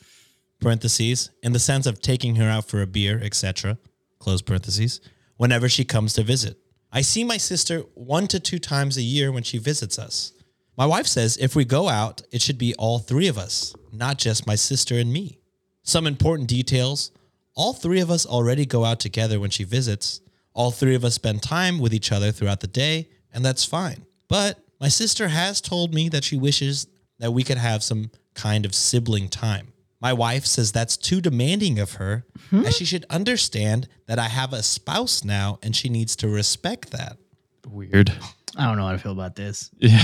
parentheses, 0.60 1.30
in 1.42 1.52
the 1.52 1.58
sense 1.58 1.84
of 1.86 2.00
taking 2.00 2.36
her 2.36 2.48
out 2.48 2.64
for 2.64 2.80
a 2.80 2.86
beer, 2.86 3.20
etc., 3.22 3.78
close 4.18 4.40
parentheses, 4.40 5.00
whenever 5.36 5.68
she 5.68 5.84
comes 5.84 6.14
to 6.14 6.22
visit. 6.22 6.56
I 6.90 7.02
see 7.02 7.22
my 7.22 7.36
sister 7.36 7.80
one 7.94 8.28
to 8.28 8.40
two 8.40 8.58
times 8.58 8.96
a 8.96 9.02
year 9.02 9.30
when 9.30 9.42
she 9.42 9.58
visits 9.58 9.98
us. 9.98 10.32
My 10.76 10.86
wife 10.86 11.06
says 11.06 11.36
if 11.36 11.54
we 11.54 11.66
go 11.66 11.88
out, 11.88 12.22
it 12.32 12.40
should 12.40 12.56
be 12.56 12.74
all 12.76 12.98
three 12.98 13.28
of 13.28 13.36
us, 13.36 13.74
not 13.92 14.16
just 14.16 14.46
my 14.46 14.54
sister 14.54 14.94
and 14.94 15.12
me. 15.12 15.38
Some 15.82 16.06
important 16.06 16.48
details 16.48 17.10
all 17.58 17.72
three 17.72 17.98
of 17.98 18.08
us 18.08 18.24
already 18.24 18.64
go 18.64 18.84
out 18.84 19.00
together 19.00 19.40
when 19.40 19.50
she 19.50 19.64
visits. 19.64 20.20
All 20.58 20.72
three 20.72 20.96
of 20.96 21.04
us 21.04 21.14
spend 21.14 21.40
time 21.40 21.78
with 21.78 21.94
each 21.94 22.10
other 22.10 22.32
throughout 22.32 22.58
the 22.58 22.66
day, 22.66 23.08
and 23.32 23.44
that's 23.44 23.64
fine. 23.64 24.04
But 24.26 24.58
my 24.80 24.88
sister 24.88 25.28
has 25.28 25.60
told 25.60 25.94
me 25.94 26.08
that 26.08 26.24
she 26.24 26.36
wishes 26.36 26.88
that 27.20 27.30
we 27.30 27.44
could 27.44 27.58
have 27.58 27.80
some 27.80 28.10
kind 28.34 28.66
of 28.66 28.74
sibling 28.74 29.28
time. 29.28 29.68
My 30.00 30.12
wife 30.12 30.46
says 30.46 30.72
that's 30.72 30.96
too 30.96 31.20
demanding 31.20 31.78
of 31.78 31.92
her, 31.92 32.26
hmm? 32.50 32.64
and 32.64 32.74
she 32.74 32.84
should 32.84 33.04
understand 33.08 33.86
that 34.06 34.18
I 34.18 34.24
have 34.26 34.52
a 34.52 34.64
spouse 34.64 35.22
now 35.22 35.60
and 35.62 35.76
she 35.76 35.88
needs 35.88 36.16
to 36.16 36.28
respect 36.28 36.90
that. 36.90 37.18
Weird. 37.64 38.12
I 38.56 38.66
don't 38.66 38.78
know 38.78 38.86
how 38.86 38.92
to 38.92 38.98
feel 38.98 39.12
about 39.12 39.36
this. 39.36 39.70
Yeah. 39.78 40.02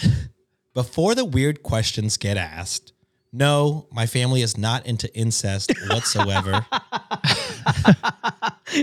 Before 0.72 1.14
the 1.14 1.26
weird 1.26 1.62
questions 1.62 2.16
get 2.16 2.38
asked, 2.38 2.94
no, 3.36 3.86
my 3.92 4.06
family 4.06 4.42
is 4.42 4.56
not 4.56 4.86
into 4.86 5.14
incest 5.14 5.72
whatsoever. 5.88 6.64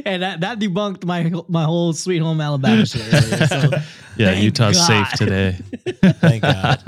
And 0.05 0.23
that, 0.23 0.39
that 0.41 0.59
debunked 0.59 1.03
my 1.05 1.31
my 1.49 1.65
whole 1.65 1.91
Sweet 1.93 2.19
Home 2.19 2.39
Alabama 2.39 2.85
shit 2.85 3.01
earlier. 3.13 3.47
So 3.47 3.69
Yeah, 4.17 4.31
Thank 4.31 4.43
Utah's 4.43 4.87
safe 4.87 5.11
today. 5.11 5.57
Thank 6.03 6.43
God. 6.43 6.81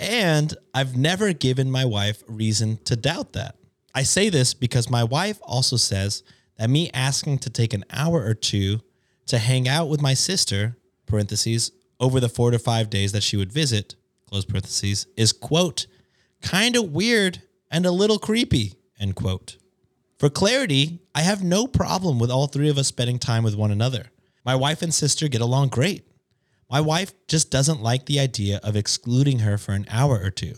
and 0.00 0.54
I've 0.72 0.96
never 0.96 1.32
given 1.32 1.70
my 1.70 1.84
wife 1.84 2.22
reason 2.26 2.78
to 2.84 2.96
doubt 2.96 3.34
that. 3.34 3.56
I 3.94 4.02
say 4.02 4.28
this 4.28 4.54
because 4.54 4.88
my 4.88 5.04
wife 5.04 5.38
also 5.42 5.76
says 5.76 6.22
that 6.56 6.70
me 6.70 6.90
asking 6.94 7.38
to 7.40 7.50
take 7.50 7.74
an 7.74 7.84
hour 7.92 8.24
or 8.24 8.34
two 8.34 8.80
to 9.26 9.38
hang 9.38 9.68
out 9.68 9.88
with 9.88 10.00
my 10.00 10.14
sister, 10.14 10.76
parentheses, 11.06 11.70
over 12.00 12.18
the 12.18 12.28
four 12.28 12.50
to 12.50 12.58
five 12.58 12.90
days 12.90 13.12
that 13.12 13.22
she 13.22 13.36
would 13.36 13.52
visit, 13.52 13.94
close 14.28 14.44
parentheses, 14.44 15.06
is 15.16 15.32
quote, 15.32 15.86
kind 16.44 16.76
of 16.76 16.92
weird 16.92 17.42
and 17.70 17.84
a 17.86 17.90
little 17.90 18.18
creepy, 18.18 18.74
end 19.00 19.16
quote. 19.16 19.56
For 20.18 20.28
clarity, 20.30 21.00
I 21.14 21.22
have 21.22 21.42
no 21.42 21.66
problem 21.66 22.18
with 22.18 22.30
all 22.30 22.46
three 22.46 22.68
of 22.68 22.78
us 22.78 22.86
spending 22.86 23.18
time 23.18 23.42
with 23.42 23.56
one 23.56 23.72
another. 23.72 24.10
My 24.44 24.54
wife 24.54 24.82
and 24.82 24.94
sister 24.94 25.26
get 25.26 25.40
along 25.40 25.68
great. 25.68 26.06
My 26.70 26.80
wife 26.80 27.12
just 27.26 27.50
doesn't 27.50 27.82
like 27.82 28.06
the 28.06 28.20
idea 28.20 28.60
of 28.62 28.76
excluding 28.76 29.40
her 29.40 29.58
for 29.58 29.72
an 29.72 29.86
hour 29.90 30.20
or 30.22 30.30
two. 30.30 30.54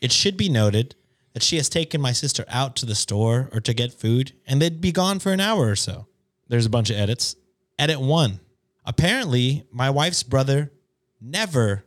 It 0.00 0.10
should 0.10 0.36
be 0.36 0.48
noted 0.48 0.96
that 1.34 1.42
she 1.42 1.56
has 1.56 1.68
taken 1.68 2.00
my 2.00 2.12
sister 2.12 2.44
out 2.48 2.76
to 2.76 2.86
the 2.86 2.94
store 2.94 3.50
or 3.52 3.60
to 3.60 3.74
get 3.74 3.92
food, 3.92 4.32
and 4.46 4.60
they'd 4.60 4.80
be 4.80 4.92
gone 4.92 5.18
for 5.18 5.32
an 5.32 5.40
hour 5.40 5.68
or 5.68 5.76
so. 5.76 6.06
There's 6.48 6.66
a 6.66 6.70
bunch 6.70 6.90
of 6.90 6.96
edits. 6.96 7.36
Edit 7.78 8.00
one. 8.00 8.40
Apparently, 8.84 9.66
my 9.70 9.90
wife's 9.90 10.22
brother 10.22 10.72
never 11.20 11.84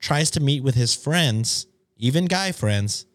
tries 0.00 0.30
to 0.32 0.40
meet 0.40 0.62
with 0.62 0.74
his 0.74 0.94
friends, 0.94 1.66
even 1.98 2.24
guy 2.26 2.52
friends, 2.52 3.06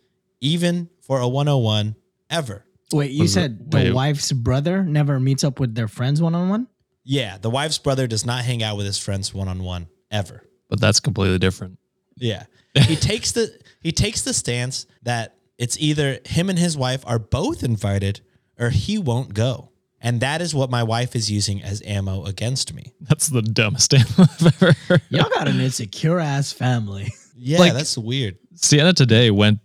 even 0.41 0.89
for 1.01 1.19
a 1.19 1.27
101 1.27 1.95
ever. 2.29 2.65
wait, 2.91 3.11
you 3.11 3.27
said 3.27 3.71
the 3.71 3.77
wait. 3.77 3.93
wife's 3.93 4.31
brother 4.31 4.84
never 4.84 5.19
meets 5.19 5.43
up 5.43 5.59
with 5.59 5.73
their 5.75 5.88
friends 5.88 6.21
one 6.21 6.36
on 6.36 6.49
one? 6.49 6.67
Yeah, 7.03 7.38
the 7.38 7.49
wife's 7.49 7.77
brother 7.77 8.07
does 8.07 8.25
not 8.25 8.43
hang 8.45 8.63
out 8.63 8.77
with 8.77 8.86
his 8.86 8.97
friends 8.97 9.34
one 9.34 9.47
on 9.47 9.63
one 9.63 9.88
ever. 10.11 10.43
But 10.69 10.79
that's 10.79 10.99
completely 10.99 11.39
different. 11.39 11.77
Yeah. 12.17 12.43
He 12.88 12.95
takes 12.95 13.34
the 13.34 13.55
he 13.84 13.91
takes 13.91 14.23
the 14.23 14.34
stance 14.34 14.88
that 15.03 15.36
it's 15.59 15.77
either 15.79 16.17
him 16.25 16.49
and 16.49 16.57
his 16.57 16.75
wife 16.75 17.03
are 17.05 17.19
both 17.19 17.61
invited 17.63 18.21
or 18.57 18.71
he 18.71 18.97
won't 18.97 19.36
go. 19.36 19.69
And 20.01 20.21
that 20.21 20.41
is 20.41 20.55
what 20.55 20.71
my 20.71 20.81
wife 20.81 21.15
is 21.15 21.29
using 21.29 21.61
as 21.61 21.84
ammo 21.86 22.25
against 22.25 22.73
me. 22.73 22.93
That's 23.01 23.27
the 23.27 23.43
dumbest 23.43 23.93
ammo 23.93 24.05
I've 24.17 24.45
ever 24.63 24.73
heard. 24.88 25.01
Y'all 25.09 25.29
got 25.29 25.47
an 25.47 25.59
insecure 25.59 26.19
ass 26.19 26.51
family. 26.51 27.13
Yeah, 27.38 27.59
Like- 27.59 27.73
that's 27.73 27.95
weird. 27.97 28.38
Sienna 28.55 28.93
today 28.93 29.31
went 29.31 29.59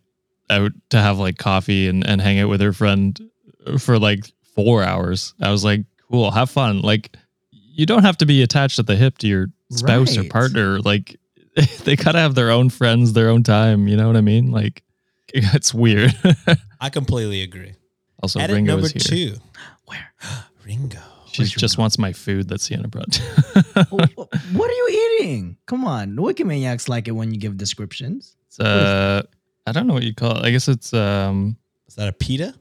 out 0.51 0.73
to 0.91 0.99
have 1.01 1.19
like 1.19 1.39
coffee 1.39 1.89
and, 1.89 2.07
and 2.07 2.21
hang 2.21 2.41
out 2.41 2.49
with 2.49 2.61
her 2.61 2.73
friend 2.73 3.19
for 3.79 3.99
like 3.99 4.25
four 4.55 4.83
hours. 4.83 5.35
I 5.41 5.51
was 5.51 5.65
like, 5.65 5.85
cool, 6.11 6.31
have 6.31 6.51
fun. 6.51 6.81
Like, 6.81 7.17
you 7.51 7.87
don't 7.87 8.03
have 8.03 8.19
to 8.19 8.27
be 8.27 8.43
attached 8.43 8.79
at 8.79 8.87
the 8.87 8.97
hip 8.97 9.19
to 9.19 9.29
your 9.29 9.47
spouse 9.71 10.17
or 10.17 10.25
partner. 10.25 10.81
Like, 10.81 11.17
they 11.85 11.97
gotta 11.97 12.19
have 12.19 12.35
their 12.35 12.51
own 12.51 12.71
friends, 12.71 13.13
their 13.13 13.29
own 13.29 13.43
time. 13.43 13.89
You 13.89 13.97
know 13.97 14.07
what 14.07 14.17
I 14.17 14.21
mean? 14.21 14.51
Like, 14.51 14.83
it's 15.29 15.75
weird. 15.75 16.15
I 16.81 16.91
completely 16.91 17.43
agree. 17.43 17.75
also, 18.23 18.41
Edit 18.41 18.55
Ringo 18.57 18.73
number 18.73 18.87
is 18.87 18.93
here. 18.93 19.33
two. 19.35 19.37
Where? 19.87 20.13
Ringo. 20.67 20.99
She 21.31 21.43
Where's 21.43 21.53
just 21.53 21.77
mouth? 21.77 21.83
wants 21.85 21.99
my 21.99 22.13
food 22.13 22.49
that 22.49 22.61
Sienna 22.61 22.89
brought. 22.89 23.15
Wh- 23.17 24.19
what 24.55 24.71
are 24.71 24.75
you 24.75 25.19
eating? 25.21 25.57
Come 25.67 25.85
on, 25.85 26.17
the 26.17 26.23
Wikimaniacs 26.23 26.89
like 26.89 27.07
it 27.07 27.13
when 27.13 27.33
you 27.33 27.39
give 27.39 27.57
descriptions. 27.59 28.35
It's, 28.49 28.61
uh, 28.61 29.23
I 29.67 29.73
don't 29.73 29.87
know 29.87 29.95
what 29.95 30.03
you 30.03 30.15
call 30.15 30.37
it. 30.39 30.45
I 30.45 30.51
guess 30.51 30.69
it's 30.69 30.93
um, 30.95 31.57
Is 31.87 31.95
that 31.97 32.09
a 32.09 32.13
pita? 32.13 32.55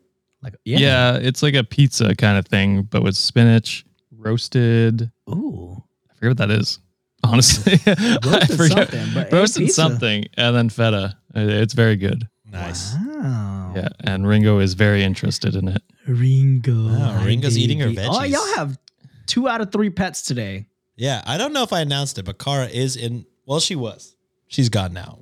Like 0.44 0.56
yeah. 0.66 0.78
yeah, 0.78 1.16
it's 1.18 1.42
like 1.42 1.56
a 1.56 1.64
pizza 1.64 2.16
kind 2.16 2.38
of 2.38 2.46
thing, 2.48 2.84
but 2.84 3.02
with 3.04 3.16
spinach, 3.16 3.86
roasted. 4.12 5.12
ooh, 5.30 5.84
I 6.10 6.14
forget 6.16 6.30
what 6.32 6.38
that 6.38 6.52
is. 6.52 6.80
Honestly, 7.24 7.74
I 7.88 8.18
Roasted 8.24 8.58
forget. 8.58 8.92
something, 8.92 9.08
but 9.14 9.32
roasted 9.34 9.62
pizza. 9.64 9.74
something, 9.82 10.26
and 10.36 10.56
then 10.56 10.70
feta. 10.70 11.18
It's 11.34 11.74
very 11.74 11.96
good. 11.96 12.28
Nice. 12.50 12.94
Wow. 12.96 13.74
Yeah, 13.76 13.90
and 14.02 14.28
Ringo 14.28 14.60
is 14.60 14.74
very 14.76 15.04
interested 15.04 15.56
in 15.56 15.68
it. 15.68 15.82
Ringo. 16.08 16.88
Wow, 16.88 17.18
hi, 17.20 17.26
Ringo's 17.26 17.58
eating 17.58 17.80
her 17.80 17.88
baby. 17.88 18.02
Oh, 18.08 18.12
veggies. 18.20 18.30
y'all 18.32 18.56
have 18.56 18.78
two 19.26 19.48
out 19.48 19.60
of 19.62 19.72
three 19.72 19.90
pets 19.90 20.22
today. 20.22 20.68
Yeah, 20.96 21.22
I 21.26 21.38
don't 21.38 21.52
know 21.54 21.64
if 21.64 21.74
I 21.74 21.82
announced 21.82 22.18
it, 22.20 22.24
but 22.26 22.38
Kara 22.38 22.68
is 22.68 22.96
in. 22.96 23.26
Well, 23.46 23.60
she 23.60 23.76
was. 23.76 24.16
She's 24.48 24.70
gone 24.70 24.94
now, 24.94 25.20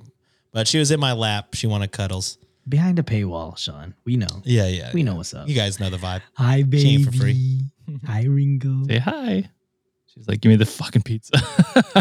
but 0.56 0.66
she 0.66 0.78
was 0.78 0.90
in 0.90 0.98
my 0.98 1.12
lap. 1.12 1.52
She 1.52 1.66
wanted 1.66 1.92
cuddles. 1.92 2.38
Behind 2.66 2.98
a 2.98 3.02
paywall, 3.02 3.58
Sean. 3.58 3.92
We 4.06 4.16
know. 4.16 4.40
Yeah, 4.42 4.66
yeah. 4.68 4.90
We 4.94 5.02
know 5.02 5.16
what's 5.16 5.34
up. 5.34 5.46
You 5.46 5.54
guys 5.54 5.78
know 5.78 5.90
the 5.90 5.98
vibe. 5.98 6.22
Hi, 6.32 6.62
baby. 6.62 6.80
She 6.80 6.88
ain't 6.94 7.04
for 7.04 7.12
free. 7.12 7.60
Hi, 8.06 8.24
Ringo. 8.24 8.84
Say 8.88 8.96
hi. 8.96 9.50
She's 10.06 10.26
like, 10.26 10.40
"Give 10.40 10.48
me 10.48 10.56
the 10.56 10.64
fucking 10.64 11.02
pizza." 11.02 11.36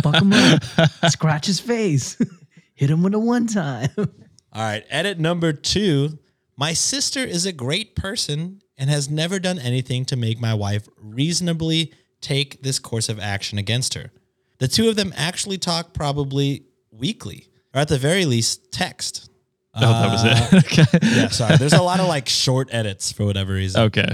Fuck 0.01 0.21
him 0.21 0.31
up. 0.31 0.63
Scratch 1.09 1.47
his 1.47 1.59
face. 1.59 2.17
Hit 2.75 2.89
him 2.89 3.03
with 3.03 3.13
a 3.13 3.19
one 3.19 3.45
time. 3.45 3.89
All 3.97 4.05
right, 4.53 4.85
edit 4.89 5.19
number 5.19 5.51
two. 5.51 6.17
My 6.55 6.71
sister 6.71 7.19
is 7.19 7.45
a 7.45 7.51
great 7.51 7.93
person 7.97 8.61
and 8.77 8.89
has 8.89 9.09
never 9.09 9.37
done 9.37 9.59
anything 9.59 10.05
to 10.05 10.15
make 10.15 10.39
my 10.39 10.53
wife 10.53 10.87
reasonably 10.95 11.91
take 12.21 12.63
this 12.63 12.79
course 12.79 13.09
of 13.09 13.19
action 13.19 13.57
against 13.57 13.95
her. 13.95 14.13
The 14.59 14.69
two 14.69 14.87
of 14.87 14.95
them 14.95 15.11
actually 15.17 15.57
talk 15.57 15.93
probably 15.93 16.67
weekly, 16.89 17.49
or 17.75 17.81
at 17.81 17.87
the 17.89 17.97
very 17.99 18.25
least, 18.25 18.71
text. 18.71 19.29
oh, 19.75 19.81
that 19.81 20.11
was 20.11 20.23
it. 20.23 20.65
okay. 20.89 20.99
Yeah, 21.15 21.27
sorry. 21.29 21.57
There's 21.57 21.73
a 21.73 21.83
lot 21.83 21.99
of 21.99 22.07
like 22.07 22.27
short 22.29 22.69
edits 22.71 23.11
for 23.11 23.25
whatever 23.25 23.53
reason. 23.53 23.81
Okay. 23.81 24.07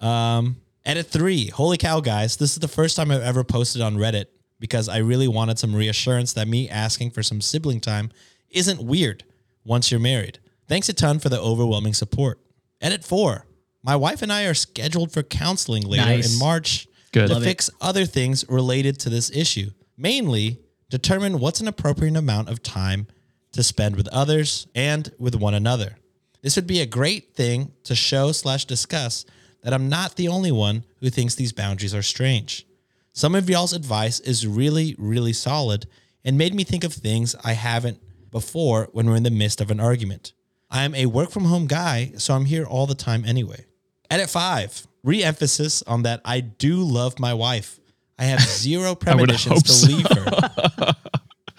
Um, 0.00 0.56
edit 0.84 1.06
three. 1.08 1.48
Holy 1.48 1.76
cow, 1.76 2.00
guys. 2.00 2.36
This 2.36 2.52
is 2.52 2.58
the 2.60 2.68
first 2.68 2.96
time 2.96 3.10
I've 3.10 3.22
ever 3.22 3.44
posted 3.44 3.82
on 3.82 3.96
Reddit 3.96 4.26
because 4.60 4.88
I 4.88 4.98
really 4.98 5.28
wanted 5.28 5.58
some 5.58 5.74
reassurance 5.74 6.32
that 6.34 6.46
me 6.48 6.68
asking 6.68 7.10
for 7.10 7.22
some 7.22 7.40
sibling 7.40 7.80
time 7.80 8.10
isn't 8.50 8.80
weird 8.82 9.24
once 9.64 9.90
you're 9.90 10.00
married. 10.00 10.38
Thanks 10.68 10.88
a 10.88 10.92
ton 10.92 11.18
for 11.18 11.28
the 11.28 11.40
overwhelming 11.40 11.94
support. 11.94 12.40
Edit 12.80 13.04
four. 13.04 13.46
My 13.82 13.96
wife 13.96 14.22
and 14.22 14.32
I 14.32 14.44
are 14.44 14.54
scheduled 14.54 15.10
for 15.12 15.24
counseling 15.24 15.82
later 15.82 16.04
Nice. 16.04 16.32
in 16.34 16.38
March 16.38 16.86
Good. 17.12 17.26
to 17.26 17.34
Love 17.34 17.42
it. 17.42 17.46
fix 17.46 17.68
other 17.80 18.04
things 18.06 18.44
related 18.48 19.00
to 19.00 19.10
this 19.10 19.30
issue. 19.30 19.70
Mainly, 19.96 20.60
determine 20.92 21.40
what's 21.40 21.62
an 21.62 21.68
appropriate 21.68 22.14
amount 22.18 22.50
of 22.50 22.62
time 22.62 23.06
to 23.50 23.62
spend 23.62 23.96
with 23.96 24.06
others 24.08 24.66
and 24.74 25.10
with 25.18 25.34
one 25.34 25.54
another. 25.54 25.96
This 26.42 26.54
would 26.54 26.66
be 26.66 26.82
a 26.82 26.86
great 26.86 27.34
thing 27.34 27.72
to 27.84 27.94
show 27.94 28.30
slash 28.32 28.66
discuss 28.66 29.24
that 29.62 29.72
I'm 29.72 29.88
not 29.88 30.16
the 30.16 30.28
only 30.28 30.52
one 30.52 30.84
who 31.00 31.08
thinks 31.08 31.34
these 31.34 31.54
boundaries 31.54 31.94
are 31.94 32.02
strange. 32.02 32.66
Some 33.14 33.34
of 33.34 33.48
y'all's 33.48 33.72
advice 33.72 34.20
is 34.20 34.46
really, 34.46 34.94
really 34.98 35.32
solid 35.32 35.86
and 36.26 36.36
made 36.36 36.54
me 36.54 36.62
think 36.62 36.84
of 36.84 36.92
things 36.92 37.34
I 37.42 37.54
haven't 37.54 37.98
before 38.30 38.90
when 38.92 39.08
we're 39.08 39.16
in 39.16 39.22
the 39.22 39.30
midst 39.30 39.62
of 39.62 39.70
an 39.70 39.80
argument. 39.80 40.34
I 40.70 40.84
am 40.84 40.94
a 40.94 41.06
work 41.06 41.30
from 41.30 41.46
home 41.46 41.68
guy, 41.68 42.12
so 42.18 42.34
I'm 42.34 42.44
here 42.44 42.66
all 42.66 42.86
the 42.86 42.94
time 42.94 43.24
anyway. 43.24 43.64
Edit 44.10 44.28
five, 44.28 44.86
re 45.02 45.24
emphasis 45.24 45.82
on 45.84 46.02
that 46.02 46.20
I 46.22 46.40
do 46.40 46.82
love 46.82 47.18
my 47.18 47.32
wife. 47.32 47.80
I 48.22 48.26
have 48.26 48.40
zero 48.40 48.94
premonitions 49.04 49.64
to 49.64 49.72
so. 49.72 49.88
leave 49.88 50.06
her. 50.06 50.94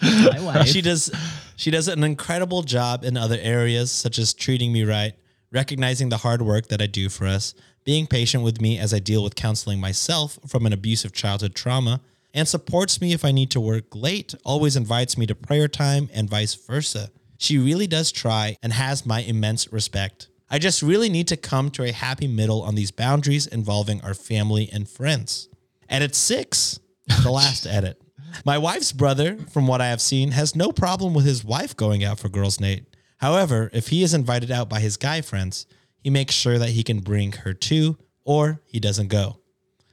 My 0.30 0.40
wife. 0.40 0.66
She 0.66 0.80
does 0.80 1.10
she 1.56 1.70
does 1.70 1.88
an 1.88 2.02
incredible 2.02 2.62
job 2.62 3.04
in 3.04 3.18
other 3.18 3.36
areas 3.38 3.90
such 3.90 4.18
as 4.18 4.32
treating 4.32 4.72
me 4.72 4.82
right, 4.82 5.12
recognizing 5.52 6.08
the 6.08 6.16
hard 6.16 6.40
work 6.40 6.68
that 6.68 6.80
I 6.80 6.86
do 6.86 7.10
for 7.10 7.26
us, 7.26 7.54
being 7.84 8.06
patient 8.06 8.44
with 8.44 8.62
me 8.62 8.78
as 8.78 8.94
I 8.94 8.98
deal 8.98 9.22
with 9.22 9.34
counseling 9.34 9.78
myself 9.78 10.38
from 10.48 10.64
an 10.64 10.72
abusive 10.72 11.12
childhood 11.12 11.54
trauma, 11.54 12.00
and 12.32 12.48
supports 12.48 12.98
me 12.98 13.12
if 13.12 13.26
I 13.26 13.30
need 13.30 13.50
to 13.50 13.60
work 13.60 13.94
late, 13.94 14.34
always 14.42 14.74
invites 14.74 15.18
me 15.18 15.26
to 15.26 15.34
prayer 15.34 15.68
time 15.68 16.08
and 16.14 16.30
vice 16.30 16.54
versa. 16.54 17.10
She 17.36 17.58
really 17.58 17.86
does 17.86 18.10
try 18.10 18.56
and 18.62 18.72
has 18.72 19.04
my 19.04 19.20
immense 19.20 19.70
respect. 19.70 20.28
I 20.48 20.58
just 20.58 20.80
really 20.82 21.10
need 21.10 21.28
to 21.28 21.36
come 21.36 21.70
to 21.72 21.84
a 21.84 21.92
happy 21.92 22.26
middle 22.26 22.62
on 22.62 22.74
these 22.74 22.90
boundaries 22.90 23.46
involving 23.46 24.00
our 24.00 24.14
family 24.14 24.70
and 24.72 24.88
friends. 24.88 25.48
Edit 25.88 26.14
six, 26.14 26.78
the 27.22 27.30
last 27.30 27.66
edit. 27.78 28.00
My 28.44 28.58
wife's 28.58 28.92
brother, 28.92 29.36
from 29.52 29.66
what 29.66 29.80
I 29.80 29.86
have 29.88 30.00
seen, 30.00 30.32
has 30.32 30.56
no 30.56 30.72
problem 30.72 31.14
with 31.14 31.24
his 31.24 31.44
wife 31.44 31.76
going 31.76 32.02
out 32.02 32.18
for 32.18 32.28
girls' 32.28 32.60
night. 32.60 32.84
However, 33.18 33.70
if 33.72 33.88
he 33.88 34.02
is 34.02 34.12
invited 34.12 34.50
out 34.50 34.68
by 34.68 34.80
his 34.80 34.96
guy 34.96 35.20
friends, 35.20 35.66
he 36.02 36.10
makes 36.10 36.34
sure 36.34 36.58
that 36.58 36.70
he 36.70 36.82
can 36.82 36.98
bring 37.00 37.32
her 37.32 37.54
too, 37.54 37.96
or 38.24 38.60
he 38.66 38.80
doesn't 38.80 39.08
go. 39.08 39.38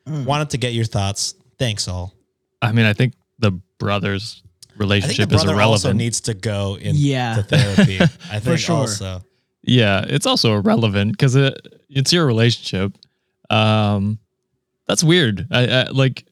Wanted 0.08 0.50
to 0.52 0.58
get 0.58 0.74
your 0.74 0.86
thoughts. 0.86 1.36
Thanks, 1.60 1.88
all. 1.88 2.14
I 2.62 2.72
mean, 2.72 2.86
I 2.86 2.94
think 2.94 3.14
the 3.39 3.52
brothers' 3.78 4.42
I 4.44 4.48
think 4.48 4.78
the 4.78 4.84
relationship 4.84 5.32
is 5.34 5.44
irrelevant. 5.44 5.62
also 5.64 5.92
needs 5.94 6.22
to 6.22 6.34
go 6.34 6.78
in 6.82 6.96
Yeah. 6.96 7.44
therapy. 7.44 8.00
I 8.32 8.39
think 8.39 8.60
sure. 8.60 8.78
also. 8.78 9.22
yeah, 9.62 10.04
it's 10.08 10.26
also 10.26 10.56
irrelevant 10.58 11.12
because 11.12 11.36
it, 11.36 11.56
it's 11.89 12.12
your 12.12 12.26
relationship. 12.26 12.98
Um, 13.52 14.18
that's 14.88 15.03
weird. 15.03 15.47
I, 15.51 15.67
I 15.67 15.84
like. 15.89 16.25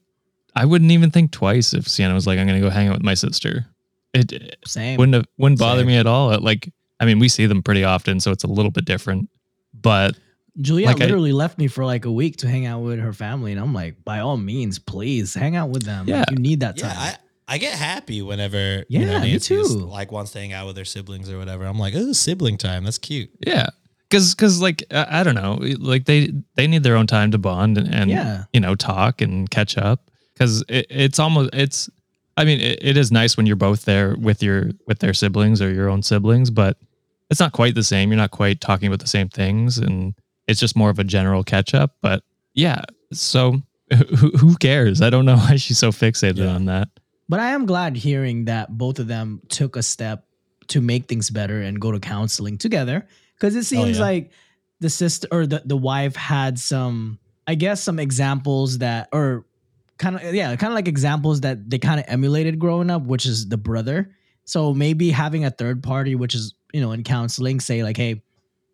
I 0.56 0.64
wouldn't 0.64 0.90
even 0.90 1.10
think 1.10 1.30
twice 1.30 1.72
if 1.74 1.86
Sienna 1.88 2.14
was 2.14 2.26
like, 2.26 2.38
"I'm 2.38 2.46
gonna 2.46 2.60
go 2.60 2.70
hang 2.70 2.88
out 2.88 2.94
with 2.94 3.02
my 3.04 3.14
sister." 3.14 3.66
It, 4.12 4.32
it 4.32 4.56
Same. 4.66 4.96
wouldn't 4.98 5.14
have, 5.14 5.26
wouldn't 5.38 5.60
bother 5.60 5.80
Same. 5.82 5.86
me 5.86 5.96
at 5.96 6.06
all. 6.06 6.32
It, 6.32 6.42
like, 6.42 6.72
I 6.98 7.04
mean, 7.04 7.20
we 7.20 7.28
see 7.28 7.46
them 7.46 7.62
pretty 7.62 7.84
often, 7.84 8.18
so 8.18 8.32
it's 8.32 8.42
a 8.42 8.48
little 8.48 8.72
bit 8.72 8.84
different. 8.84 9.28
But 9.72 10.18
Juliet 10.60 10.88
Like 10.94 11.00
I- 11.02 11.04
literally 11.04 11.32
left 11.32 11.58
me 11.58 11.68
for 11.68 11.84
like 11.84 12.04
a 12.04 12.10
week 12.10 12.38
to 12.38 12.48
hang 12.48 12.66
out 12.66 12.80
with 12.80 12.98
her 12.98 13.12
family, 13.12 13.52
and 13.52 13.60
I'm 13.60 13.72
like, 13.72 14.02
by 14.04 14.18
all 14.18 14.36
means, 14.36 14.80
please 14.80 15.32
hang 15.34 15.54
out 15.54 15.70
with 15.70 15.84
them. 15.84 16.06
Like, 16.06 16.08
Yeah. 16.08 16.24
you 16.30 16.38
need 16.38 16.60
that 16.60 16.76
Yeah, 16.78 16.88
time. 16.92 16.96
I, 16.98 17.16
I 17.54 17.58
get 17.58 17.74
happy 17.74 18.20
whenever 18.20 18.84
you 18.88 19.06
know, 19.06 19.12
Yeah, 19.12 19.20
me 19.22 19.38
too. 19.38 19.62
like 19.62 20.10
wants 20.10 20.32
to 20.32 20.40
hang 20.40 20.52
out 20.52 20.66
with 20.66 20.76
her 20.76 20.84
siblings 20.84 21.30
or 21.30 21.38
whatever. 21.38 21.64
I'm 21.64 21.78
like, 21.78 21.94
oh, 21.96 22.12
sibling 22.12 22.58
time. 22.58 22.82
That's 22.82 22.98
cute. 22.98 23.30
Yeah, 23.46 23.68
because 24.10 24.34
because 24.34 24.60
like 24.60 24.82
I, 24.90 25.20
I 25.20 25.22
don't 25.22 25.34
know, 25.36 25.58
like 25.78 26.04
they 26.04 26.32
they 26.56 26.66
need 26.66 26.82
their 26.82 26.96
own 26.96 27.06
time 27.06 27.30
to 27.30 27.38
bond 27.38 27.78
and, 27.78 27.92
and 27.94 28.10
Yeah. 28.10 28.44
you 28.52 28.60
know 28.60 28.74
talk 28.74 29.20
and 29.22 29.48
catch 29.50 29.78
up. 29.78 30.10
Because 30.34 30.64
it, 30.68 30.86
it's 30.90 31.18
almost 31.18 31.50
it's, 31.52 31.88
I 32.36 32.44
mean, 32.46 32.60
it, 32.60 32.78
it 32.82 32.96
is 32.96 33.12
nice 33.12 33.36
when 33.36 33.44
you're 33.46 33.56
both 33.56 33.84
there 33.84 34.16
with 34.16 34.42
your 34.42 34.70
with 34.86 34.98
their 35.00 35.12
siblings 35.14 35.60
or 35.62 35.72
your 35.72 35.88
own 35.88 36.02
siblings, 36.02 36.50
but 36.50 36.76
it's 37.30 37.40
not 37.40 37.52
quite 37.52 37.74
the 37.74 37.82
same. 37.84 38.10
You're 38.10 38.16
not 38.16 38.30
quite 38.30 38.60
talking 38.60 38.86
about 38.88 39.00
the 39.00 39.06
same 39.06 39.28
things, 39.28 39.78
and 39.78 40.14
it's 40.48 40.58
just 40.58 40.74
more 40.76 40.90
of 40.90 40.98
a 40.98 41.04
general 41.04 41.44
catch 41.44 41.74
up. 41.74 41.96
But 42.00 42.22
yeah, 42.54 42.82
so 43.12 43.60
who, 43.92 44.30
who 44.30 44.56
cares? 44.56 45.02
I 45.02 45.10
don't 45.10 45.24
know 45.26 45.36
why 45.46 45.56
she's 45.56 45.78
so 45.78 45.92
fixated 45.92 46.38
Yeah. 46.38 46.54
on 46.54 46.64
that. 46.64 46.88
But 47.28 47.38
I 47.40 47.50
am 47.50 47.66
glad 47.66 47.96
hearing 47.96 48.46
that 48.46 48.76
both 48.76 48.98
of 48.98 49.06
them 49.06 49.40
took 49.50 49.76
a 49.76 49.82
step 49.82 50.24
to 50.68 50.80
make 50.80 51.06
things 51.06 51.30
better 51.30 51.60
and 51.60 51.80
go 51.80 51.92
to 51.92 52.00
counseling 52.00 52.58
together. 52.58 53.06
Because 53.40 53.56
it 53.56 53.60
oh, 53.60 53.62
seems 53.62 53.98
yeah. 53.98 54.04
like 54.04 54.30
the 54.80 54.90
sister 54.90 55.26
or 55.32 55.46
the, 55.46 55.62
the 55.64 55.76
wife 55.76 56.14
had 56.14 56.58
some, 56.58 57.18
I 57.46 57.54
guess, 57.54 57.82
some 57.82 57.98
examples 57.98 58.78
that, 58.78 59.08
or 59.12 59.46
kind 59.96 60.16
of, 60.16 60.34
yeah, 60.34 60.54
kind 60.56 60.70
of 60.70 60.74
like 60.74 60.88
examples 60.88 61.40
that 61.40 61.70
they 61.70 61.78
kind 61.78 61.98
of 61.98 62.06
emulated 62.06 62.58
growing 62.58 62.90
up, 62.90 63.02
which 63.02 63.24
is 63.24 63.48
the 63.48 63.56
brother. 63.56 64.14
So 64.44 64.74
maybe 64.74 65.10
having 65.10 65.44
a 65.44 65.50
third 65.50 65.82
party, 65.82 66.14
which 66.14 66.34
is, 66.34 66.54
you 66.72 66.82
know, 66.82 66.92
in 66.92 67.02
counseling, 67.02 67.60
say 67.60 67.82
like, 67.82 67.96
hey, 67.96 68.22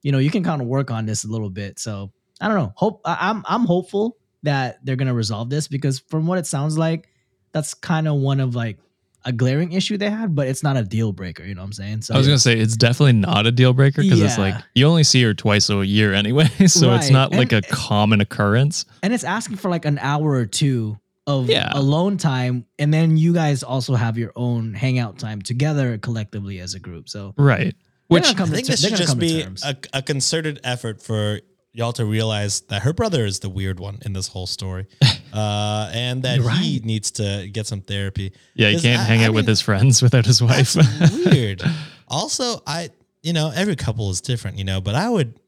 you 0.03 0.13
know, 0.13 0.19
you 0.19 0.31
can 0.31 0.43
kind 0.43 0.61
of 0.61 0.67
work 0.69 0.91
on 0.91 1.07
this 1.07 1.25
a 1.25 1.29
little 1.29 1.51
bit. 1.51 1.79
So 1.79 2.13
I 2.41 2.49
don't 2.49 2.57
know. 2.57 2.73
Hope 2.77 3.01
I'm 3.05 3.43
I'm 3.47 3.65
hopeful 3.65 4.17
that 4.43 4.85
they're 4.85 4.97
gonna 4.97 5.15
resolve 5.15 5.51
this 5.51 5.69
because 5.69 6.01
from 6.01 6.27
what 6.27 6.39
it 6.39 6.47
sounds 6.47 6.79
like, 6.79 7.09
that's 7.53 7.75
kind 7.75 8.07
of 8.07 8.17
one 8.17 8.41
of 8.41 8.55
like 8.55 8.79
a 9.27 9.33
glaring 9.33 9.73
issue 9.73 9.99
they 9.99 10.09
had, 10.09 10.35
but 10.35 10.47
it's 10.49 10.63
not 10.63 10.77
a 10.79 10.83
deal 10.85 11.13
breaker. 11.13 11.45
You 11.45 11.55
know 11.55 11.61
what 11.61 11.67
I'm 11.67 11.73
saying? 11.75 12.03
So 12.03 12.15
I 12.15 12.19
was 12.19 12.27
gonna 12.27 12.39
say 12.39 12.57
it's 12.59 12.77
definitely 12.77 13.13
not 13.15 13.47
a 13.47 13.53
deal 13.53 13.73
breaker 13.75 14.01
because 14.03 14.23
it's 14.23 14.39
like 14.39 14.55
you 14.75 14.87
only 14.87 15.05
see 15.05 15.23
her 15.25 15.35
twice 15.35 15.69
a 15.69 15.85
year 15.85 16.15
anyway, 16.15 16.47
so 16.67 16.95
it's 16.95 17.07
Right. 17.07 17.13
not 17.13 17.33
like 17.33 17.53
And- 17.53 17.65
a 17.65 17.69
common 17.69 18.21
occurrence. 18.21 18.85
and 19.03 19.13
it's 19.13 19.25
asking 19.25 19.57
for 19.59 19.69
like 19.71 19.85
an 19.85 19.99
hour 19.99 20.31
or 20.31 20.47
two 20.47 20.99
of 21.27 21.51
Yeah. 21.51 21.71
alone 21.75 22.17
time, 22.19 22.67
and 22.79 22.95
then 22.95 23.17
you 23.17 23.33
guys 23.35 23.63
also 23.65 23.97
have 23.97 24.17
your 24.17 24.31
own 24.37 24.75
hangout 24.75 25.19
time 25.19 25.43
together 25.43 25.99
collectively 25.99 26.61
as 26.61 26.75
a 26.75 26.79
group. 26.79 27.09
So 27.09 27.35
Right. 27.37 27.75
Which 28.09 28.23
gonna 28.37 28.53
I 28.53 28.55
think 28.55 28.67
ter- 28.69 28.73
this 28.75 28.81
should 28.83 28.95
just 28.97 29.19
be 29.19 29.41
a, 29.43 29.77
a 29.93 30.03
concerted 30.03 30.61
effort 30.63 31.03
for 31.03 31.41
y'all 31.77 31.93
to 31.93 32.07
realize 32.07 32.63
that 32.63 32.83
her 32.83 32.93
brother 32.95 33.27
is 33.27 33.41
the 33.41 33.51
weird 33.51 33.79
one 33.79 33.99
in 34.07 34.15
this 34.15 34.29
whole 34.29 34.47
story, 34.47 34.87
uh, 35.33 35.91
and 35.93 36.23
that 36.23 36.39
You're 36.41 36.51
he 36.51 36.81
needs 36.83 37.11
to 37.13 37.49
get 37.53 37.67
some 37.67 37.83
therapy. 37.83 38.33
yeah, 38.55 38.71
he 38.71 38.81
can't 38.81 39.01
I- 39.01 39.05
hang 39.05 39.21
I 39.21 39.27
out 39.27 39.35
with 39.35 39.47
his 39.47 39.61
friends 39.61 40.01
without 40.03 40.25
his 40.25 40.43
wife. 40.43 40.75
Weird. 41.27 41.63
Also, 42.09 42.63
I 42.67 42.91
you 43.23 43.33
know 43.33 43.53
every 43.55 43.77
couple 43.77 44.11
is 44.11 44.21
different, 44.21 44.59
you 44.59 44.65
know, 44.65 44.81
but 44.81 44.95
I 44.95 45.09
would 45.09 45.39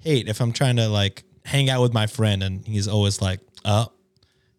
hate 0.00 0.28
if 0.28 0.40
I'm 0.40 0.52
trying 0.52 0.76
to 0.76 0.88
like 0.88 1.24
hang 1.44 1.70
out 1.70 1.80
with 1.82 1.94
my 1.94 2.06
friend 2.06 2.42
and 2.42 2.66
he's 2.66 2.86
always 2.86 3.22
like, 3.22 3.40
"Oh, 3.64 3.90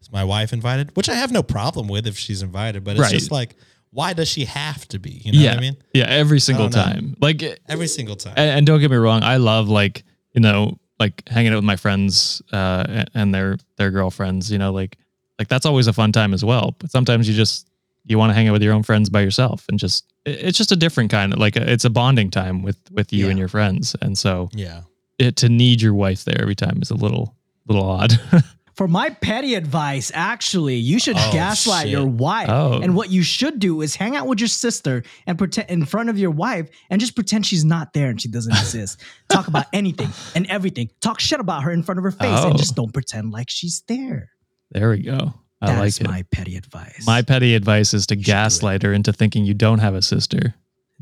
is 0.01 0.11
my 0.11 0.23
wife 0.23 0.51
invited? 0.53 0.95
Which 0.95 1.09
I 1.09 1.13
have 1.13 1.31
no 1.31 1.43
problem 1.43 1.87
with 1.87 2.07
if 2.07 2.17
she's 2.17 2.41
invited, 2.41 2.83
but 2.83 2.91
it's 2.91 3.01
Right. 3.01 3.11
just 3.11 3.31
like, 3.31 3.55
why 3.91 4.13
does 4.13 4.27
she 4.27 4.45
have 4.45 4.87
to 4.87 4.99
be? 4.99 5.21
You 5.23 5.33
know 5.33 5.39
yeah, 5.39 5.49
what 5.51 5.57
I 5.57 5.61
mean? 5.61 5.77
yeah, 5.93 6.05
every 6.05 6.39
single 6.39 6.65
know. 6.69 6.83
time. 6.83 7.15
Like, 7.19 7.43
Every 7.67 7.87
single 7.87 8.15
time. 8.15 8.33
and 8.37 8.65
don't 8.65 8.79
get 8.79 8.89
me 8.91 8.97
wrong, 8.97 9.21
I 9.23 9.37
love 9.37 9.67
like 9.69 10.03
you 10.33 10.41
know 10.41 10.79
like 10.99 11.27
hanging 11.29 11.51
out 11.53 11.57
with 11.57 11.63
my 11.65 11.75
friends 11.75 12.41
uh, 12.51 13.05
and 13.13 13.33
their 13.33 13.57
their 13.77 13.91
girlfriends. 13.91 14.51
You 14.51 14.57
know, 14.57 14.71
like 14.71 14.97
like 15.37 15.47
that's 15.47 15.65
always 15.65 15.87
a 15.87 15.93
fun 15.93 16.11
time 16.11 16.33
as 16.33 16.43
well. 16.43 16.75
But 16.79 16.91
sometimes 16.91 17.27
you 17.29 17.35
just 17.35 17.67
you 18.05 18.17
want 18.17 18.29
to 18.31 18.33
hang 18.33 18.47
out 18.47 18.53
with 18.53 18.63
your 18.63 18.73
own 18.73 18.83
friends 18.83 19.09
by 19.09 19.21
yourself 19.21 19.65
and 19.69 19.77
just 19.79 20.05
it's 20.25 20.57
just 20.57 20.71
a 20.71 20.75
different 20.75 21.11
kind 21.11 21.33
of 21.33 21.39
like 21.39 21.55
it's 21.55 21.85
a 21.85 21.89
bonding 21.89 22.29
time 22.31 22.63
with 22.63 22.77
with 22.91 23.13
you 23.13 23.25
Yeah. 23.25 23.29
and 23.31 23.39
your 23.39 23.47
friends. 23.47 23.95
And 24.01 24.17
so 24.17 24.49
yeah. 24.53 24.81
it 25.17 25.35
to 25.37 25.49
need 25.49 25.81
your 25.81 25.93
wife 25.93 26.23
there 26.25 26.41
every 26.41 26.55
time 26.55 26.79
is 26.81 26.89
a 26.91 26.95
little 26.95 27.35
little 27.67 27.85
odd. 27.85 28.13
For 28.79 28.87
my 28.87 29.09
petty 29.09 29.55
advice, 29.55 30.09
actually, 30.15 30.75
you 30.77 30.99
should 30.99 31.17
Oh, 31.17 31.29
gaslight 31.33 31.81
shit. 31.83 31.91
your 31.91 32.05
wife. 32.05 32.47
Oh. 32.49 32.79
And 32.81 32.95
what 32.95 33.09
you 33.11 33.23
should 33.23 33.59
do 33.59 33.81
is 33.81 33.93
hang 33.93 34.15
out 34.15 34.25
with 34.25 34.39
your 34.39 34.47
sister 34.47 35.03
and 35.27 35.37
pretend 35.37 35.69
in 35.69 35.83
front 35.83 36.09
of 36.09 36.17
your 36.17 36.31
wife 36.31 36.69
and 36.89 37.01
just 37.01 37.13
pretend 37.13 37.45
she's 37.45 37.65
not 37.65 37.91
there 37.91 38.07
and 38.09 38.21
she 38.21 38.29
doesn't 38.29 38.53
exist. 38.57 39.01
Talk 39.27 39.49
about 39.49 39.65
anything 39.73 40.07
and 40.33 40.49
everything. 40.49 40.89
Talk 41.01 41.19
shit 41.19 41.41
about 41.41 41.63
her 41.63 41.71
in 41.71 41.83
front 41.83 41.97
of 41.97 42.05
her 42.05 42.11
face 42.11 42.39
Oh. 42.39 42.51
and 42.51 42.57
just 42.57 42.73
don't 42.77 42.93
pretend 42.93 43.31
like 43.33 43.49
she's 43.49 43.83
there. 43.89 44.29
there 44.71 44.91
we 44.91 44.99
go. 44.99 45.33
I 45.61 45.73
That 45.73 45.79
like 45.79 45.99
it. 45.99 46.07
my 46.07 46.23
petty 46.31 46.55
advice. 46.55 47.03
My 47.05 47.21
petty 47.21 47.55
advice 47.55 47.93
is 47.93 48.07
to 48.07 48.15
gaslight 48.15 48.83
her 48.83 48.93
into 48.93 49.11
thinking 49.11 49.43
you 49.43 49.55
don't 49.55 49.79
have 49.79 49.93
a 49.93 50.01
sister. 50.01 50.55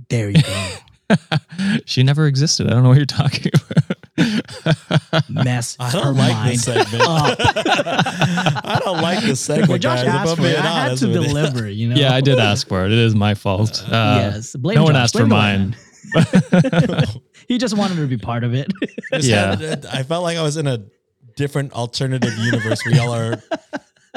there 0.10 0.32
you 0.32 0.42
go. 0.42 1.16
she 1.86 2.02
never 2.02 2.26
existed. 2.26 2.66
I 2.66 2.72
don't 2.72 2.82
know 2.82 2.90
what 2.90 2.98
you're 2.98 3.06
talking 3.06 3.52
about. 3.70 3.87
Mess 5.30 5.78
I 5.80 5.92
don't 5.92 6.16
like 6.16 6.34
mind 6.34 6.52
this 6.54 6.64
segment. 6.64 7.04
I 7.08 8.80
don't 8.84 9.02
like 9.02 9.24
this 9.24 9.40
segment, 9.40 9.70
Well, 9.70 9.78
Josh 9.78 10.04
guys. 10.04 10.28
asked 10.30 10.38
for 10.38 10.46
it. 10.46 10.58
I 10.58 10.90
had 10.90 10.98
to 11.00 11.08
deliver, 11.14 11.70
you 11.70 11.90
know? 11.90 11.96
yeah, 11.96 12.14
I 12.14 12.22
did 12.22 12.40
ask 12.40 12.68
for 12.68 12.86
it. 12.86 12.92
It 12.92 12.98
is 12.98 13.16
my 13.16 13.34
fault. 13.36 13.84
Uh, 13.88 14.32
yes. 14.34 14.56
Blame 14.56 14.76
no 14.76 14.84
one 14.86 14.94
Josh. 14.94 15.04
asked 15.04 15.14
Blame 15.14 15.26
for 15.26 15.30
mine. 15.30 15.76
he 17.48 17.58
just 17.58 17.78
wanted 17.78 17.96
to 17.98 18.08
be 18.08 18.18
part 18.18 18.44
of 18.44 18.54
it. 18.54 18.72
Yeah. 19.20 19.56
had- 19.56 19.86
I 19.86 20.04
felt 20.04 20.24
like 20.24 20.38
I 20.38 20.42
was 20.44 20.58
in 20.58 20.68
a 20.68 20.84
different 21.36 21.74
alternative 21.74 22.36
universe 22.38 22.84
where 22.86 22.96
y'all 22.96 23.14
are 23.14 23.42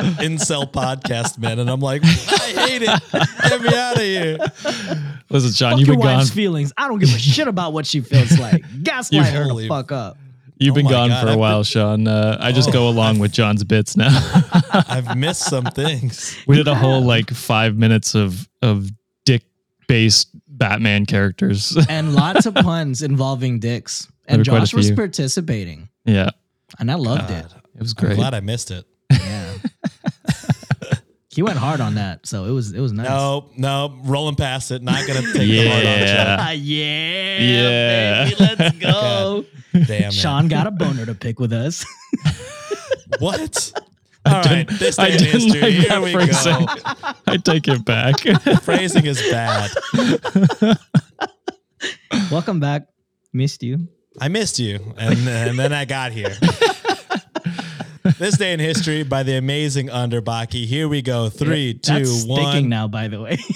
incel 0.04 0.70
podcast 0.70 1.38
man. 1.38 1.58
and 1.58 1.70
I'm 1.70 1.80
like, 1.80 2.02
I 2.04 2.08
hate 2.08 2.82
it. 2.82 2.88
Get 3.48 3.60
me 3.62 3.74
out 3.76 3.96
of 3.96 4.02
here. 4.02 4.38
Listen, 5.30 5.52
Sean, 5.52 5.70
Fuck 5.72 5.78
you've 5.80 5.88
your 5.88 5.96
been 5.96 6.06
gone. 6.06 6.26
feelings. 6.26 6.72
I 6.76 6.88
don't 6.88 6.98
give 6.98 7.14
a 7.14 7.18
shit 7.18 7.48
about 7.48 7.72
what 7.72 7.86
she 7.86 8.00
feels 8.00 8.38
like. 8.38 8.62
Gaslight 8.82 9.26
her 9.32 9.44
Holy- 9.44 9.64
the 9.64 9.68
fuck 9.68 9.92
up. 9.92 10.18
You've 10.58 10.72
Oh 10.72 10.74
been 10.74 10.84
my 10.84 10.90
gone 10.90 11.08
God, 11.08 11.20
for 11.22 11.28
a 11.28 11.32
I've 11.32 11.38
while, 11.38 11.62
Sean. 11.64 12.06
Uh, 12.06 12.36
I 12.38 12.52
just 12.52 12.68
Oh, 12.68 12.72
go 12.72 12.88
along 12.90 13.18
with 13.18 13.32
John's 13.32 13.64
bits 13.64 13.96
now. 13.96 14.10
I've 14.72 15.16
missed 15.16 15.44
some 15.44 15.64
things. 15.64 16.36
we 16.46 16.56
did 16.56 16.68
a 16.68 16.74
whole 16.74 17.00
like 17.02 17.30
five 17.30 17.76
minutes 17.76 18.14
of 18.14 18.46
of 18.60 18.90
dick 19.24 19.42
based 19.88 20.28
Batman 20.48 21.06
characters. 21.06 21.78
And 21.88 22.14
lots 22.14 22.44
of 22.44 22.54
puns 22.54 23.00
involving 23.00 23.58
dicks. 23.58 24.06
And 24.26 24.38
were 24.40 24.44
quite 24.44 24.56
a 24.58 24.60
Josh 24.60 24.74
was 24.74 24.86
few. 24.88 24.96
participating. 24.96 25.88
yeah, 26.04 26.28
And 26.78 26.90
I 26.90 26.94
loved 26.96 27.30
it. 27.30 27.46
it 27.74 27.80
was 27.80 27.94
I'm 27.96 28.04
great. 28.04 28.16
glad 28.16 28.34
I 28.34 28.40
missed 28.40 28.70
it. 28.70 28.84
Yeah. 31.30 31.36
he 31.36 31.42
went 31.42 31.58
hard 31.58 31.80
on 31.80 31.94
that. 31.94 32.26
So 32.26 32.44
it 32.44 32.50
was 32.50 32.72
it 32.72 32.80
was 32.80 32.92
nice. 32.92 33.08
No, 33.08 33.50
no, 33.56 33.96
rolling 34.04 34.34
past 34.36 34.70
it. 34.70 34.82
Not 34.82 35.06
gonna 35.06 35.22
take 35.22 35.32
the 35.34 35.68
hard 35.68 35.86
on 35.86 35.92
Yeah. 36.00 36.36
Ah, 36.40 36.50
yeah. 36.52 37.38
Yeah. 37.40 38.24
Baby, 38.24 38.36
let's 38.40 38.78
go. 38.78 38.90
joke. 38.92 39.46
Damn 39.86 40.02
it. 40.08 40.12
Sean 40.14 40.48
got 40.48 40.66
a 40.66 40.70
boner 40.70 41.06
to 41.06 41.14
pick 41.14 41.38
with 41.38 41.52
us. 41.52 41.84
What? 43.18 43.72
All 44.24 44.40
right, 44.42 44.66
this 44.68 44.98
I 44.98 45.08
day 45.08 45.12
in 45.14 45.18
didn't 45.18 45.40
history. 45.42 45.60
like 45.60 45.72
Here 45.72 46.00
we 46.00 46.12
for 46.12 46.20
a 46.20 46.26
go. 46.26 46.66
I 47.26 47.36
take 47.38 47.66
it 47.68 47.84
back. 47.84 48.20
Phrasing 48.62 49.04
is 49.06 49.20
bad. 49.30 49.70
Welcome 52.30 52.60
back. 52.60 52.86
Missed 53.32 53.62
you. 53.62 53.88
I 54.20 54.28
missed 54.28 54.58
you, 54.58 54.94
and, 54.96 55.18
and 55.28 55.58
then 55.58 55.72
I 55.72 55.84
got 55.84 56.12
here. 56.12 56.36
This 58.20 58.36
day 58.36 58.52
in 58.52 58.60
history 58.60 59.02
by 59.02 59.22
the 59.22 59.38
amazing 59.38 59.88
Underbaki. 59.88 60.66
Here 60.66 60.88
we 60.88 61.00
go. 61.00 61.30
Three, 61.30 61.72
two, 61.72 61.92
one. 61.92 62.02
That's 62.02 62.20
sticking 62.20 62.68
now, 62.68 62.86
by 62.86 63.08
the 63.08 63.20
way. 63.20 63.38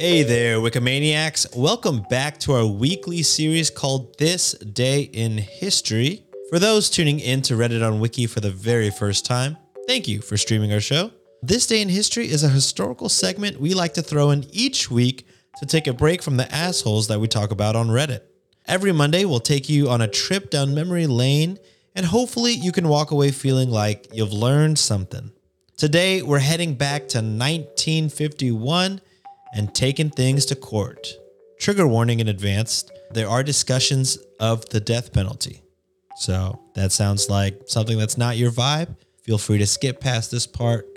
Hey 0.00 0.22
there, 0.22 0.58
Wikimaniacs. 0.58 1.56
Welcome 1.56 2.04
back 2.08 2.38
to 2.40 2.52
our 2.52 2.64
weekly 2.64 3.24
series 3.24 3.68
called 3.68 4.16
This 4.16 4.52
Day 4.52 5.02
in 5.02 5.38
History. 5.38 6.22
For 6.50 6.60
those 6.60 6.88
tuning 6.88 7.18
in 7.18 7.42
to 7.42 7.54
Reddit 7.54 7.84
on 7.84 7.98
Wiki 7.98 8.26
for 8.26 8.38
the 8.38 8.52
very 8.52 8.90
first 8.90 9.26
time, 9.26 9.56
thank 9.88 10.06
you 10.06 10.20
for 10.20 10.36
streaming 10.36 10.72
our 10.72 10.80
show. 10.80 11.10
This 11.42 11.68
Day 11.68 11.80
in 11.80 11.88
History 11.88 12.28
is 12.28 12.42
a 12.42 12.48
historical 12.48 13.08
segment 13.08 13.60
we 13.60 13.72
like 13.72 13.94
to 13.94 14.02
throw 14.02 14.30
in 14.30 14.44
each 14.50 14.90
week 14.90 15.24
to 15.60 15.66
take 15.66 15.86
a 15.86 15.92
break 15.92 16.20
from 16.20 16.36
the 16.36 16.52
assholes 16.52 17.06
that 17.06 17.20
we 17.20 17.28
talk 17.28 17.52
about 17.52 17.76
on 17.76 17.86
Reddit. 17.86 18.22
Every 18.66 18.90
Monday, 18.90 19.24
we'll 19.24 19.38
take 19.38 19.68
you 19.68 19.88
on 19.88 20.00
a 20.00 20.08
trip 20.08 20.50
down 20.50 20.74
memory 20.74 21.06
lane, 21.06 21.60
and 21.94 22.06
hopefully, 22.06 22.52
you 22.54 22.72
can 22.72 22.88
walk 22.88 23.12
away 23.12 23.30
feeling 23.30 23.70
like 23.70 24.08
you've 24.12 24.32
learned 24.32 24.80
something. 24.80 25.30
Today, 25.76 26.22
we're 26.22 26.40
heading 26.40 26.74
back 26.74 27.02
to 27.10 27.18
1951 27.18 29.00
and 29.54 29.72
taking 29.72 30.10
things 30.10 30.44
to 30.46 30.56
court. 30.56 31.06
Trigger 31.60 31.86
warning 31.86 32.18
in 32.18 32.26
advance 32.26 32.84
there 33.12 33.28
are 33.28 33.44
discussions 33.44 34.18
of 34.40 34.68
the 34.70 34.80
death 34.80 35.12
penalty. 35.12 35.62
So, 36.16 36.58
that 36.74 36.90
sounds 36.90 37.30
like 37.30 37.60
something 37.66 37.96
that's 37.96 38.18
not 38.18 38.36
your 38.36 38.50
vibe. 38.50 38.96
Feel 39.22 39.38
free 39.38 39.58
to 39.58 39.66
skip 39.66 40.00
past 40.00 40.32
this 40.32 40.48
part. 40.48 40.87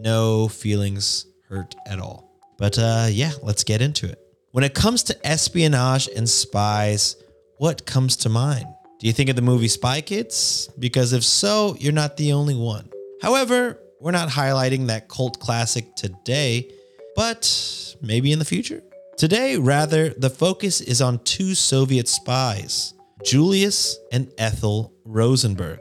No 0.00 0.48
feelings 0.48 1.26
hurt 1.48 1.74
at 1.86 1.98
all. 1.98 2.30
But 2.56 2.78
uh, 2.78 3.06
yeah, 3.10 3.32
let's 3.42 3.64
get 3.64 3.82
into 3.82 4.08
it. 4.08 4.18
When 4.52 4.64
it 4.64 4.74
comes 4.74 5.02
to 5.04 5.26
espionage 5.26 6.08
and 6.14 6.28
spies, 6.28 7.16
what 7.56 7.84
comes 7.86 8.16
to 8.18 8.28
mind? 8.28 8.66
Do 9.00 9.06
you 9.06 9.12
think 9.12 9.30
of 9.30 9.36
the 9.36 9.42
movie 9.42 9.68
Spy 9.68 10.00
Kids? 10.00 10.68
Because 10.78 11.12
if 11.12 11.22
so, 11.22 11.76
you're 11.78 11.92
not 11.92 12.16
the 12.16 12.32
only 12.32 12.54
one. 12.54 12.88
However, 13.22 13.78
we're 14.00 14.12
not 14.12 14.28
highlighting 14.28 14.86
that 14.86 15.08
cult 15.08 15.40
classic 15.40 15.94
today, 15.96 16.70
but 17.14 17.96
maybe 18.00 18.32
in 18.32 18.38
the 18.38 18.44
future. 18.44 18.82
Today, 19.16 19.56
rather, 19.56 20.10
the 20.10 20.30
focus 20.30 20.80
is 20.80 21.02
on 21.02 21.18
two 21.24 21.54
Soviet 21.54 22.06
spies, 22.06 22.94
Julius 23.24 23.98
and 24.12 24.32
Ethel 24.38 24.92
Rosenberg, 25.04 25.80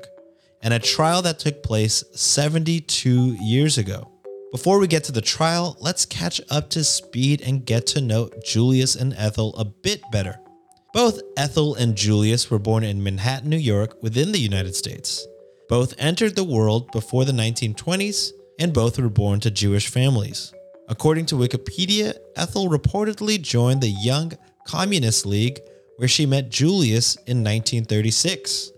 and 0.68 0.74
a 0.74 0.80
trial 0.80 1.22
that 1.22 1.40
took 1.40 1.64
place 1.64 2.04
72 2.12 3.38
years 3.40 3.78
ago. 3.78 4.12
Before 4.52 4.80
we 4.80 4.88
get 4.88 5.06
to 5.06 5.14
the 5.14 5.22
trial, 5.22 5.78
let's 5.80 6.06
catch 6.06 6.42
up 6.50 6.70
to 6.72 6.84
speed 6.84 7.42
and 7.42 7.66
get 7.66 7.88
to 7.88 8.02
know 8.02 8.30
Julius 8.44 8.94
and 8.98 9.14
Ethel 9.14 9.56
a 9.56 9.64
bit 9.64 10.02
better. 10.12 10.38
Both 10.94 11.22
Ethel 11.38 11.76
and 11.76 11.96
Julius 11.96 12.52
were 12.52 12.60
born 12.60 12.84
in 12.84 13.02
Manhattan, 13.02 13.50
New 13.50 13.56
York, 13.56 14.04
within 14.04 14.34
the 14.34 14.40
United 14.40 14.76
States. 14.76 15.26
Both 15.70 15.94
entered 15.98 16.36
the 16.36 16.44
world 16.44 16.92
before 16.92 17.24
the 17.24 17.32
1920s, 17.32 18.34
and 18.60 18.74
both 18.74 19.00
were 19.00 19.08
born 19.08 19.40
to 19.40 19.50
Jewish 19.50 19.88
families. 19.88 20.54
According 20.90 21.28
to 21.28 21.36
Wikipedia, 21.36 22.14
Ethel 22.36 22.68
reportedly 22.68 23.42
joined 23.42 23.80
the 23.80 23.88
Young 23.88 24.34
Communist 24.66 25.26
League, 25.26 25.62
where 25.96 26.10
she 26.10 26.26
met 26.26 26.50
Julius 26.50 27.16
in 27.26 27.42
1936. 27.42 28.74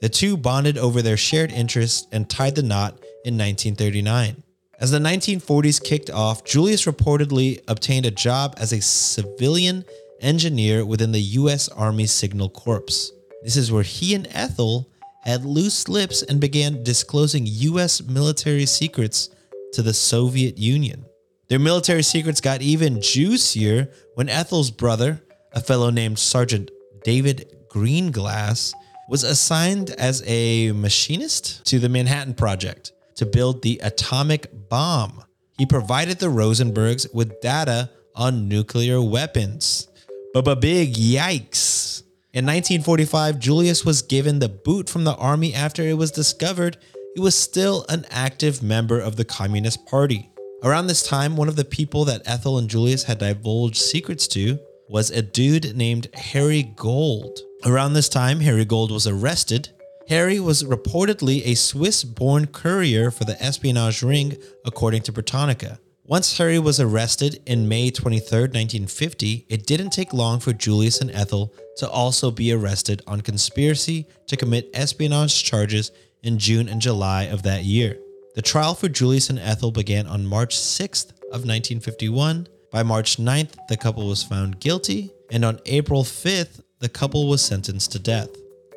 The 0.00 0.08
two 0.08 0.36
bonded 0.36 0.78
over 0.78 1.02
their 1.02 1.16
shared 1.16 1.50
interests 1.50 2.06
and 2.12 2.28
tied 2.28 2.54
the 2.54 2.62
knot 2.62 2.92
in 3.24 3.36
1939. 3.36 4.42
As 4.80 4.92
the 4.92 4.98
1940s 4.98 5.82
kicked 5.82 6.08
off, 6.08 6.44
Julius 6.44 6.84
reportedly 6.84 7.60
obtained 7.66 8.06
a 8.06 8.12
job 8.12 8.54
as 8.58 8.72
a 8.72 8.80
civilian 8.80 9.84
engineer 10.20 10.84
within 10.84 11.10
the 11.10 11.20
U.S. 11.20 11.68
Army 11.68 12.06
Signal 12.06 12.48
Corps. 12.48 13.10
This 13.42 13.56
is 13.56 13.72
where 13.72 13.82
he 13.82 14.14
and 14.14 14.28
Ethel 14.30 14.88
had 15.24 15.44
loose 15.44 15.88
lips 15.88 16.22
and 16.22 16.40
began 16.40 16.84
disclosing 16.84 17.42
U.S. 17.46 18.02
military 18.02 18.66
secrets 18.66 19.30
to 19.72 19.82
the 19.82 19.92
Soviet 19.92 20.58
Union. 20.58 21.04
Their 21.48 21.58
military 21.58 22.02
secrets 22.02 22.40
got 22.40 22.62
even 22.62 23.00
juicier 23.00 23.90
when 24.14 24.28
Ethel's 24.28 24.70
brother, 24.70 25.22
a 25.52 25.60
fellow 25.60 25.90
named 25.90 26.18
Sergeant 26.18 26.70
David 27.04 27.56
Greenglass, 27.68 28.74
was 29.08 29.24
assigned 29.24 29.90
as 29.90 30.22
a 30.26 30.70
machinist 30.72 31.64
to 31.64 31.78
the 31.78 31.88
Manhattan 31.88 32.34
Project 32.34 32.92
to 33.16 33.24
build 33.24 33.62
the 33.62 33.80
atomic 33.82 34.68
bomb. 34.68 35.24
He 35.56 35.66
provided 35.66 36.18
the 36.18 36.26
Rosenbergs 36.26 37.12
with 37.14 37.40
data 37.40 37.90
on 38.14 38.48
nuclear 38.48 39.02
weapons. 39.02 39.88
But 40.34 40.60
big 40.60 40.94
yikes. 40.94 42.02
In 42.34 42.44
1945, 42.44 43.38
Julius 43.38 43.84
was 43.84 44.02
given 44.02 44.38
the 44.38 44.48
boot 44.50 44.90
from 44.90 45.04
the 45.04 45.16
army 45.16 45.54
after 45.54 45.82
it 45.82 45.94
was 45.94 46.10
discovered 46.10 46.76
he 47.14 47.20
was 47.20 47.34
still 47.34 47.86
an 47.88 48.04
active 48.10 48.62
member 48.62 49.00
of 49.00 49.16
the 49.16 49.24
Communist 49.24 49.86
Party. 49.86 50.30
Around 50.62 50.86
this 50.86 51.02
time, 51.02 51.36
one 51.36 51.48
of 51.48 51.56
the 51.56 51.64
people 51.64 52.04
that 52.04 52.22
Ethel 52.26 52.58
and 52.58 52.68
Julius 52.68 53.04
had 53.04 53.18
divulged 53.18 53.78
secrets 53.78 54.28
to 54.28 54.58
was 54.88 55.10
a 55.10 55.22
dude 55.22 55.74
named 55.74 56.08
Harry 56.14 56.62
Gold. 56.76 57.40
Around 57.64 57.94
this 57.94 58.08
time, 58.08 58.40
Harry 58.40 58.64
Gold 58.64 58.92
was 58.92 59.08
arrested. 59.08 59.70
Harry 60.08 60.38
was 60.38 60.62
reportedly 60.62 61.42
a 61.44 61.56
Swiss 61.56 62.04
born 62.04 62.46
courier 62.46 63.10
for 63.10 63.24
the 63.24 63.40
espionage 63.42 64.00
ring, 64.00 64.36
according 64.64 65.02
to 65.02 65.12
Britannica. 65.12 65.80
Once 66.04 66.38
Harry 66.38 66.60
was 66.60 66.78
arrested 66.78 67.42
in 67.46 67.68
May 67.68 67.90
23, 67.90 68.42
1950, 68.42 69.46
it 69.48 69.66
didn't 69.66 69.90
take 69.90 70.12
long 70.12 70.38
for 70.38 70.52
Julius 70.52 71.00
and 71.00 71.10
Ethel 71.10 71.52
to 71.78 71.90
also 71.90 72.30
be 72.30 72.52
arrested 72.52 73.02
on 73.08 73.20
conspiracy 73.22 74.06
to 74.28 74.36
commit 74.36 74.70
espionage 74.72 75.42
charges 75.42 75.90
in 76.22 76.38
June 76.38 76.68
and 76.68 76.80
July 76.80 77.24
of 77.24 77.42
that 77.42 77.64
year. 77.64 77.98
The 78.36 78.42
trial 78.42 78.74
for 78.76 78.88
Julius 78.88 79.30
and 79.30 79.38
Ethel 79.38 79.72
began 79.72 80.06
on 80.06 80.24
March 80.24 80.56
6th 80.56 81.10
of 81.32 81.44
1951. 81.44 82.46
By 82.70 82.84
March 82.84 83.16
9th, 83.16 83.56
the 83.68 83.76
couple 83.76 84.06
was 84.06 84.22
found 84.22 84.60
guilty, 84.60 85.10
and 85.30 85.44
on 85.44 85.58
April 85.66 86.04
5th, 86.04 86.62
the 86.80 86.88
couple 86.88 87.28
was 87.28 87.42
sentenced 87.42 87.92
to 87.92 87.98
death. 87.98 88.28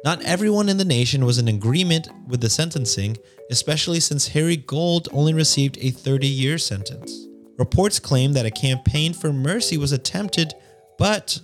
Not 0.03 0.23
everyone 0.23 0.69
in 0.69 0.77
the 0.77 0.85
nation 0.85 1.25
was 1.25 1.37
in 1.37 1.47
agreement 1.47 2.07
with 2.27 2.41
the 2.41 2.49
sentencing, 2.49 3.17
especially 3.51 3.99
since 3.99 4.29
Harry 4.29 4.57
Gold 4.57 5.07
only 5.11 5.33
received 5.33 5.77
a 5.79 5.91
30 5.91 6.27
year 6.27 6.57
sentence. 6.57 7.27
Reports 7.57 7.99
claim 7.99 8.33
that 8.33 8.45
a 8.45 8.51
campaign 8.51 9.13
for 9.13 9.31
mercy 9.31 9.77
was 9.77 9.91
attempted, 9.91 10.53
but 10.97 11.39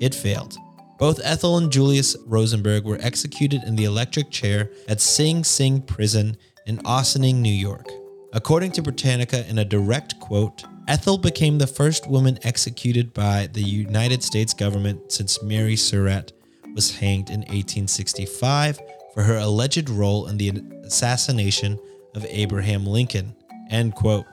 it 0.00 0.14
failed. 0.14 0.56
Both 0.98 1.20
Ethel 1.24 1.58
and 1.58 1.70
Julius 1.72 2.16
Rosenberg 2.26 2.84
were 2.84 2.98
executed 3.00 3.62
in 3.64 3.74
the 3.74 3.84
electric 3.84 4.30
chair 4.30 4.70
at 4.88 5.00
Sing 5.00 5.42
Sing 5.42 5.80
Prison 5.82 6.36
in 6.66 6.78
Ossining, 6.84 7.42
New 7.42 7.52
York. 7.52 7.88
According 8.32 8.72
to 8.72 8.82
Britannica, 8.82 9.48
in 9.48 9.58
a 9.58 9.64
direct 9.64 10.20
quote, 10.20 10.62
Ethel 10.88 11.18
became 11.18 11.58
the 11.58 11.66
first 11.66 12.08
woman 12.08 12.38
executed 12.44 13.12
by 13.12 13.46
the 13.52 13.62
United 13.62 14.22
States 14.22 14.54
government 14.54 15.12
since 15.12 15.42
Mary 15.42 15.76
Surratt 15.76 16.32
was 16.74 16.96
hanged 16.96 17.28
in 17.28 17.40
1865 17.40 18.80
for 19.12 19.22
her 19.22 19.36
alleged 19.36 19.90
role 19.90 20.28
in 20.28 20.38
the 20.38 20.48
assassination 20.84 21.78
of 22.14 22.24
Abraham 22.30 22.86
Lincoln. 22.86 23.36
End 23.68 23.94
quote. 23.94 24.24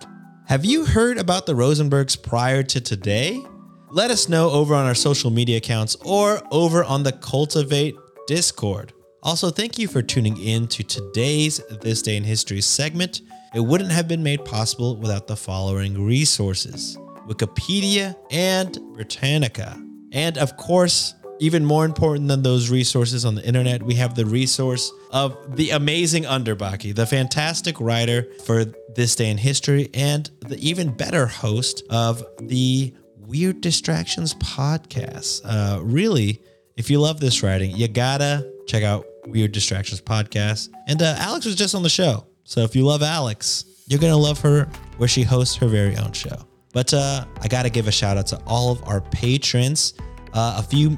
Have 0.45 0.64
you 0.64 0.86
heard 0.86 1.18
about 1.18 1.45
the 1.45 1.53
Rosenbergs 1.53 2.22
prior 2.24 2.64
to 2.64 2.80
today? 2.80 3.43
Let 3.91 4.10
us 4.10 4.30
know 4.30 4.49
over 4.49 4.74
on 4.76 4.86
our 4.86 4.95
social 4.95 5.32
media 5.32 5.58
accounts 5.58 5.97
or 6.06 6.41
over 6.51 6.86
on 6.86 7.03
the 7.03 7.12
Cultiv8 7.12 7.97
Discord. 8.28 8.93
Also, 9.22 9.49
thank 9.49 9.78
you 9.78 9.89
for 9.89 10.01
tuning 10.01 10.38
in 10.41 10.68
to 10.70 10.84
today's 10.84 11.60
This 11.82 12.01
Day 12.01 12.16
in 12.16 12.24
History 12.24 12.62
segment. 12.62 13.20
It 13.56 13.62
wouldn't 13.62 13.91
have 13.91 14.10
been 14.10 14.22
made 14.22 14.43
possible 14.43 14.97
without 14.97 15.28
the 15.28 15.38
following 15.38 16.06
resources 16.06 16.97
Wikipedia 17.26 18.14
and 18.30 18.78
Britannica. 18.93 19.82
And 20.12 20.38
of 20.38 20.58
course, 20.58 21.16
even 21.39 21.64
more 21.64 21.86
important 21.86 22.28
than 22.28 22.43
those 22.43 22.70
resources 22.70 23.24
on 23.24 23.36
the 23.36 23.45
internet, 23.47 23.82
we 23.82 23.93
have 23.95 24.14
the 24.14 24.26
resource 24.26 24.91
of 25.12 25.56
the 25.56 25.70
amazing 25.70 26.24
Underbaki, 26.24 26.93
the 26.93 27.06
fantastic 27.06 27.80
writer 27.80 28.28
for 28.43 28.66
This 28.93 29.16
Day 29.16 29.30
in 29.30 29.38
History, 29.38 29.89
and 29.93 30.30
the 30.41 30.58
even 30.58 30.91
better 30.91 31.26
host 31.26 31.82
of 31.89 32.26
the 32.41 32.93
Weird 33.20 33.62
Distractions 33.62 34.34
podcast. 34.34 35.41
Uh, 35.45 35.80
really, 35.82 36.41
if 36.76 36.89
you 36.89 36.99
love 36.99 37.22
this 37.22 37.41
writing, 37.41 37.72
you 37.72 37.88
gotta 37.88 38.51
check 38.68 38.84
out 38.84 39.06
Weird 39.28 39.53
Distractions 39.53 40.01
podcast. 40.01 40.68
And 40.89 41.01
uh, 41.01 41.16
Alex 41.20 41.45
was 41.45 41.56
just 41.56 41.74
on 41.74 41.84
the 41.84 41.89
show. 41.89 42.28
So 42.46 42.62
if 42.62 42.76
you 42.76 42.86
love 42.86 43.02
Alex, 43.02 43.66
you're 43.88 44.00
gonna 44.00 44.16
love 44.16 44.39
her 44.41 44.70
where 44.98 45.10
she 45.10 45.24
hosts 45.24 45.56
her 45.56 45.68
very 45.68 45.98
own 45.98 46.12
show. 46.12 46.38
But 46.74 46.93
uh, 46.93 47.26
I 47.41 47.48
gotta 47.48 47.70
give 47.70 47.88
a 47.88 47.91
shout 47.91 48.18
out 48.18 48.28
to 48.28 48.41
all 48.46 48.72
of 48.72 48.88
our 48.88 49.02
patrons. 49.02 49.96
Uh, 50.34 50.56
a 50.60 50.64
few 50.64 50.98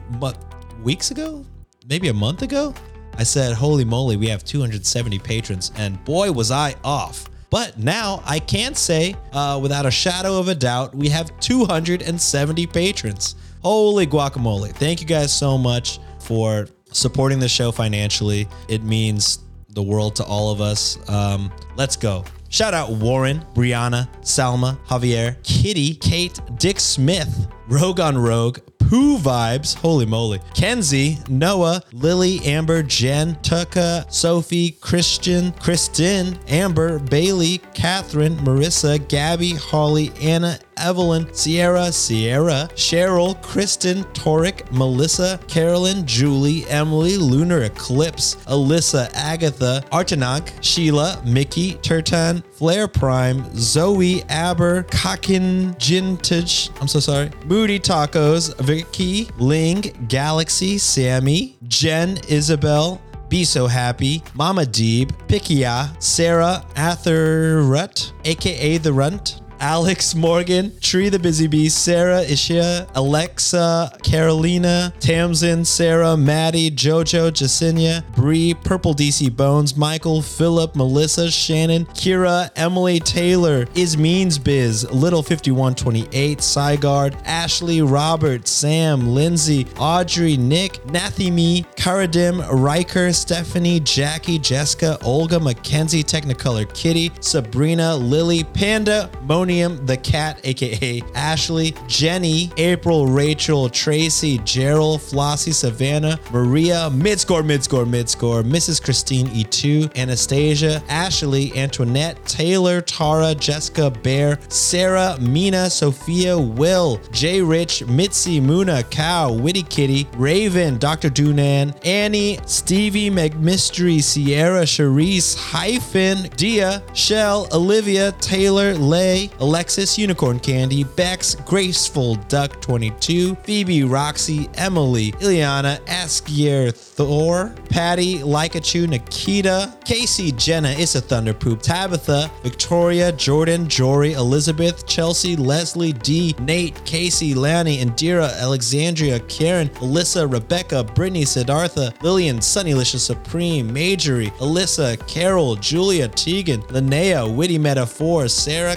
weeks 0.83 1.11
ago, 1.11 1.45
maybe 1.87 2.09
a 2.09 2.13
month 2.13 2.41
ago, 2.41 2.73
I 3.17 3.23
said, 3.23 3.53
Holy 3.53 3.85
moly, 3.85 4.17
we 4.17 4.27
have 4.27 4.43
270 4.43 5.19
patrons. 5.19 5.71
And 5.77 6.03
boy, 6.03 6.31
was 6.31 6.51
I 6.51 6.75
off. 6.83 7.29
But 7.49 7.79
now 7.79 8.21
I 8.25 8.39
can 8.39 8.75
say, 8.75 9.15
uh, 9.31 9.59
without 9.61 9.85
a 9.85 9.91
shadow 9.91 10.37
of 10.39 10.49
a 10.49 10.55
doubt, 10.55 10.93
we 10.93 11.07
have 11.09 11.37
270 11.39 12.67
patrons. 12.67 13.35
Holy 13.61 14.05
guacamole. 14.05 14.71
Thank 14.73 14.99
you 14.99 15.07
guys 15.07 15.33
so 15.33 15.57
much 15.57 15.99
for 16.19 16.67
supporting 16.91 17.39
the 17.39 17.47
show 17.47 17.71
financially. 17.71 18.47
It 18.67 18.83
means 18.83 19.39
the 19.77 19.83
world 19.83 20.15
to 20.15 20.23
all 20.23 20.51
of 20.51 20.59
us. 20.59 20.97
Um, 21.07 21.51
let's 21.75 21.95
go. 21.95 22.25
Shout 22.49 22.73
out 22.73 22.89
Warren, 22.89 23.45
Brianna, 23.53 24.09
Salma, 24.21 24.77
Javier, 24.87 25.41
Kitty, 25.43 25.93
Kate, 25.95 26.39
Dick 26.57 26.79
Smith, 26.79 27.47
Rogue 27.67 27.99
on 27.99 28.17
Rogue, 28.17 28.59
Pooh 28.79 29.17
Vibes, 29.19 29.75
holy 29.75 30.05
moly, 30.05 30.39
Kenzie, 30.55 31.19
Noah, 31.29 31.83
Lily, 31.91 32.39
Amber, 32.45 32.81
Jen, 32.81 33.35
Tuka, 33.43 34.11
Sophie, 34.11 34.71
Christian, 34.71 35.51
Kristen, 35.51 36.39
Amber, 36.47 36.97
Bailey, 36.97 37.59
Catherine, 37.75 38.37
Marissa, 38.37 39.05
Gabby, 39.07 39.53
Holly, 39.53 40.11
Anna, 40.21 40.57
Evelyn, 40.77 41.33
Sierra, 41.33 41.91
Sierra, 41.91 42.69
Cheryl, 42.75 43.41
Kristen, 43.41 44.03
Toric, 44.13 44.71
Melissa, 44.71 45.39
Carolyn, 45.47 46.05
Julie, 46.05 46.67
Emily, 46.69 47.17
Lunar 47.17 47.63
Eclipse, 47.63 48.35
Alyssa, 48.45 49.09
Agatha, 49.13 49.83
Artanok, 49.91 50.51
Sheila, 50.61 51.21
Mickey, 51.25 51.73
Turtan, 51.75 52.43
Flare 52.53 52.87
Prime, 52.87 53.43
Zoe, 53.55 54.23
Aber, 54.29 54.83
Kakin, 54.83 55.75
Jintage, 55.77 56.69
I'm 56.81 56.87
so 56.87 56.99
sorry, 56.99 57.31
Moody 57.45 57.79
Tacos, 57.79 58.57
Vicky, 58.59 59.29
Ling, 59.37 59.81
Galaxy, 60.07 60.77
Sammy, 60.77 61.57
Jen, 61.67 62.17
Isabel, 62.27 63.01
be 63.29 63.43
So 63.43 63.67
Happy, 63.67 64.23
Mama 64.35 64.61
Deeb, 64.61 65.11
Pikia, 65.27 66.01
Sarah 66.01 66.65
Atherut, 66.75 68.13
aka 68.25 68.77
The 68.77 68.93
Runt, 68.93 69.41
Alex 69.59 70.15
Morgan, 70.15 70.71
Tree 70.81 71.09
the 71.09 71.19
Busy 71.19 71.47
Bee, 71.47 71.69
Sarah 71.69 72.23
Ishia, 72.23 72.89
Alexa, 72.95 73.91
Carolina, 74.03 74.93
Tamsin, 74.99 75.65
Sarah, 75.65 76.15
Maddie, 76.15 76.71
Jojo, 76.71 77.31
Jacinia, 77.31 78.03
Bree, 78.15 78.53
Purple 78.53 78.93
DC 78.93 79.35
Bones, 79.35 79.75
Michael, 79.75 80.21
Philip, 80.21 80.75
Melissa, 80.75 81.31
Shannon, 81.31 81.85
Kira, 81.87 82.49
Emily, 82.55 82.99
Taylor, 82.99 83.65
Is 83.75 83.97
Means 83.97 84.37
Biz, 84.37 84.91
Little 84.91 85.23
5128, 85.23 86.39
Sygard, 86.39 87.19
Ashley, 87.25 87.81
Robert, 87.81 88.47
Sam, 88.47 89.13
Lindsay, 89.13 89.67
Audrey, 89.79 90.37
Nick, 90.37 90.73
Nathimi, 90.87 91.65
Karadim, 91.75 92.45
Riker, 92.51 93.11
Stephanie, 93.13 93.79
Jackie, 93.79 94.39
Jessica, 94.39 94.97
Olga, 95.03 95.39
Mackenzie, 95.39 96.03
Technicolor 96.03 96.71
Kitty, 96.73 97.11
Sabrina, 97.19 97.95
Lily, 97.95 98.43
Panda, 98.43 99.09
The 99.47 99.97
cat, 100.03 100.41
aka 100.43 101.01
Ashley, 101.15 101.73
Jenny, 101.87 102.51
April, 102.57 103.07
Rachel, 103.07 103.69
Tracy, 103.69 104.39
Gerald, 104.39 104.99
Flossie, 104.99 105.53
Savannah, 105.53 106.19
Maria, 106.33 106.89
Midscore, 106.91 107.43
Midscore, 107.43 107.85
Midscore, 107.85 108.43
Mrs. 108.43 108.83
Christine 108.83 109.27
E2, 109.27 109.95
Anastasia, 109.97 110.83
Ashley, 110.89 111.55
Antoinette, 111.57 112.23
Taylor, 112.25 112.81
Tara, 112.81 113.33
Jessica, 113.33 113.89
Bear, 113.89 114.37
Sarah, 114.49 115.17
Mina, 115.21 115.69
Sophia, 115.69 116.37
Will, 116.37 116.99
J. 117.11 117.41
Rich, 117.41 117.85
Mitzi, 117.85 118.41
Muna, 118.41 118.87
Cow, 118.89 119.31
Witty 119.31 119.63
Kitty, 119.63 120.09
Raven, 120.17 120.77
Dr. 120.77 121.09
Dunan, 121.09 121.73
Annie, 121.85 122.37
Stevie, 122.45 123.09
McMystery, 123.09 124.03
Sierra, 124.03 124.63
Charisse, 124.63 125.37
Hyphen, 125.37 126.29
Dia, 126.35 126.83
Shell, 126.93 127.47
Olivia, 127.53 128.11
Taylor, 128.19 128.73
Lay, 128.73 129.31
Alexis, 129.39 129.97
Unicorn 129.97 130.39
Candy, 130.39 130.83
Bex, 130.83 131.35
Graceful 131.35 132.15
Duck 132.27 132.59
22, 132.61 133.35
Phoebe, 133.35 133.83
Roxy, 133.83 134.49
Emily, 134.55 135.11
Ileana, 135.13 135.79
Askier, 135.85 136.73
Thor, 136.73 137.53
Patty, 137.69 138.19
Likachu, 138.19 138.87
Nikita, 138.87 139.73
Casey, 139.85 140.31
Jenna, 140.31 140.69
Is 140.69 140.95
a 140.95 141.01
Thunder 141.01 141.33
Poop, 141.33 141.61
Tabitha, 141.61 142.31
Victoria, 142.43 143.11
Jordan, 143.11 143.67
Jory, 143.67 144.13
Elizabeth, 144.13 144.87
Chelsea, 144.87 145.35
Leslie, 145.35 145.93
D, 145.93 146.35
Nate, 146.39 146.83
Casey, 146.85 147.33
Lanny, 147.33 147.77
Indira, 147.83 148.35
Alexandria, 148.39 149.19
Karen, 149.21 149.69
Alyssa, 149.69 150.31
Rebecca, 150.31 150.83
Brittany, 150.83 151.25
Siddhartha, 151.25 151.93
Lillian, 152.01 152.37
Sunnylicious 152.39 152.99
Supreme, 152.99 153.71
Majorie, 153.71 154.31
Alyssa, 154.39 154.97
Carol, 155.07 155.55
Julia, 155.55 156.07
Tegan, 156.07 156.61
Linnea, 156.63 157.33
Witty 157.33 157.57
Metaphor, 157.57 158.27
Sarah, 158.27 158.75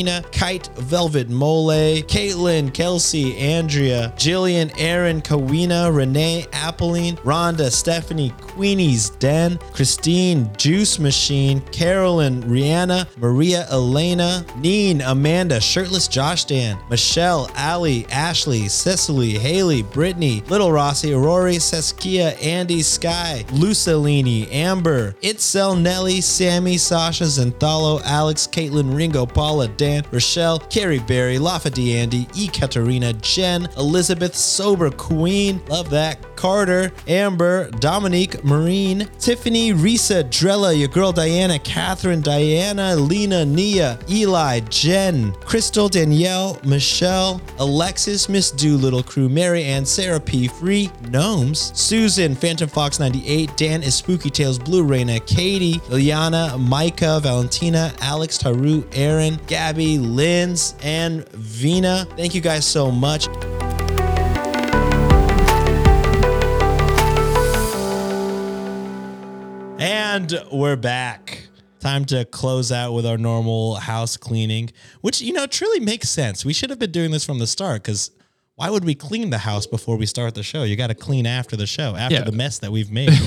Karina, 0.00 0.24
Kite, 0.30 0.68
Velvet 0.76 1.28
Mole, 1.28 2.02
Caitlin, 2.04 2.72
Kelsey, 2.72 3.36
Andrea, 3.36 4.14
Jillian, 4.16 4.72
Aaron, 4.78 5.20
Kawina, 5.20 5.94
Renee, 5.94 6.46
Appeline, 6.54 7.16
Rhonda, 7.16 7.70
Stephanie, 7.70 8.32
Queenie's 8.40 9.10
Den, 9.10 9.58
Christine, 9.74 10.50
Juice 10.56 10.98
Machine, 10.98 11.60
Carolyn, 11.70 12.42
Rihanna, 12.44 13.14
Maria 13.18 13.66
Elena, 13.70 14.46
Neen, 14.56 15.02
Amanda, 15.02 15.60
Shirtless 15.60 16.08
Josh 16.08 16.46
Dan, 16.46 16.78
Michelle, 16.88 17.50
Ali, 17.58 18.06
Ashley, 18.10 18.68
Cecily, 18.68 19.32
Haley, 19.32 19.82
Brittany, 19.82 20.42
Little 20.48 20.72
Rossi, 20.72 21.12
Rory, 21.12 21.58
Saskia, 21.58 22.30
Andy, 22.38 22.80
Sky, 22.80 23.44
Lucelini, 23.48 24.50
Amber, 24.50 25.12
Itzel, 25.20 25.78
Nelly, 25.78 26.22
Sammy, 26.22 26.78
Sasha, 26.78 27.24
Zenthalo, 27.24 28.00
Alex, 28.04 28.46
Caitlin, 28.46 28.96
Ringo, 28.96 29.26
Paula, 29.26 29.68
Dan, 29.68 29.89
Rochelle, 30.10 30.58
Carrie 30.58 30.98
Berry, 31.00 31.38
Lafayette, 31.38 31.70
Andy, 31.78 32.26
E. 32.34 32.48
Katarina, 32.48 33.12
Jen, 33.14 33.68
Elizabeth, 33.76 34.34
Sober 34.34 34.90
Queen, 34.90 35.60
love 35.68 35.90
that, 35.90 36.18
Carter, 36.36 36.90
Amber, 37.06 37.70
Dominique, 37.80 38.42
Marine, 38.44 39.08
Tiffany, 39.18 39.72
Risa, 39.72 40.24
Drella, 40.24 40.76
your 40.78 40.88
girl 40.88 41.12
Diana, 41.12 41.58
Catherine, 41.58 42.20
Diana, 42.22 42.96
Lena, 42.96 43.44
Nia, 43.44 43.98
Eli, 44.08 44.60
Jen, 44.70 45.32
Crystal, 45.44 45.88
Danielle, 45.88 46.58
Michelle, 46.64 47.40
Alexis, 47.58 48.28
Miss 48.28 48.50
Doolittle 48.50 49.02
Crew, 49.02 49.28
Mary 49.28 49.64
Ann, 49.64 49.84
Sarah 49.84 50.20
P. 50.20 50.48
Free, 50.48 50.90
Gnomes, 51.10 51.72
Susan, 51.78 52.34
Phantom 52.34 52.68
Fox 52.68 52.98
98, 52.98 53.56
Dan 53.56 53.82
is 53.82 53.94
Spooky 53.94 54.30
Tales, 54.30 54.58
Blue 54.58 54.84
Raina, 54.84 55.24
Katie, 55.26 55.74
Ilyana, 55.90 56.58
Micah, 56.58 57.20
Valentina, 57.22 57.92
Alex, 58.00 58.38
Taru, 58.38 58.84
Aaron, 58.94 59.38
Gabby, 59.46 59.79
Linz, 59.88 60.74
and 60.82 61.28
Vina. 61.30 62.06
Thank 62.16 62.34
you 62.34 62.40
guys 62.40 62.66
so 62.66 62.90
much. 62.90 63.26
And 69.78 70.38
we're 70.52 70.76
back. 70.76 71.46
Time 71.80 72.04
to 72.06 72.26
close 72.26 72.70
out 72.70 72.92
with 72.92 73.06
our 73.06 73.16
normal 73.16 73.76
house 73.76 74.18
cleaning, 74.18 74.70
which, 75.00 75.22
you 75.22 75.32
know, 75.32 75.46
truly 75.46 75.80
makes 75.80 76.10
sense. 76.10 76.44
We 76.44 76.52
should 76.52 76.68
have 76.68 76.78
been 76.78 76.90
doing 76.92 77.10
this 77.10 77.24
from 77.24 77.38
the 77.38 77.46
start 77.46 77.82
because 77.82 78.10
why 78.56 78.68
would 78.68 78.84
we 78.84 78.94
clean 78.94 79.30
the 79.30 79.38
house 79.38 79.66
before 79.66 79.96
we 79.96 80.04
start 80.04 80.34
the 80.34 80.42
show? 80.42 80.64
You 80.64 80.76
got 80.76 80.88
to 80.88 80.94
clean 80.94 81.24
after 81.26 81.56
the 81.56 81.66
show, 81.66 81.96
after 81.96 82.16
Yeah. 82.16 82.24
the 82.24 82.32
mess 82.32 82.58
that 82.58 82.70
we've 82.70 82.90
made. 82.90 83.10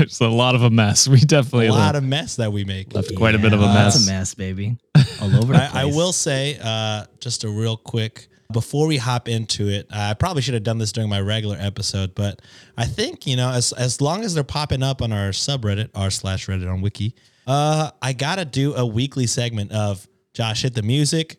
It's 0.00 0.18
a 0.20 0.26
lot 0.26 0.56
of 0.56 0.62
a 0.64 0.70
mess. 0.70 1.06
We 1.06 1.20
definitely 1.20 1.68
a 1.68 1.72
lot 1.72 1.94
left, 1.94 1.96
of 1.98 2.02
mess 2.04 2.34
that 2.36 2.52
we 2.52 2.64
make. 2.64 2.92
left 2.92 3.14
quite 3.14 3.36
a 3.36 3.38
bit 3.38 3.52
of 3.52 3.60
a 3.60 3.66
mess. 3.66 3.94
That's 3.94 4.08
a 4.08 4.10
mess, 4.10 4.34
baby. 4.34 4.76
All 5.20 5.34
over 5.36 5.52
the 5.52 5.58
place. 5.58 5.74
I, 5.74 5.82
I 5.82 5.84
will 5.84 6.12
say, 6.12 6.58
uh, 6.62 7.04
just 7.20 7.44
a 7.44 7.48
real 7.48 7.76
quick 7.76 8.28
before 8.52 8.86
we 8.86 8.98
hop 8.98 9.28
into 9.28 9.68
it, 9.68 9.86
I 9.90 10.14
probably 10.14 10.42
should 10.42 10.54
have 10.54 10.62
done 10.62 10.78
this 10.78 10.92
during 10.92 11.10
my 11.10 11.20
regular 11.20 11.56
episode, 11.58 12.14
but 12.14 12.40
I 12.76 12.84
think 12.84 13.26
you 13.26 13.36
know, 13.36 13.50
as 13.50 13.72
as 13.72 14.00
long 14.00 14.22
as 14.24 14.34
they're 14.34 14.44
popping 14.44 14.82
up 14.82 15.02
on 15.02 15.12
our 15.12 15.30
subreddit 15.30 15.90
r 15.94 16.10
slash 16.10 16.46
Reddit 16.46 16.70
on 16.70 16.82
Wiki, 16.82 17.14
uh, 17.46 17.90
I 18.00 18.12
gotta 18.12 18.44
do 18.44 18.74
a 18.74 18.86
weekly 18.86 19.26
segment 19.26 19.72
of 19.72 20.06
Josh 20.34 20.62
hit 20.62 20.74
the 20.74 20.82
music. 20.82 21.38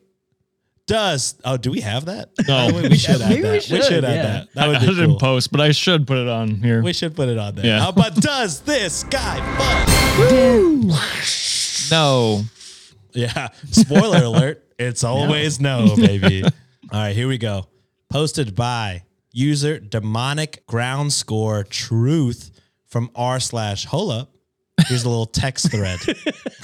Does 0.85 1.35
oh 1.45 1.55
do 1.55 1.71
we 1.71 1.81
have 1.81 2.05
that? 2.05 2.29
No. 2.47 2.67
we, 2.75 2.89
we 2.89 2.97
should 2.97 3.21
add 3.21 3.29
Maybe 3.29 3.41
we 3.43 3.47
that. 3.47 3.53
We 3.53 3.59
should, 3.61 3.83
should, 3.83 4.05
add 4.05 4.15
yeah. 4.15 4.23
that. 4.23 4.53
That 4.53 4.63
I 4.63 4.67
would 4.67 4.79
did 4.79 4.97
be 4.97 5.03
in 5.03 5.09
cool. 5.11 5.19
post, 5.19 5.51
but 5.51 5.61
I 5.61 5.71
should 5.71 6.05
put 6.05 6.17
it 6.17 6.27
on 6.27 6.55
here. 6.55 6.81
We 6.81 6.93
should 6.93 7.15
put 7.15 7.29
it 7.29 7.37
on 7.37 7.55
there. 7.55 7.65
Yeah. 7.65 7.87
Uh, 7.87 7.91
but 7.93 8.15
does 8.15 8.61
this 8.61 9.03
guy 9.05 9.37
fuck? 9.57 9.87
no. 11.91 12.43
Yeah. 13.13 13.49
Spoiler 13.71 14.23
alert. 14.23 14.63
It's 14.79 15.03
always 15.03 15.59
no, 15.59 15.95
baby. 15.97 16.43
All 16.43 16.49
right, 16.91 17.15
here 17.15 17.27
we 17.27 17.37
go. 17.37 17.67
Posted 18.09 18.55
by 18.55 19.03
user 19.31 19.79
demonic 19.79 20.65
ground 20.67 21.13
score 21.13 21.63
truth 21.63 22.51
from 22.87 23.09
r 23.15 23.39
slash 23.39 23.85
hole 23.85 24.11
up. 24.11 24.29
Here's 24.87 25.03
a 25.03 25.09
little 25.09 25.25
text 25.27 25.71
thread. 25.71 25.99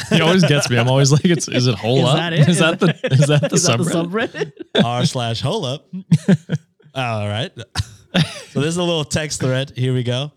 He 0.09 0.21
always 0.21 0.43
gets 0.43 0.67
me. 0.71 0.77
I'm 0.79 0.87
always 0.87 1.11
like, 1.11 1.25
it's 1.25 1.47
is 1.47 1.67
it 1.67 1.75
hole 1.75 2.07
Is 2.07 2.13
that 2.15 2.33
it? 2.33 2.49
Is 2.49 2.57
that 2.59 2.79
the 2.79 2.87
is 3.11 3.27
that 3.27 3.41
the 3.49 3.53
Is 3.55 3.63
that 3.65 3.77
the 3.77 3.83
subreddit? 3.83 4.53
subreddit? 4.73 4.83
r 4.83 5.05
slash 5.05 5.39
hole 5.41 5.65
up. 5.65 5.87
All 6.95 7.27
right. 7.27 7.51
So 8.49 8.59
there's 8.61 8.77
a 8.77 8.81
little 8.83 9.03
text 9.03 9.39
thread. 9.39 9.71
Here 9.75 9.93
we 9.93 10.01
go. 10.01 10.31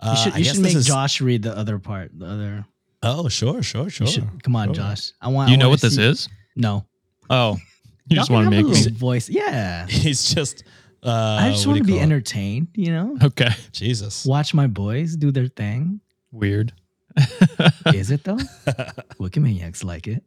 Uh, 0.00 0.14
You 0.16 0.22
should, 0.22 0.32
I 0.32 0.38
you 0.38 0.44
guess 0.44 0.54
should 0.54 0.64
this 0.64 0.72
make 0.72 0.76
is- 0.78 0.86
Josh 0.86 1.20
read 1.20 1.42
the 1.42 1.54
other 1.54 1.78
part. 1.78 2.18
The 2.18 2.24
other. 2.26 2.64
Oh, 3.02 3.28
sure, 3.28 3.62
sure, 3.62 3.88
sure. 3.90 4.06
Should, 4.06 4.42
come 4.42 4.56
on, 4.56 4.74
Josh. 4.74 5.12
I 5.20 5.28
want. 5.28 5.50
You 5.50 5.54
I 5.54 5.56
know 5.58 5.66
wanna 5.66 5.70
what 5.70 5.80
this 5.80 5.94
see- 5.96 6.02
is? 6.02 6.28
No. 6.56 6.84
Oh, 7.30 7.56
you 8.08 8.16
just 8.16 8.28
Y'all 8.30 8.38
want 8.38 8.50
to 8.50 8.56
have 8.56 8.64
a 8.66 8.68
make 8.70 8.84
me. 8.86 8.90
voice. 8.92 9.28
Yeah. 9.28 9.86
He's 9.88 10.34
just. 10.34 10.64
Uh, 11.02 11.38
I 11.40 11.50
just 11.50 11.66
want 11.66 11.78
to 11.78 11.84
be 11.84 11.92
call 11.92 12.00
it? 12.00 12.02
entertained. 12.02 12.68
You 12.74 12.90
know, 12.90 13.16
Okay, 13.22 13.50
Jesus. 13.70 14.26
watch 14.26 14.52
my 14.52 14.66
boys 14.66 15.14
do 15.16 15.30
their 15.30 15.46
thing. 15.46 16.00
weird. 16.32 16.72
Is 17.94 18.10
it 18.10 18.24
though? 18.24 18.36
Wikimaniacs 19.20 19.84
like 19.84 20.06
it. 20.08 20.22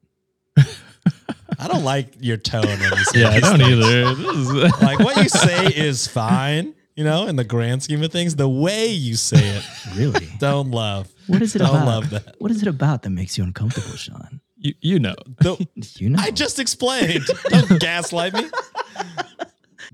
I 1.59 1.67
don't 1.67 1.83
like 1.83 2.13
your 2.19 2.37
tone 2.37 2.65
when 2.65 2.79
you 2.79 3.03
say 3.05 3.19
Yeah, 3.21 3.29
I 3.31 3.39
don't 3.39 3.61
either. 3.61 4.31
Is- 4.31 4.81
like 4.81 4.99
what 4.99 5.17
you 5.17 5.29
say 5.29 5.67
is 5.67 6.07
fine, 6.07 6.73
you 7.01 7.05
know, 7.09 7.25
in 7.27 7.35
the 7.35 7.43
grand 7.43 7.81
scheme 7.81 8.03
of 8.03 8.11
things. 8.11 8.35
The 8.35 8.47
way 8.47 8.85
you 8.87 9.15
say 9.15 9.39
it, 9.57 9.63
Really? 9.95 10.27
don't 10.37 10.69
love. 10.69 11.11
What 11.25 11.41
is 11.41 11.55
it 11.55 11.59
Don't 11.59 11.69
about? 11.69 11.85
love 11.87 12.09
that. 12.11 12.35
What 12.37 12.51
is 12.51 12.61
it 12.61 12.67
about 12.67 13.01
that 13.01 13.09
makes 13.09 13.37
you 13.39 13.43
uncomfortable, 13.43 13.95
Sean? 13.97 14.39
you, 14.57 14.75
you 14.81 14.99
know. 14.99 15.15
The- 15.39 15.67
You 15.97 16.09
know. 16.11 16.19
I 16.21 16.29
just 16.31 16.59
explained. 16.59 17.25
Don't 17.49 17.79
gaslight 17.79 18.33
me. 18.33 18.43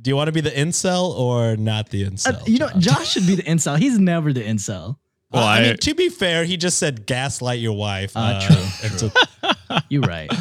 Do 0.01 0.09
you 0.09 0.15
want 0.15 0.27
to 0.27 0.31
be 0.31 0.41
the 0.41 0.51
incel 0.51 1.17
or 1.17 1.55
not 1.57 1.89
the 1.89 2.03
incel? 2.05 2.35
Uh, 2.35 2.43
you 2.45 2.59
know, 2.59 2.69
Josh 2.77 3.09
should 3.11 3.25
be 3.25 3.35
the 3.35 3.43
incel. 3.43 3.77
He's 3.79 3.97
never 3.97 4.31
the 4.33 4.43
incel. 4.43 4.97
Well, 5.31 5.43
I, 5.43 5.59
I- 5.59 5.61
mean, 5.63 5.77
to 5.77 5.95
be 5.95 6.09
fair, 6.09 6.43
he 6.45 6.55
just 6.57 6.77
said 6.77 7.05
gaslight 7.05 7.59
your 7.59 7.73
wife. 7.77 8.11
Ah, 8.15 8.45
true, 8.45 8.89
until- 8.89 9.79
You're 9.89 10.01
right. 10.03 10.31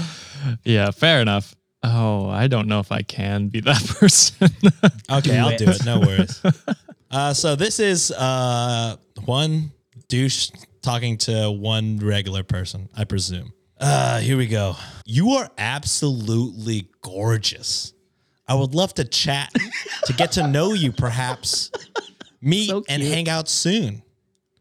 Yeah, 0.64 0.90
fair 0.90 1.20
enough. 1.20 1.54
Oh, 1.88 2.28
I 2.28 2.48
don't 2.48 2.66
know 2.66 2.80
if 2.80 2.90
I 2.90 3.02
can 3.02 3.46
be 3.48 3.60
that 3.60 3.84
person. 4.00 4.50
okay, 5.10 5.38
I'll 5.38 5.56
do 5.56 5.66
it. 5.68 5.84
No 5.84 6.00
worries. 6.00 6.42
Uh, 7.10 7.32
so 7.32 7.54
this 7.54 7.78
is 7.78 8.10
uh, 8.10 8.96
one 9.24 9.70
douche 10.08 10.50
talking 10.82 11.16
to 11.18 11.50
one 11.50 11.98
regular 11.98 12.42
person, 12.42 12.88
I 12.96 13.04
presume. 13.04 13.52
Uh, 13.78 14.18
here 14.18 14.36
we 14.36 14.46
go. 14.48 14.74
You 15.04 15.30
are 15.30 15.48
absolutely 15.58 16.88
gorgeous. 17.02 17.92
I 18.48 18.54
would 18.54 18.74
love 18.74 18.94
to 18.94 19.04
chat 19.04 19.52
to 20.06 20.12
get 20.12 20.32
to 20.32 20.48
know 20.48 20.72
you, 20.72 20.90
perhaps 20.92 21.70
meet 22.40 22.70
So 22.70 22.84
and 22.88 23.02
hang 23.02 23.28
out 23.28 23.48
soon. 23.48 24.02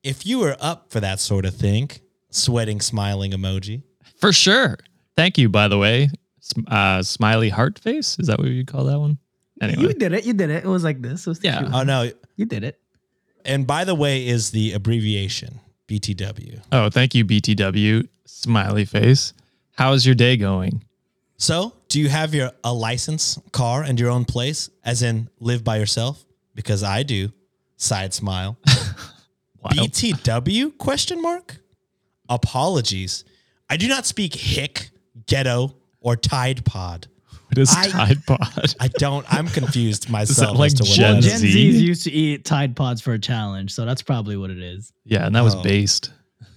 If 0.04 0.26
you 0.26 0.44
are 0.44 0.56
up 0.60 0.92
for 0.92 1.00
that 1.00 1.20
sort 1.20 1.46
of 1.46 1.56
thing, 1.56 1.90
sweating, 2.30 2.82
smiling 2.82 3.32
emoji. 3.32 3.82
For 4.20 4.32
sure. 4.32 4.78
Thank 5.16 5.38
you, 5.38 5.50
by 5.50 5.68
the 5.68 5.78
way. 5.78 6.10
Sm- 6.46 6.68
Uh, 6.68 7.02
smiley 7.02 7.50
heart 7.50 7.80
face. 7.80 8.18
Is 8.20 8.28
that 8.28 8.38
what 8.38 8.50
you 8.50 8.66
call 8.66 8.84
that 8.86 9.00
one? 9.00 9.18
Anyway, 9.62 9.82
You 9.82 9.94
did 9.94 10.14
it. 10.14 10.26
You 10.26 10.34
did 10.34 10.52
it. 10.52 10.64
It 10.64 10.68
was 10.68 10.84
like 10.84 11.02
this. 11.02 11.26
It 11.26 11.30
was 11.30 11.40
Yeah. 11.44 11.70
Oh 11.74 11.82
no! 11.84 12.12
You 12.36 12.46
did 12.46 12.64
it. 12.64 12.80
And 13.44 13.66
by 13.66 13.84
the 13.84 13.96
way, 13.96 14.28
is 14.28 14.52
the 14.52 14.74
abbreviation 14.74 15.60
BTW. 15.88 16.62
Oh, 16.72 16.90
thank 16.90 17.16
you, 17.16 17.26
BTW. 17.26 18.08
Smiley 18.26 18.86
face. 18.86 19.34
How's 19.74 20.06
your 20.06 20.14
day 20.16 20.38
going? 20.38 20.84
So, 21.38 21.74
do 21.90 22.00
you 22.00 22.10
have 22.10 22.34
your 22.36 22.52
a 22.64 22.74
license, 22.74 23.40
car, 23.52 23.82
and 23.84 24.00
your 24.00 24.10
own 24.12 24.26
place, 24.26 24.70
as 24.84 25.02
in 25.02 25.30
live 25.40 25.64
by 25.64 25.78
yourself? 25.78 26.26
Because 26.54 26.84
I 26.84 27.02
do. 27.04 27.32
Side 27.78 28.14
smile. 28.14 28.58
BTW? 29.66 30.78
Question 30.78 31.22
mark. 31.22 31.58
Apologies. 32.30 33.26
I 33.70 33.78
do 33.78 33.88
not 33.88 34.06
speak 34.06 34.34
hick, 34.36 34.92
ghetto, 35.26 35.76
or 36.06 36.16
Tide 36.16 36.64
Pod. 36.64 37.08
What 37.50 37.58
is 37.58 37.74
I- 37.76 37.88
Tide 37.90 38.26
Pod? 38.26 38.76
I 38.80 38.88
don't. 38.88 39.26
I'm 39.32 39.48
confused 39.48 40.10
myself 40.18 40.58
like 40.58 40.68
as 40.68 40.74
to 40.76 40.84
what 40.84 40.96
Gen 40.96 41.16
that 41.16 41.22
Gen. 41.24 41.38
Z? 41.40 41.52
Z's 41.52 41.82
used 41.82 42.04
to 42.06 42.12
eat 42.12 42.46
Tide 42.46 42.76
Pods 42.76 43.02
for 43.02 43.14
a 43.14 43.20
challenge, 43.20 43.74
so 43.74 43.86
that's 43.86 44.02
probably 44.02 44.38
what 44.38 44.50
it 44.52 44.60
is. 44.60 44.94
yeah, 45.04 45.26
and 45.26 45.36
that 45.36 45.42
was 45.42 45.56
Oh. 45.56 45.64
based. 45.64 46.12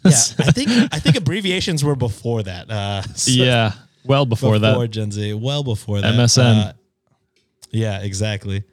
Yeah, 0.04 0.10
I 0.38 0.52
think 0.52 0.68
I 0.92 0.98
think 1.00 1.16
abbreviations 1.16 1.82
were 1.82 1.96
before 1.96 2.42
that. 2.44 2.70
Uh, 2.70 3.02
so- 3.14 3.30
Yeah, 3.32 3.72
well 4.04 4.24
before, 4.26 4.50
before 4.52 4.58
that. 4.60 4.72
Before 4.72 4.86
Gen 4.86 5.10
Z, 5.10 5.34
well 5.34 5.64
before 5.64 6.00
that. 6.00 6.14
MSN. 6.14 6.66
Uh, 6.68 6.72
yeah, 7.70 8.00
exactly. 8.00 8.64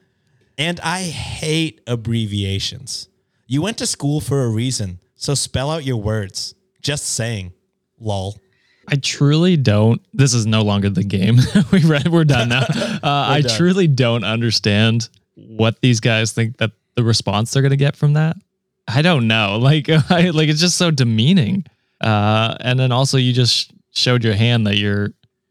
And 0.57 0.79
I 0.81 1.01
hate 1.03 1.81
abbreviations. 1.85 3.09
You 3.47 3.61
went 3.61 3.77
to 3.79 3.85
school 3.85 4.21
for 4.21 4.43
a 4.43 4.49
reason, 4.49 4.99
so 5.15 5.35
spell 5.35 5.69
out 5.69 5.83
your 5.83 5.97
words. 5.97 6.55
Just 6.81 7.05
saying. 7.07 7.53
Lol. 7.99 8.37
I 8.87 8.95
truly 8.97 9.57
don't. 9.57 10.01
This 10.13 10.33
is 10.33 10.45
no 10.45 10.61
longer 10.63 10.89
the 10.89 11.03
game. 11.03 11.37
we 11.71 11.83
read. 11.83 12.07
We're 12.07 12.23
done 12.25 12.49
now. 12.49 12.65
Uh, 13.03 13.09
I 13.27 13.41
done. 13.41 13.57
truly 13.57 13.87
don't 13.87 14.23
understand 14.23 15.09
what 15.35 15.79
these 15.81 15.99
guys 15.99 16.31
think 16.31 16.57
that 16.57 16.71
the 16.95 17.03
response 17.03 17.51
they're 17.51 17.61
gonna 17.61 17.75
get 17.75 17.95
from 17.95 18.13
that. 18.13 18.35
I 18.87 19.01
don't 19.01 19.27
know. 19.27 19.57
Like, 19.61 19.89
I, 19.89 20.29
like 20.29 20.49
it's 20.49 20.59
just 20.61 20.77
so 20.77 20.91
demeaning. 20.91 21.65
Uh, 22.01 22.55
and 22.61 22.79
then 22.79 22.91
also 22.91 23.17
you 23.17 23.31
just 23.33 23.71
showed 23.91 24.23
your 24.23 24.33
hand 24.33 24.65
that 24.67 24.77
you're 24.77 25.05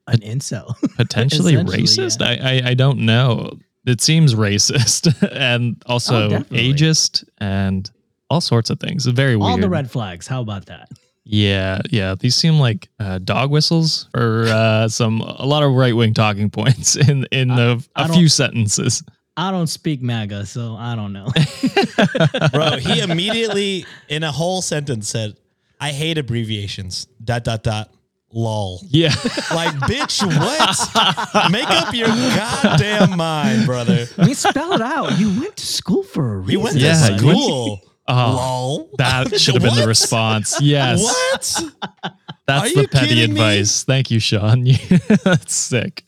an 0.09 0.21
incel. 0.21 0.75
potentially 0.97 1.55
racist. 1.55 2.21
yeah. 2.21 2.27
I, 2.47 2.59
I 2.67 2.71
I 2.71 2.75
don't 2.75 3.01
know. 3.01 3.59
It 3.87 4.01
seems 4.01 4.35
racist 4.35 5.13
and 5.37 5.83
also 5.87 6.31
Oh, 6.37 6.39
ageist 6.51 7.25
and 7.39 7.91
all 8.31 8.41
sorts 8.41 8.71
of 8.71 8.81
things. 8.81 9.05
Very 9.07 9.37
weird. 9.37 9.51
All 9.51 9.59
the 9.59 9.69
red 9.69 9.91
flags. 9.91 10.27
How 10.27 10.41
about 10.41 10.67
that? 10.67 10.89
Yeah, 11.25 11.81
yeah. 11.91 12.15
These 12.19 12.35
seem 12.35 12.59
like 12.59 12.89
uh, 13.01 13.19
dog 13.19 13.51
whistles 13.51 14.09
or 14.15 14.45
uh, 14.49 14.89
some 14.89 15.21
a 15.23 15.47
lot 15.47 15.63
of 15.63 15.73
right 15.73 15.97
wing 15.97 16.13
talking 16.15 16.51
points 16.51 16.97
in 17.09 17.27
in 17.33 17.51
a, 17.51 17.79
I 17.97 18.05
a 18.05 18.09
don't- 18.09 18.17
few 18.17 18.29
sentences. 18.29 19.03
I 19.37 19.51
don't 19.51 19.67
speak 19.67 20.01
MAGA, 20.01 20.47
so 20.47 20.77
I 20.77 20.95
don't 20.95 21.13
know. 21.13 21.27
Bro, 22.53 22.77
he 22.77 23.01
immediately 23.01 23.85
in 24.09 24.23
a 24.23 24.31
whole 24.31 24.63
sentence 24.63 25.09
said, 25.09 25.35
I 25.81 25.91
hate 25.91 26.19
abbreviations. 26.19 27.09
Dot 27.25 27.43
dot 27.43 27.65
dot. 27.65 27.91
Lol. 28.33 28.81
Yeah, 28.89 29.09
Like, 29.53 29.73
bitch, 29.89 30.23
what? 30.25 31.51
Make 31.53 31.69
up 31.71 31.95
your 31.95 32.09
goddamn 32.09 33.17
mind, 33.17 33.65
brother. 33.67 34.07
I 34.19 34.27
mean, 34.27 34.35
spell 34.35 34.73
it 34.73 34.81
out. 34.83 35.19
You 35.19 35.29
went 35.41 35.57
to 35.57 35.67
school 35.67 36.03
for 36.03 36.35
a 36.35 36.39
reason. 36.39 36.53
You 36.53 36.61
went 36.61 36.75
to 36.77 36.81
Yeah, 36.81 37.17
you 37.17 37.27
went- 37.27 37.39
school. 37.39 37.81
Oh, 38.07 38.35
Lol. 38.37 38.91
that 38.99 39.41
should 39.41 39.55
have 39.55 39.63
been 39.63 39.75
the 39.77 39.87
response. 39.87 40.61
Yes, 40.61 41.03
What? 41.03 42.13
that's 42.47 42.77
Are 42.77 42.83
the 42.83 42.89
petty 42.89 43.09
kidding 43.09 43.35
me? 43.35 43.41
advice. 43.41 43.85
Thank 43.85 44.11
you, 44.11 44.19
Sean. 44.21 44.65
that's 45.25 45.55
sick. 45.55 46.05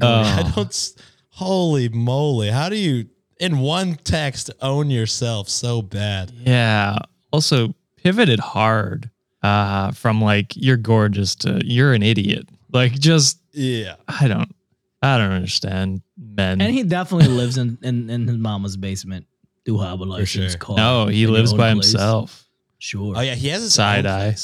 I 0.00 0.50
don't. 0.54 0.92
Holy 1.30 1.88
moly! 1.88 2.50
How 2.50 2.68
do 2.68 2.76
you, 2.76 3.06
in 3.40 3.58
one 3.60 3.94
text, 4.04 4.50
own 4.60 4.90
yourself 4.90 5.48
so 5.48 5.80
bad? 5.82 6.30
yeah. 6.30 6.98
Also, 7.32 7.74
pivoted 7.96 8.38
hard 8.38 9.08
uh, 9.42 9.90
from 9.92 10.20
like 10.20 10.54
you're 10.54 10.76
gorgeous 10.76 11.34
to 11.36 11.60
you're 11.64 11.94
an 11.94 12.02
idiot. 12.02 12.46
Like, 12.70 12.92
just 12.92 13.38
Yeah. 13.52 13.96
I 14.06 14.28
don't, 14.28 14.54
I 15.00 15.16
don't 15.16 15.32
understand 15.32 16.02
men. 16.18 16.60
And 16.60 16.74
he 16.74 16.82
definitely 16.82 17.28
lives 17.28 17.56
in, 17.56 17.78
in, 17.82 18.10
in 18.10 18.28
his 18.28 18.36
mama's 18.36 18.76
basement. 18.76 19.26
Do 19.64 19.78
have 19.78 20.00
a 20.00 20.04
license 20.04 20.52
sure. 20.52 20.58
car. 20.58 20.76
no, 20.76 21.06
he 21.06 21.26
lives 21.26 21.52
by 21.52 21.72
place. 21.72 21.90
himself. 21.92 22.48
Sure. 22.78 23.14
Oh 23.16 23.20
yeah, 23.20 23.34
he 23.34 23.48
has 23.48 23.62
a 23.62 23.70
Side 23.70 24.06
eye. 24.06 24.34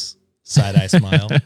Side 0.45 0.77
eye 0.77 0.87
smile. 0.87 1.29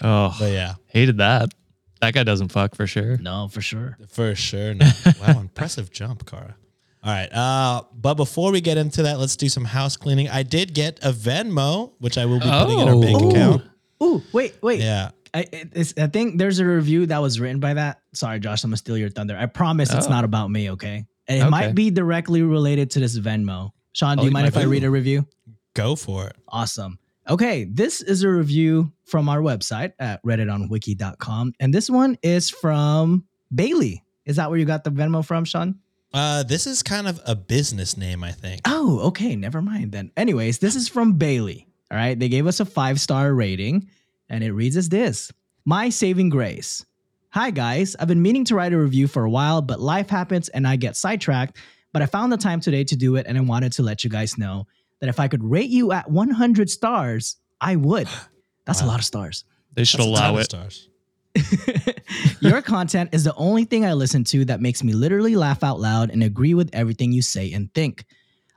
Oh, 0.00 0.34
But 0.38 0.52
yeah, 0.52 0.74
hated 0.86 1.18
that. 1.18 1.52
That 2.00 2.14
guy 2.14 2.22
doesn't 2.22 2.52
fuck 2.52 2.76
for 2.76 2.86
sure. 2.86 3.16
No, 3.16 3.48
for 3.48 3.60
sure. 3.60 3.98
for 4.08 4.34
sure. 4.36 4.74
No. 4.74 4.88
Wow, 5.20 5.40
impressive 5.40 5.90
jump, 5.90 6.24
Cara. 6.24 6.54
All 7.02 7.12
right. 7.12 7.26
Uh, 7.32 7.82
but 7.92 8.14
before 8.14 8.52
we 8.52 8.60
get 8.60 8.78
into 8.78 9.02
that, 9.02 9.18
let's 9.18 9.34
do 9.36 9.48
some 9.48 9.64
house 9.64 9.96
cleaning. 9.96 10.28
I 10.28 10.44
did 10.44 10.74
get 10.74 11.00
a 11.04 11.10
Venmo, 11.10 11.92
which 11.98 12.16
I 12.16 12.26
will 12.26 12.38
be 12.38 12.46
putting 12.48 12.78
in 12.78 12.88
our 12.88 13.00
bank 13.00 13.18
Oh. 13.20 13.30
account. 13.30 13.62
Ooh, 14.00 14.22
wait, 14.32 14.54
wait. 14.62 14.80
Yeah. 14.80 15.10
I, 15.34 15.44
it's, 15.52 15.94
I 15.98 16.06
think 16.06 16.38
there's 16.38 16.60
a 16.60 16.64
review 16.64 17.06
that 17.06 17.18
was 17.20 17.40
written 17.40 17.58
by 17.58 17.74
that. 17.74 18.00
Sorry, 18.14 18.38
Josh, 18.38 18.62
I'm 18.62 18.70
gonna 18.70 18.76
steal 18.76 18.96
your 18.96 19.10
thunder. 19.10 19.36
I 19.36 19.46
promise 19.46 19.92
it's 19.92 20.06
Oh. 20.06 20.10
not 20.10 20.22
about 20.24 20.50
me, 20.52 20.70
okay? 20.70 21.04
And 21.28 21.38
it 21.38 21.42
Okay. 21.42 21.50
might 21.50 21.74
be 21.74 21.90
directly 21.90 22.42
related 22.42 22.90
to 22.92 23.00
this 23.00 23.18
Venmo. 23.18 23.70
Sean, 23.92 24.16
do 24.16 24.22
Oh, 24.22 24.24
you 24.26 24.30
mind 24.30 24.46
if 24.48 24.56
I 24.56 24.62
read 24.62 24.84
a 24.84 24.90
review? 24.90 25.26
Go 25.74 25.94
for 25.94 26.26
it. 26.28 26.36
Awesome. 26.48 26.98
Okay, 27.28 27.64
this 27.64 28.00
is 28.00 28.22
a 28.22 28.28
review 28.30 28.90
from 29.04 29.28
our 29.28 29.40
website 29.40 29.92
at 29.98 30.22
redditonwiki.com. 30.24 31.52
And 31.60 31.74
this 31.74 31.90
one 31.90 32.16
is 32.22 32.48
from 32.50 33.24
Bailey. 33.54 34.02
Is 34.24 34.36
that 34.36 34.50
where 34.50 34.58
you 34.58 34.64
got 34.64 34.84
the 34.84 34.90
Venmo 34.90 35.24
from, 35.24 35.44
Sean? 35.44 35.76
Uh, 36.12 36.42
this 36.42 36.66
is 36.66 36.82
kind 36.82 37.06
of 37.06 37.20
a 37.26 37.34
business 37.34 37.96
name, 37.96 38.24
I 38.24 38.32
think. 38.32 38.62
Oh, 38.64 39.00
okay. 39.08 39.36
Never 39.36 39.60
mind 39.60 39.92
then. 39.92 40.10
Anyways, 40.16 40.58
this 40.58 40.74
is 40.74 40.88
from 40.88 41.14
Bailey. 41.14 41.66
All 41.90 41.98
right. 41.98 42.18
They 42.18 42.28
gave 42.30 42.46
us 42.46 42.60
a 42.60 42.64
five 42.64 42.98
star 43.00 43.32
rating, 43.34 43.88
and 44.30 44.42
it 44.42 44.52
reads 44.52 44.76
as 44.76 44.88
this 44.88 45.30
My 45.66 45.90
saving 45.90 46.30
grace. 46.30 46.84
Hi, 47.30 47.50
guys. 47.50 47.94
I've 48.00 48.08
been 48.08 48.22
meaning 48.22 48.44
to 48.46 48.54
write 48.54 48.72
a 48.72 48.78
review 48.78 49.06
for 49.06 49.24
a 49.24 49.30
while, 49.30 49.60
but 49.60 49.80
life 49.80 50.08
happens 50.08 50.48
and 50.48 50.66
I 50.66 50.76
get 50.76 50.96
sidetracked. 50.96 51.58
But 51.92 52.00
I 52.00 52.06
found 52.06 52.32
the 52.32 52.38
time 52.38 52.58
today 52.58 52.84
to 52.84 52.96
do 52.96 53.16
it, 53.16 53.26
and 53.26 53.36
I 53.36 53.40
wanted 53.42 53.72
to 53.72 53.82
let 53.82 54.02
you 54.02 54.08
guys 54.10 54.38
know 54.38 54.66
that 55.00 55.08
if 55.08 55.20
I 55.20 55.28
could 55.28 55.44
rate 55.44 55.68
you 55.68 55.92
at 55.92 56.10
100 56.10 56.70
stars, 56.70 57.36
I 57.60 57.76
would. 57.76 58.08
That's 58.64 58.80
a 58.80 58.86
lot 58.86 58.98
of 58.98 59.04
stars. 59.04 59.44
They 59.74 59.84
should 59.84 60.00
That's 60.00 60.08
allow 60.08 60.36
it. 60.36 60.44
Stars. 60.44 60.88
Your 62.40 62.62
content 62.62 63.10
is 63.12 63.24
the 63.24 63.34
only 63.34 63.64
thing 63.64 63.84
I 63.84 63.92
listen 63.92 64.24
to 64.24 64.44
that 64.46 64.60
makes 64.60 64.82
me 64.82 64.92
literally 64.92 65.36
laugh 65.36 65.62
out 65.62 65.80
loud 65.80 66.10
and 66.10 66.22
agree 66.22 66.54
with 66.54 66.70
everything 66.72 67.12
you 67.12 67.22
say 67.22 67.52
and 67.52 67.72
think. 67.74 68.04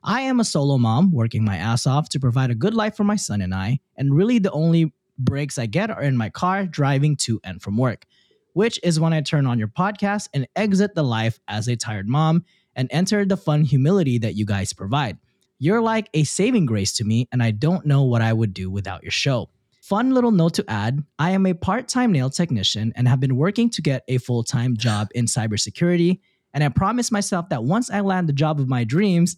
I 0.03 0.21
am 0.21 0.39
a 0.39 0.45
solo 0.45 0.77
mom 0.77 1.11
working 1.11 1.43
my 1.45 1.57
ass 1.57 1.85
off 1.85 2.09
to 2.09 2.19
provide 2.19 2.51
a 2.51 2.55
good 2.55 2.73
life 2.73 2.95
for 2.95 3.03
my 3.03 3.17
son 3.17 3.41
and 3.41 3.53
I, 3.53 3.79
and 3.97 4.15
really 4.15 4.39
the 4.39 4.51
only 4.51 4.93
breaks 5.17 5.57
I 5.57 5.67
get 5.67 5.91
are 5.91 6.01
in 6.01 6.17
my 6.17 6.29
car 6.29 6.65
driving 6.65 7.15
to 7.17 7.39
and 7.43 7.61
from 7.61 7.77
work, 7.77 8.05
which 8.53 8.79
is 8.83 8.99
when 8.99 9.13
I 9.13 9.21
turn 9.21 9.47
on 9.47 9.59
your 9.59 9.67
podcast 9.67 10.29
and 10.33 10.47
exit 10.55 10.95
the 10.95 11.03
life 11.03 11.39
as 11.47 11.67
a 11.67 11.75
tired 11.75 12.07
mom 12.07 12.45
and 12.75 12.87
enter 12.91 13.25
the 13.25 13.37
fun 13.37 13.63
humility 13.63 14.17
that 14.19 14.35
you 14.35 14.45
guys 14.45 14.73
provide. 14.73 15.17
You're 15.59 15.81
like 15.81 16.09
a 16.13 16.23
saving 16.23 16.65
grace 16.65 16.93
to 16.93 17.03
me, 17.03 17.27
and 17.31 17.43
I 17.43 17.51
don't 17.51 17.85
know 17.85 18.03
what 18.03 18.21
I 18.21 18.33
would 18.33 18.53
do 18.53 18.69
without 18.69 19.03
your 19.03 19.11
show. 19.11 19.49
Fun 19.81 20.11
little 20.13 20.31
note 20.31 20.53
to 20.55 20.65
add 20.67 21.03
I 21.19 21.31
am 21.31 21.45
a 21.45 21.53
part 21.53 21.87
time 21.87 22.11
nail 22.11 22.29
technician 22.29 22.93
and 22.95 23.07
have 23.07 23.19
been 23.19 23.35
working 23.35 23.69
to 23.71 23.81
get 23.81 24.03
a 24.07 24.17
full 24.17 24.43
time 24.43 24.77
job 24.77 25.09
in 25.13 25.25
cybersecurity. 25.25 26.19
And 26.53 26.63
I 26.63 26.69
promised 26.69 27.11
myself 27.11 27.49
that 27.49 27.63
once 27.63 27.89
I 27.89 28.01
land 28.01 28.29
the 28.29 28.33
job 28.33 28.59
of 28.59 28.67
my 28.67 28.83
dreams, 28.83 29.37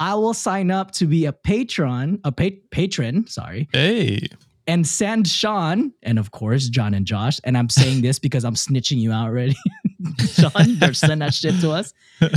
I 0.00 0.14
will 0.14 0.34
sign 0.34 0.70
up 0.70 0.92
to 0.92 1.06
be 1.06 1.24
a 1.24 1.32
patron, 1.32 2.20
a 2.24 2.30
pa- 2.30 2.56
patron, 2.70 3.26
sorry, 3.26 3.68
Hey, 3.72 4.28
and 4.68 4.86
send 4.86 5.26
Sean 5.26 5.92
and 6.02 6.18
of 6.18 6.30
course 6.30 6.68
John 6.68 6.94
and 6.94 7.04
Josh. 7.06 7.40
And 7.42 7.56
I'm 7.58 7.68
saying 7.70 8.02
this 8.02 8.20
because 8.20 8.44
I'm 8.44 8.54
snitching 8.54 8.98
you 8.98 9.10
out 9.10 9.26
already. 9.26 9.56
Sean, 10.28 10.78
they're 10.78 10.94
sending 10.94 11.18
that 11.20 11.34
shit 11.34 11.58
to 11.60 11.72
us. 11.72 11.92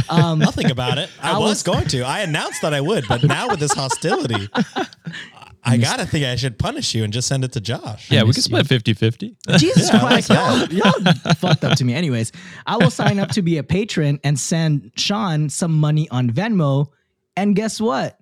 Um, 0.10 0.42
I'll 0.42 0.72
about 0.72 0.98
it. 0.98 1.10
I, 1.22 1.34
I 1.34 1.38
was, 1.38 1.50
was- 1.50 1.64
going 1.64 1.88
to. 1.90 2.02
I 2.04 2.22
announced 2.22 2.62
that 2.64 2.74
I 2.74 2.82
would, 2.82 3.06
but 3.08 3.24
now 3.24 3.50
with 3.50 3.60
this 3.60 3.74
hostility, 3.74 4.50
I 5.64 5.78
gotta 5.78 6.06
think 6.06 6.26
I 6.26 6.36
should 6.38 6.58
punish 6.58 6.96
you 6.96 7.04
and 7.04 7.14
just 7.14 7.28
send 7.28 7.44
it 7.44 7.52
to 7.52 7.62
Josh. 7.62 8.10
yeah, 8.10 8.24
we 8.24 8.34
can 8.34 8.42
split 8.42 8.66
50 8.66 8.94
50. 8.94 9.36
Jesus 9.58 9.90
Yeah, 9.90 10.00
I 10.00 10.04
like 10.04 10.26
Christ, 10.26 10.72
y'all, 10.72 10.94
y'all 10.94 11.34
fucked 11.36 11.64
up 11.64 11.78
to 11.78 11.86
me. 11.86 11.94
Anyways, 11.94 12.32
I 12.66 12.78
will 12.78 12.90
sign 12.90 13.20
up 13.20 13.30
to 13.32 13.42
be 13.42 13.58
a 13.58 13.64
patron 13.64 14.20
and 14.24 14.40
send 14.40 14.92
Sean 14.96 15.50
some 15.50 15.78
money 15.78 16.10
on 16.10 16.30
Venmo. 16.32 16.88
And 17.36 17.56
guess 17.56 17.80
what? 17.80 18.18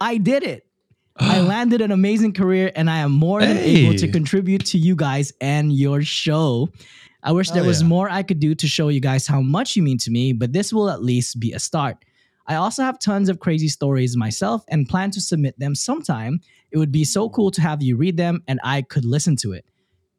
I 0.00 0.18
did 0.18 0.42
it. 0.44 0.65
I 1.18 1.40
landed 1.40 1.80
an 1.80 1.92
amazing 1.92 2.32
career 2.32 2.72
and 2.74 2.90
I 2.90 2.98
am 2.98 3.12
more 3.12 3.40
than 3.40 3.56
able 3.56 3.98
to 3.98 4.08
contribute 4.08 4.64
to 4.66 4.78
you 4.78 4.96
guys 4.96 5.32
and 5.40 5.72
your 5.72 6.02
show. 6.02 6.68
I 7.22 7.32
wish 7.32 7.50
there 7.50 7.64
was 7.64 7.82
yeah. 7.82 7.88
more 7.88 8.08
I 8.08 8.22
could 8.22 8.40
do 8.40 8.54
to 8.54 8.68
show 8.68 8.88
you 8.88 9.00
guys 9.00 9.26
how 9.26 9.40
much 9.40 9.76
you 9.76 9.82
mean 9.82 9.98
to 9.98 10.10
me, 10.10 10.32
but 10.32 10.52
this 10.52 10.72
will 10.72 10.90
at 10.90 11.02
least 11.02 11.40
be 11.40 11.52
a 11.52 11.58
start. 11.58 12.04
I 12.46 12.54
also 12.54 12.84
have 12.84 13.00
tons 13.00 13.28
of 13.28 13.40
crazy 13.40 13.68
stories 13.68 14.16
myself 14.16 14.64
and 14.68 14.88
plan 14.88 15.10
to 15.12 15.20
submit 15.20 15.58
them 15.58 15.74
sometime. 15.74 16.40
It 16.70 16.78
would 16.78 16.92
be 16.92 17.04
so 17.04 17.28
cool 17.28 17.50
to 17.50 17.60
have 17.60 17.82
you 17.82 17.96
read 17.96 18.16
them 18.16 18.42
and 18.46 18.60
I 18.62 18.82
could 18.82 19.04
listen 19.04 19.34
to 19.36 19.52
it. 19.52 19.64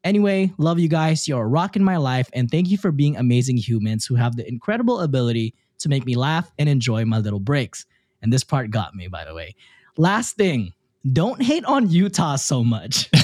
Anyway, 0.04 0.52
love 0.58 0.78
you 0.78 0.88
guys. 0.88 1.26
You're 1.26 1.42
a 1.42 1.46
rock 1.46 1.76
in 1.76 1.82
my 1.82 1.96
life, 1.96 2.30
and 2.32 2.48
thank 2.48 2.68
you 2.68 2.78
for 2.78 2.92
being 2.92 3.16
amazing 3.16 3.56
humans 3.56 4.06
who 4.06 4.14
have 4.14 4.36
the 4.36 4.48
incredible 4.48 5.00
ability 5.00 5.54
to 5.78 5.88
make 5.88 6.06
me 6.06 6.14
laugh 6.14 6.50
and 6.58 6.68
enjoy 6.68 7.04
my 7.04 7.18
little 7.18 7.40
breaks. 7.40 7.84
And 8.22 8.32
this 8.32 8.44
part 8.44 8.70
got 8.70 8.94
me, 8.94 9.08
by 9.08 9.24
the 9.24 9.34
way. 9.34 9.56
Last 9.96 10.36
thing, 10.36 10.72
don't 11.12 11.40
hate 11.40 11.64
on 11.64 11.88
Utah 11.90 12.36
so 12.36 12.62
much. 12.64 13.08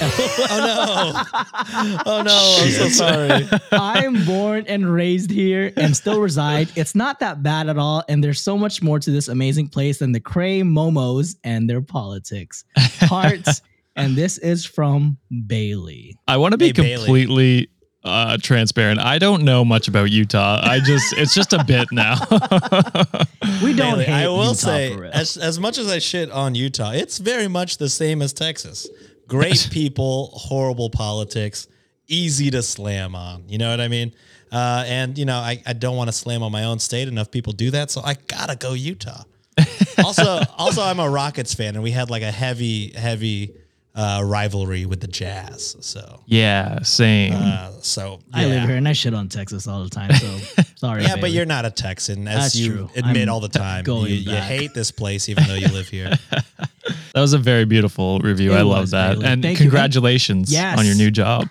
Oh 0.47 0.59
no. 0.59 1.21
Oh 2.05 2.21
no. 2.21 2.57
I'm 2.61 2.71
so 2.71 2.87
sorry. 2.89 3.47
I'm 3.71 4.25
born 4.25 4.65
and 4.67 4.91
raised 4.91 5.29
here 5.31 5.73
and 5.75 5.95
still 5.95 6.21
reside. 6.21 6.69
It's 6.75 6.95
not 6.95 7.19
that 7.19 7.43
bad 7.43 7.67
at 7.67 7.77
all. 7.77 8.03
And 8.07 8.23
there's 8.23 8.39
so 8.41 8.57
much 8.57 8.81
more 8.81 8.99
to 8.99 9.11
this 9.11 9.27
amazing 9.27 9.69
place 9.69 9.99
than 9.99 10.11
the 10.11 10.19
Cray 10.19 10.61
Momos 10.61 11.35
and 11.43 11.69
their 11.69 11.81
politics. 11.81 12.63
Hearts. 12.77 13.61
and 13.95 14.15
this 14.15 14.37
is 14.37 14.65
from 14.65 15.17
Bailey. 15.47 16.17
I 16.27 16.37
want 16.37 16.51
to 16.53 16.57
be 16.57 16.67
Hey, 16.67 16.71
Bailey. 16.71 17.69
Completely 18.05 18.33
uh, 18.33 18.37
transparent. 18.41 18.99
I 18.99 19.19
don't 19.19 19.43
know 19.43 19.65
much 19.65 19.87
about 19.87 20.11
Utah. 20.11 20.59
I 20.61 20.79
just, 20.79 21.13
it's 21.17 21.33
just 21.33 21.53
a 21.53 21.63
bit 21.63 21.87
now. 21.91 22.15
We 23.63 23.73
don't 23.73 23.99
Bailey, 23.99 24.05
hate 24.05 24.25
I 24.25 24.27
will 24.27 24.49
Utah 24.49 24.55
say, 24.55 25.09
as 25.13 25.37
as 25.37 25.59
much 25.59 25.77
as 25.77 25.87
I 25.87 25.99
shit 25.99 26.31
on 26.31 26.55
Utah, 26.55 26.91
it's 26.91 27.19
very 27.19 27.47
much 27.47 27.77
the 27.77 27.89
same 27.89 28.23
as 28.23 28.33
Texas. 28.33 28.87
Great 29.27 29.69
people, 29.71 30.31
horrible 30.33 30.89
politics, 30.89 31.67
easy 32.07 32.49
to 32.51 32.63
slam 32.63 33.15
on. 33.15 33.43
You 33.47 33.59
know 33.59 33.69
what 33.69 33.79
I 33.79 33.87
mean? 33.87 34.13
Uh, 34.51 34.83
and 34.87 35.17
you 35.17 35.25
know, 35.25 35.37
I, 35.37 35.61
I 35.65 35.73
don't 35.73 35.95
want 35.95 36.07
to 36.07 36.11
slam 36.11 36.41
on 36.41 36.51
my 36.51 36.63
own 36.63 36.79
state. 36.79 37.07
Enough 37.07 37.29
people 37.29 37.53
do 37.53 37.69
that, 37.71 37.91
so 37.91 38.01
I 38.03 38.15
gotta 38.27 38.55
go 38.55 38.73
Utah. 38.73 39.23
also, 40.03 40.41
also, 40.57 40.81
I'm 40.81 40.99
a 40.99 41.09
Rockets 41.09 41.53
fan, 41.53 41.75
and 41.75 41.83
we 41.83 41.91
had 41.91 42.09
like 42.09 42.23
a 42.23 42.31
heavy, 42.31 42.93
heavy 42.93 43.53
uh, 43.95 44.21
rivalry 44.25 44.85
with 44.85 44.99
the 44.99 45.07
Jazz. 45.07 45.75
So, 45.79 46.21
yeah, 46.25 46.81
same. 46.81 47.33
uh, 47.33 47.71
so 47.81 48.19
I 48.33 48.45
live 48.45 48.67
here 48.67 48.75
and 48.77 48.87
I 48.87 48.93
shit 48.93 49.13
on 49.13 49.29
Texas 49.29 49.67
all 49.67 49.83
the 49.83 49.89
time. 49.89 50.11
So 50.13 50.37
sorry. 50.75 51.03
Yeah, 51.03 51.15
but 51.19 51.31
you're 51.31 51.45
not 51.45 51.65
a 51.65 51.71
Texan, 51.71 52.27
as 52.27 52.35
That's 52.43 52.55
you 52.57 52.71
true. 52.73 52.89
admit 52.95 53.23
I'm 53.29 53.33
all 53.33 53.39
the 53.39 53.47
time. 53.65 53.83
going 53.83 54.07
You, 54.11 54.17
you 54.17 54.35
hate 54.35 54.73
this 54.73 54.91
place, 54.91 55.29
even 55.29 55.45
though 55.45 55.53
you 55.55 55.67
live 55.69 55.87
here. 55.87 56.11
that 56.29 57.21
was 57.21 57.33
a 57.33 57.37
very 57.37 57.65
beautiful 57.65 58.19
review. 58.19 58.53
It 58.53 58.57
I 58.57 58.61
love 58.61 58.89
that. 58.91 59.13
Bailey. 59.15 59.25
And 59.27 59.41
Thank 59.43 59.57
congratulations 59.59 60.51
Yes. 60.51 60.77
on 60.77 60.85
your 60.85 60.95
new 60.95 61.09
job. 61.11 61.47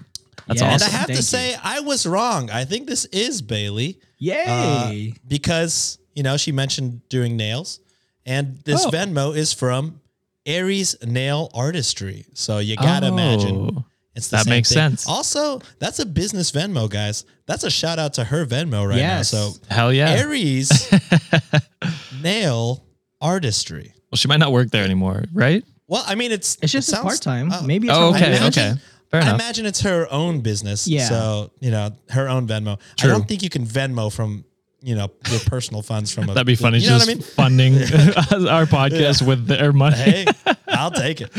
That's 0.47 0.61
Yes. 0.61 0.83
And 0.83 0.93
I 0.93 0.97
have 0.99 1.07
Thank 1.07 1.17
to 1.17 1.17
you. 1.17 1.23
say, 1.23 1.57
I 1.63 1.81
was 1.81 2.05
wrong. 2.07 2.51
I 2.51 2.67
think 2.67 2.87
this 2.87 3.07
is 3.07 3.41
Bailey. 3.41 3.99
Yay! 4.19 5.13
Uh, 5.15 5.19
because 5.27 5.99
you 6.15 6.23
know 6.23 6.37
she 6.37 6.53
mentioned 6.53 7.01
doing 7.09 7.37
nails, 7.37 7.81
and 8.27 8.59
this 8.65 8.85
Oh. 8.85 8.91
Venmo 8.91 9.35
is 9.37 9.53
from 9.53 10.01
Aries 10.47 10.97
Nail 11.05 11.51
Artistry. 11.55 12.27
So 12.35 12.59
you 12.59 12.77
gotta 12.77 13.07
imagine 13.09 13.57
Oh. 13.77 13.85
it's 14.15 14.29
the 14.29 14.37
That 14.39 14.45
same 14.45 14.51
makes 14.51 14.69
thing. 14.69 14.77
sense. 14.77 15.09
Also, 15.09 15.61
that's 15.79 15.99
a 15.99 16.07
business 16.07 16.51
Venmo, 16.53 16.89
guys. 16.89 17.25
That's 17.47 17.65
a 17.65 17.71
shout 17.71 17.99
out 17.99 18.15
to 18.15 18.25
her 18.25 18.45
Venmo 18.47 18.87
right 18.89 18.99
Yes. 18.99 19.33
now. 19.33 19.39
So 19.51 19.53
Hell 19.69 19.93
yeah. 19.93 20.11
Aries 20.11 20.71
Nail 22.23 22.85
Artistry. 23.21 23.93
well, 24.11 24.17
she 24.17 24.29
might 24.29 24.39
not 24.41 24.53
work 24.53 24.71
there 24.71 24.85
anymore, 24.85 25.25
right? 25.33 25.65
Well, 25.87 26.05
I 26.07 26.15
mean, 26.15 26.33
it's 26.33 26.57
it's 26.63 26.73
just 26.73 26.91
it 26.93 26.99
a 26.99 27.03
part 27.03 27.21
time. 27.21 27.51
oh, 27.53 27.63
Maybe 27.63 27.89
it's 27.89 27.97
Oh, 27.97 28.13
her 28.13 28.17
okay, 28.17 28.27
own 28.27 28.33
imagine- 28.37 28.47
business. 28.49 28.73
okay. 28.75 28.81
Fair 29.11 29.21
I 29.21 29.25
enough. 29.27 29.41
imagine 29.41 29.67
it's 29.67 29.81
her 29.83 30.11
own 30.13 30.41
business. 30.41 30.89
Yeah. 30.89 31.09
So, 31.09 31.51
you 31.61 31.71
know, 31.71 31.91
her 32.11 32.29
own 32.29 32.49
Venmo. 32.49 32.79
True. 32.97 33.11
I 33.11 33.13
don't 33.13 33.29
think 33.29 33.43
you 33.43 33.51
can 33.51 33.65
Venmo 33.67 34.13
from, 34.13 34.45
you 34.85 34.95
know, 34.95 35.11
your 35.31 35.41
personal 35.41 35.81
funds 35.83 36.13
from 36.13 36.25
a 36.29 36.35
That'd 36.35 36.47
be 36.47 36.55
funny. 36.55 36.79
You 36.79 36.91
know 36.91 36.99
just 36.99 37.11
I 37.11 37.15
mean? 37.15 37.23
funding 37.23 37.75
our 38.49 38.67
podcast 38.67 39.27
with 39.27 39.47
their 39.47 39.73
money. 39.73 39.97
hey, 39.97 40.27
I'll 40.69 40.91
take 40.91 41.21
it. 41.23 41.33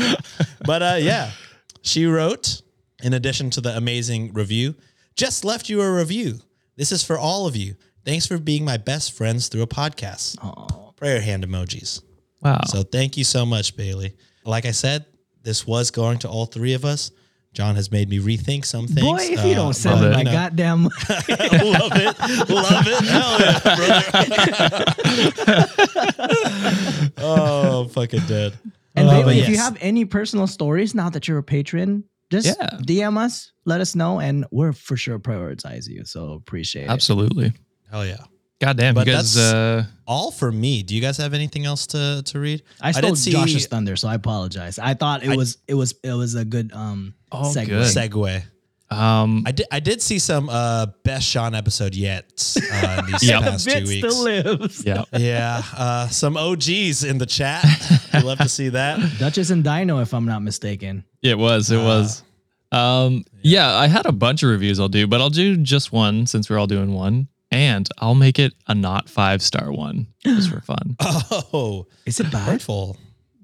But 0.66 0.82
uh, 0.82 0.96
yeah, 0.98 1.30
she 1.82 2.06
wrote, 2.06 2.60
in 3.02 3.14
addition 3.14 3.50
to 3.50 3.60
the 3.60 3.76
amazing 3.76 4.32
review, 4.32 4.74
just 5.14 5.44
left 5.44 5.68
you 5.68 5.80
a 5.80 5.94
review. 5.94 6.40
This 6.74 6.90
is 6.90 7.04
for 7.04 7.16
all 7.16 7.46
of 7.46 7.54
you. 7.54 7.76
Thanks 8.04 8.26
for 8.26 8.38
being 8.38 8.64
my 8.64 8.76
best 8.76 9.12
friends 9.12 9.48
through 9.48 9.62
a 9.62 9.66
podcast. 9.66 10.36
Prayer 10.96 11.20
hand 11.20 11.46
emojis. 11.46 12.02
Wow. 12.42 12.60
So 12.66 12.82
thank 12.82 13.16
you 13.16 13.24
so 13.24 13.46
much, 13.46 13.76
Bailey. 13.76 14.14
Like 14.44 14.66
I 14.66 14.70
said, 14.72 15.06
this 15.42 15.66
was 15.66 15.90
going 15.90 16.18
to 16.18 16.28
all 16.28 16.46
three 16.46 16.74
of 16.74 16.84
us. 16.84 17.10
John 17.56 17.74
has 17.76 17.90
made 17.90 18.10
me 18.10 18.18
rethink 18.18 18.66
some 18.66 18.86
things. 18.86 19.00
Boy, 19.00 19.16
if 19.18 19.42
you 19.42 19.52
uh, 19.52 19.54
don't 19.54 19.72
send 19.72 20.02
me 20.02 20.08
it. 20.08 20.10
my 20.12 20.18
you 20.18 20.24
know, 20.26 20.32
goddamn, 20.32 20.82
love 20.84 20.92
it, 21.08 22.18
love 22.50 22.86
it, 22.86 23.04
hell 23.06 23.40
yeah, 23.40 23.60
brother. 25.54 27.12
oh, 27.18 27.88
fucking 27.88 28.20
dead. 28.26 28.58
and 28.94 29.08
Uh, 29.08 29.12
Bailey, 29.12 29.24
but 29.24 29.36
if 29.36 29.48
you 29.48 29.56
have 29.56 29.78
any 29.80 30.04
personal 30.04 30.46
stories 30.46 30.94
now 30.94 31.08
that 31.08 31.26
you're 31.26 31.38
a 31.38 31.42
patron, 31.42 32.04
just 32.30 32.48
Yeah. 32.60 32.68
DM 32.82 33.16
us, 33.16 33.52
let 33.64 33.80
us 33.80 33.94
know, 33.94 34.20
and 34.20 34.44
we're 34.50 34.74
for 34.74 34.98
sure 34.98 35.18
prioritize 35.18 35.88
you. 35.88 36.04
So 36.04 36.32
appreciate 36.32 36.84
it. 36.84 36.90
Absolutely. 36.90 37.54
hell 37.90 38.04
yeah. 38.04 38.24
God 38.60 38.76
damn, 38.78 38.94
But 38.94 39.06
you 39.06 39.12
guys. 39.12 39.34
that's- 39.34 39.52
Uh, 39.54 39.84
All 40.06 40.30
for 40.30 40.50
me. 40.50 40.82
Do 40.82 40.94
you 40.94 41.00
guys 41.02 41.16
have 41.18 41.34
anything 41.34 41.66
else 41.66 41.86
to 41.88 42.22
to 42.26 42.38
read? 42.40 42.62
I 42.80 42.92
stole 42.92 43.10
did 43.10 43.18
see- 43.18 43.32
Josh's 43.32 43.66
thunder, 43.66 43.96
so 43.96 44.08
I 44.08 44.14
apologize. 44.14 44.78
I 44.78 44.94
thought 44.94 45.22
it 45.24 45.30
I- 45.30 45.36
was 45.36 45.58
it 45.68 45.74
was 45.74 45.94
it 46.02 46.12
was 46.12 46.34
a 46.36 46.44
good 46.44 46.72
um 46.72 47.14
Oh, 47.32 47.42
segue. 47.54 47.66
good. 47.68 47.86
Segue. 47.94 48.42
um, 48.88 49.42
I 49.44 49.50
did. 49.50 49.66
I 49.72 49.80
did 49.80 50.00
see 50.00 50.18
some 50.20 50.48
uh, 50.48 50.86
best 51.02 51.26
Sean 51.28 51.54
episode 51.56 51.94
yet 51.96 52.24
uh, 52.72 53.02
in 53.04 53.06
these 53.12 53.24
Yep. 53.28 53.42
past 53.42 53.68
two 53.68 53.84
weeks. 53.84 54.08
still 54.08 54.22
lives. 54.24 54.84
yeah. 54.86 55.02
Yeah, 55.18 55.62
uh, 55.76 56.06
some 56.08 56.36
OGs 56.36 57.02
in 57.02 57.18
the 57.18 57.26
chat. 57.26 57.64
We'd 58.14 58.22
love 58.22 58.38
to 58.38 58.48
see 58.48 58.68
that. 58.70 59.00
Duchess 59.18 59.50
and 59.50 59.64
Dino, 59.64 59.98
if 60.00 60.14
I'm 60.14 60.24
not 60.24 60.40
mistaken. 60.42 61.04
It 61.20 61.36
was. 61.36 61.70
It 61.72 61.78
was. 61.82 62.22
Um, 62.72 63.24
yeah. 63.42 63.74
I 63.74 63.88
had 63.88 64.06
a 64.06 64.12
bunch 64.12 64.42
of 64.44 64.50
reviews 64.50 64.78
I'll 64.78 64.88
do, 64.88 65.06
but 65.08 65.20
I'll 65.20 65.30
do 65.30 65.56
just 65.56 65.92
one 65.92 66.26
since 66.26 66.48
we're 66.48 66.58
all 66.58 66.66
doing 66.68 66.94
one, 66.94 67.26
and 67.56 67.88
I'll 67.98 68.14
make 68.14 68.38
it 68.38 68.52
a 68.68 68.74
not 68.74 69.08
five 69.08 69.42
star 69.42 69.72
one 69.72 70.06
just 70.20 70.50
for 70.50 70.60
fun. 70.60 70.96
Oh, 71.52 71.86
Is 72.04 72.20
it 72.20 72.30
bad? 72.30 72.50
hurtful. 72.52 72.96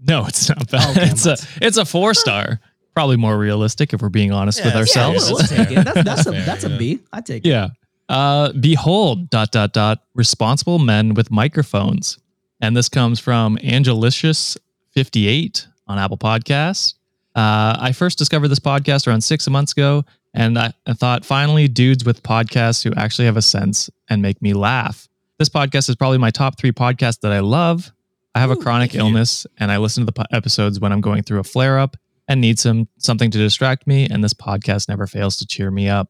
No, 0.06 0.26
it's 0.26 0.48
not 0.48 0.70
bad. 0.70 0.96
Okay, 0.96 1.08
it's 1.10 1.26
a 1.26 1.36
it's 1.60 1.76
a 1.78 1.84
four 1.84 2.14
star. 2.14 2.60
Probably 2.94 3.16
more 3.16 3.38
realistic 3.38 3.92
if 3.94 4.02
we're 4.02 4.08
being 4.10 4.32
honest 4.32 4.58
Yeah, 4.58 4.66
with 4.66 4.74
yeah, 4.74 4.78
Yeah, 4.78 4.80
ourselves. 4.80 5.30
we'll, 5.30 5.38
we'll 5.38 5.46
take 5.46 5.70
it. 5.70 5.84
That's, 5.84 6.04
that's 6.04 6.26
a 6.26 6.32
fair, 6.32 6.42
that's 6.44 6.64
yeah. 6.64 6.74
a 6.74 6.78
B. 6.78 6.98
I 7.12 7.20
take 7.22 7.46
it. 7.46 7.48
Yeah. 7.48 7.68
Uh, 8.08 8.52
behold, 8.52 9.30
dot, 9.30 9.50
dot, 9.52 9.72
dot, 9.72 10.00
responsible 10.14 10.78
men 10.78 11.14
with 11.14 11.30
microphones. 11.30 12.18
And 12.60 12.76
this 12.76 12.88
comes 12.90 13.18
from 13.18 13.56
Angelicious58 13.58 15.66
on 15.88 15.98
Apple 15.98 16.18
Podcasts. 16.18 16.94
Uh, 17.35 17.76
I 17.78 17.93
first 17.93 18.18
discovered 18.18 18.49
this 18.49 18.59
podcast 18.59 19.07
around 19.07 19.22
six 19.22 19.49
months 19.49 19.72
ago, 19.72 20.05
and 20.35 20.59
I, 20.59 20.72
I 20.87 20.93
thought 20.93 21.24
finally 21.24 21.68
dudes 21.68 22.05
with 22.05 22.22
podcasts 22.22 22.83
who 22.83 22.93
actually 22.95 23.24
have 23.26 23.37
a 23.37 23.43
sense 23.43 23.91
and 24.09 24.20
make 24.22 24.41
me 24.43 24.53
laugh. 24.53 25.09
This 25.39 25.49
podcast 25.49 25.89
is 25.89 25.97
probably 25.97 26.18
my 26.18 26.30
top 26.30 26.59
three 26.59 26.72
podcasts 26.72 27.20
that 27.20 27.33
I 27.33 27.41
love. 27.41 27.93
I 28.35 28.41
have 28.41 28.51
a 28.51 28.57
chronic 28.57 28.93
thank 28.93 29.01
you. 29.03 29.07
illness, 29.07 29.47
and 29.59 29.70
I 29.70 29.78
listen 29.78 30.03
to 30.03 30.07
the 30.07 30.12
po- 30.12 30.37
episodes 30.37 30.80
when 30.80 30.93
I'm 30.93 31.01
going 31.01 31.22
through 31.22 31.41
a 31.41 31.45
flare 31.45 31.78
up 31.78 31.97
and 32.28 32.41
need 32.41 32.59
some 32.59 32.89
something 32.99 33.30
to 33.30 33.39
distract 33.39 33.87
me. 33.87 34.07
And 34.09 34.22
this 34.22 34.35
podcast 34.35 34.89
never 34.89 35.07
fails 35.07 35.37
to 35.39 35.47
cheer 35.47 35.70
me 35.70 35.89
up. 35.89 36.09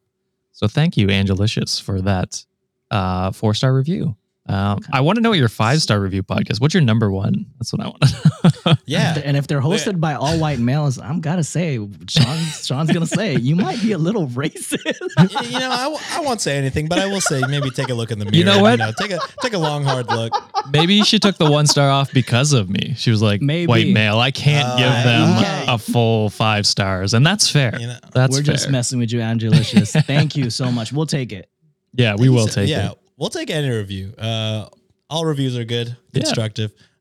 So 0.52 0.68
thank 0.68 0.96
you, 0.96 1.08
Angelicious, 1.08 1.78
for 1.78 2.00
that 2.02 2.44
uh, 2.90 3.32
four 3.32 3.54
star 3.54 3.74
review. 3.74 4.16
Um, 4.46 4.80
I 4.92 5.00
want 5.00 5.16
to 5.16 5.22
know 5.22 5.30
what 5.30 5.38
your 5.38 5.48
five 5.48 5.80
star 5.80 6.00
review 6.00 6.22
podcast. 6.22 6.60
What's 6.60 6.74
your 6.74 6.82
number 6.82 7.10
one? 7.10 7.46
That's 7.58 7.72
what 7.72 7.80
I 7.80 7.86
want 7.88 8.02
to 8.02 8.06
know. 8.28 8.31
Yeah, 8.86 9.20
And 9.24 9.36
if 9.36 9.46
they're 9.46 9.60
hosted 9.60 9.98
by 10.00 10.14
all 10.14 10.38
white 10.38 10.58
males, 10.58 10.98
I'm 10.98 11.20
gotta 11.20 11.44
say, 11.44 11.76
Sean, 12.08 12.36
Sean's 12.38 12.92
gonna 12.92 13.06
say 13.06 13.36
you 13.36 13.56
might 13.56 13.80
be 13.82 13.92
a 13.92 13.98
little 13.98 14.26
racist. 14.28 14.84
You 15.50 15.58
know, 15.58 15.70
I, 15.70 16.18
I 16.18 16.20
won't 16.20 16.40
say 16.40 16.56
anything, 16.56 16.88
but 16.88 16.98
I 16.98 17.06
will 17.06 17.20
say 17.20 17.40
maybe 17.48 17.70
take 17.70 17.88
a 17.88 17.94
look 17.94 18.10
in 18.10 18.18
the 18.18 18.24
mirror. 18.24 18.36
You 18.36 18.44
know 18.44 18.60
what? 18.62 18.78
take 18.98 19.10
a 19.10 19.18
take 19.40 19.52
a 19.54 19.58
long 19.58 19.84
hard 19.84 20.08
look. 20.08 20.32
Maybe 20.72 21.02
she 21.02 21.18
took 21.18 21.36
the 21.38 21.50
one 21.50 21.66
star 21.66 21.90
off 21.90 22.12
because 22.12 22.52
of 22.52 22.70
me. 22.70 22.94
She 22.96 23.10
was 23.10 23.20
like, 23.22 23.40
Maybe. 23.42 23.66
white 23.66 23.88
male. 23.88 24.18
I 24.18 24.30
can't 24.30 24.66
Uh, 24.68 24.76
give 24.76 25.04
them 25.04 25.38
okay. 25.38 25.64
a 25.68 25.78
full 25.78 26.30
five 26.30 26.66
stars. 26.66 27.14
And 27.14 27.26
that's 27.26 27.50
fair. 27.50 27.76
You 27.80 27.88
know, 27.88 27.98
that's 28.12 28.36
We're 28.36 28.44
fair. 28.44 28.54
just 28.54 28.70
messing 28.70 28.98
with 28.98 29.12
you, 29.12 29.20
Angelicious. 29.20 29.92
Thank 30.06 30.36
you 30.36 30.50
so 30.50 30.70
much. 30.70 30.92
We'll 30.92 31.06
take 31.06 31.32
it. 31.32 31.48
yeah, 31.94 32.14
we 32.16 32.28
will 32.28 32.46
take 32.46 32.68
yeah, 32.68 32.92
it. 32.92 32.98
we'll 33.16 33.30
take 33.30 33.50
any 33.50 33.68
review. 33.70 34.14
Uh, 34.16 34.66
all 35.10 35.24
reviews 35.26 35.58
are 35.58 35.64
good, 35.64 35.96
Yeah. 36.12 36.22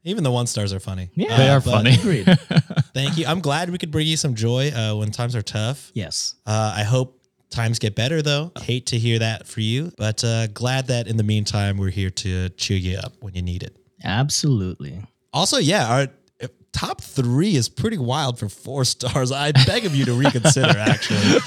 Constructive. 0.04 0.12
Even 0.12 0.24
the 0.24 0.32
one 0.32 0.47
stars 0.47 0.74
are 0.74 0.80
funny. 0.80 1.10
Yeah. 1.16 1.38
They 1.38 1.49
Uh, 1.49 1.58
are 1.58 1.62
but 1.62 1.72
funny. 1.72 1.93
Agreed. 1.95 2.26
Thank 2.93 3.18
you. 3.18 3.26
I'm 3.28 3.39
glad 3.39 3.70
we 3.70 3.78
could 3.78 3.91
bring 3.91 4.08
you 4.08 4.18
some 4.18 4.36
joy 4.36 4.70
uh, 4.72 4.95
when 4.95 5.12
times 5.12 5.36
are 5.36 5.41
tough. 5.41 5.91
Yes. 5.93 6.36
Uh, 6.45 6.74
I 6.76 6.84
hope 6.84 7.22
times 7.49 7.80
get 7.80 7.95
better 7.95 8.22
though. 8.22 8.52
Hate 8.62 8.86
to 8.88 8.97
hear 8.97 9.20
that 9.20 9.45
for 9.47 9.60
you, 9.62 9.91
but 9.97 10.24
uh, 10.24 10.47
glad 10.47 10.88
that 10.88 11.08
in 11.08 11.18
the 11.18 11.24
meantime 11.24 11.78
we're 11.78 11.89
here 11.91 12.10
to 12.10 12.49
cheer 12.49 12.78
you 12.78 12.97
up 12.97 13.14
when 13.22 13.34
you 13.36 13.41
need 13.41 13.64
it. 13.64 13.76
Absolutely. 14.04 15.04
Also, 15.34 15.58
yeah, 15.58 15.88
our 15.88 16.08
uh, 16.41 16.47
top 16.74 17.02
three 17.02 17.56
is 17.56 17.70
pretty 17.70 17.97
wild 17.97 18.39
for 18.39 18.49
four 18.49 18.84
stars. 18.93 19.32
I 19.32 19.52
beg 19.66 19.86
of 19.86 19.93
you 19.95 20.06
to 20.06 20.14
reconsider. 20.14 20.78
Actually, 20.80 21.20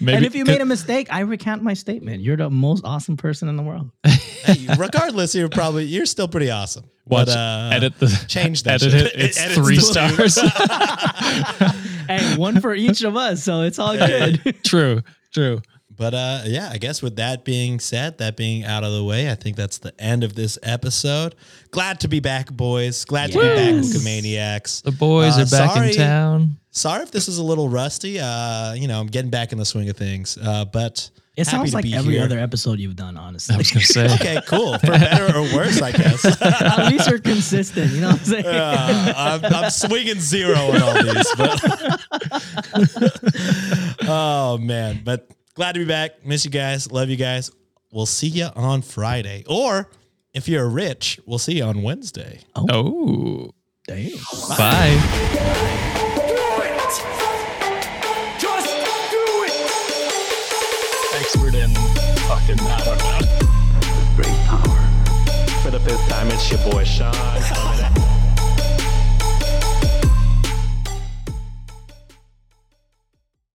Maybe 0.00 0.16
and 0.16 0.24
if 0.26 0.34
you 0.34 0.44
made 0.44 0.60
a 0.60 0.64
mistake, 0.66 1.08
I 1.10 1.20
recant 1.20 1.62
my 1.62 1.74
statement. 1.74 2.22
You're 2.22 2.36
the 2.36 2.50
most 2.50 2.84
awesome 2.84 3.16
person 3.16 3.48
in 3.48 3.56
the 3.56 3.62
world. 3.62 3.90
Hey, 4.46 4.64
regardless, 4.78 5.34
you're 5.34 5.48
probably 5.48 5.86
you're 5.86 6.06
still 6.06 6.28
pretty 6.28 6.52
awesome. 6.52 6.84
watch, 7.04 7.26
But, 7.26 7.36
uh, 7.36 7.70
edit 7.72 7.98
the 7.98 8.06
change 8.28 8.62
that 8.62 8.80
Edit 8.80 8.92
shit. 8.92 9.06
it. 9.16 9.20
It's 9.20 9.40
Edit 9.40 9.54
three 9.56 9.78
stars. 9.80 10.38
hey, 12.08 12.36
one 12.36 12.60
for 12.60 12.72
each 12.72 13.02
of 13.02 13.16
us, 13.16 13.42
so 13.42 13.62
it's 13.62 13.80
all 13.80 13.96
good. 13.96 14.62
true. 14.62 15.02
True. 15.32 15.60
But 15.96 16.14
uh, 16.14 16.42
yeah, 16.44 16.68
I 16.72 16.78
guess 16.78 17.00
with 17.02 17.16
that 17.16 17.44
being 17.44 17.80
said, 17.80 18.18
that 18.18 18.36
being 18.36 18.64
out 18.64 18.84
of 18.84 18.92
the 18.92 19.02
way, 19.02 19.30
I 19.30 19.34
think 19.34 19.56
that's 19.56 19.78
the 19.78 19.98
end 20.00 20.24
of 20.24 20.34
this 20.34 20.58
episode. 20.62 21.34
Glad 21.70 22.00
to 22.00 22.08
be 22.08 22.20
back, 22.20 22.50
boys. 22.52 23.04
Glad 23.06 23.32
to 23.32 23.38
be 23.38 23.44
back, 23.46 23.58
Yes. 23.74 23.96
Wikimaniacs. 23.96 24.82
The 24.82 24.92
boys 24.92 25.38
Uh, 25.38 25.42
are 25.42 25.46
back 25.46 25.74
sorry- 25.74 25.88
in 25.90 25.94
town. 25.96 26.56
Sorry 26.70 27.02
if 27.02 27.10
this 27.10 27.26
is 27.28 27.38
a 27.38 27.42
little 27.42 27.70
rusty. 27.70 28.20
Uh, 28.20 28.74
you 28.74 28.86
know, 28.86 29.00
I'm 29.00 29.06
getting 29.06 29.30
back 29.30 29.52
in 29.52 29.58
the 29.58 29.64
swing 29.64 29.88
of 29.88 29.96
things. 29.96 30.36
Uh, 30.36 30.66
but 30.66 31.08
It 31.34 31.46
happy 31.46 31.56
sounds 31.56 31.70
to 31.70 31.76
like 31.76 31.84
be 31.84 31.94
every 31.94 32.14
here. 32.16 32.24
other 32.24 32.38
episode 32.38 32.78
you've 32.78 32.96
done, 32.96 33.16
honestly. 33.16 33.54
I 33.54 33.58
was 33.58 33.70
going 33.70 33.80
to 33.80 33.86
say. 33.90 34.14
Okay, 34.16 34.40
cool. 34.46 34.76
For 34.80 34.88
better 34.88 35.34
or 35.38 35.42
worse, 35.54 35.80
I 35.80 35.92
guess. 35.92 36.22
At 36.42 36.92
least 36.92 37.08
you're 37.08 37.18
consistent. 37.18 37.92
You 37.92 38.02
know 38.02 38.08
what 38.10 38.18
I'm 38.20 38.24
saying? 38.26 38.44
Uh, 38.46 39.12
I'm, 39.16 39.44
I'm 39.54 39.70
swinging 39.70 40.20
zero 40.20 40.72
in 40.74 40.82
all 40.82 41.02
these, 41.02 41.34
but 41.38 41.62
oh 44.08 44.58
man! 44.60 45.00
But 45.04 45.30
glad 45.56 45.72
to 45.72 45.80
be 45.80 45.84
back. 45.84 46.24
Miss 46.24 46.44
you 46.44 46.50
guys. 46.50 46.90
Love 46.92 47.08
you 47.10 47.16
guys. 47.16 47.50
We'll 47.92 48.06
see 48.06 48.28
you 48.28 48.46
on 48.54 48.82
Friday, 48.82 49.44
or 49.48 49.90
if 50.34 50.48
you're 50.48 50.68
rich, 50.68 51.18
we'll 51.26 51.38
see 51.38 51.56
you 51.58 51.64
on 51.64 51.82
Wednesday. 51.82 52.40
Oh. 52.54 52.66
oh. 52.70 53.50
Damn. 53.88 54.12
Bye. 54.58 56.06
Expert 61.14 61.54
in 61.54 61.70
fucking, 62.28 62.60
I 62.60 62.82
don't 62.84 62.98
know. 62.98 64.16
Great 64.16 64.36
power. 64.46 64.82
For 65.62 65.70
the 65.70 65.80
fifth 65.80 66.06
time, 66.08 66.28
it's 66.28 66.50
your 66.50 66.60
boy 66.70 66.84
Sean. 66.84 67.12
coming 67.12 67.42
at- 67.42 67.65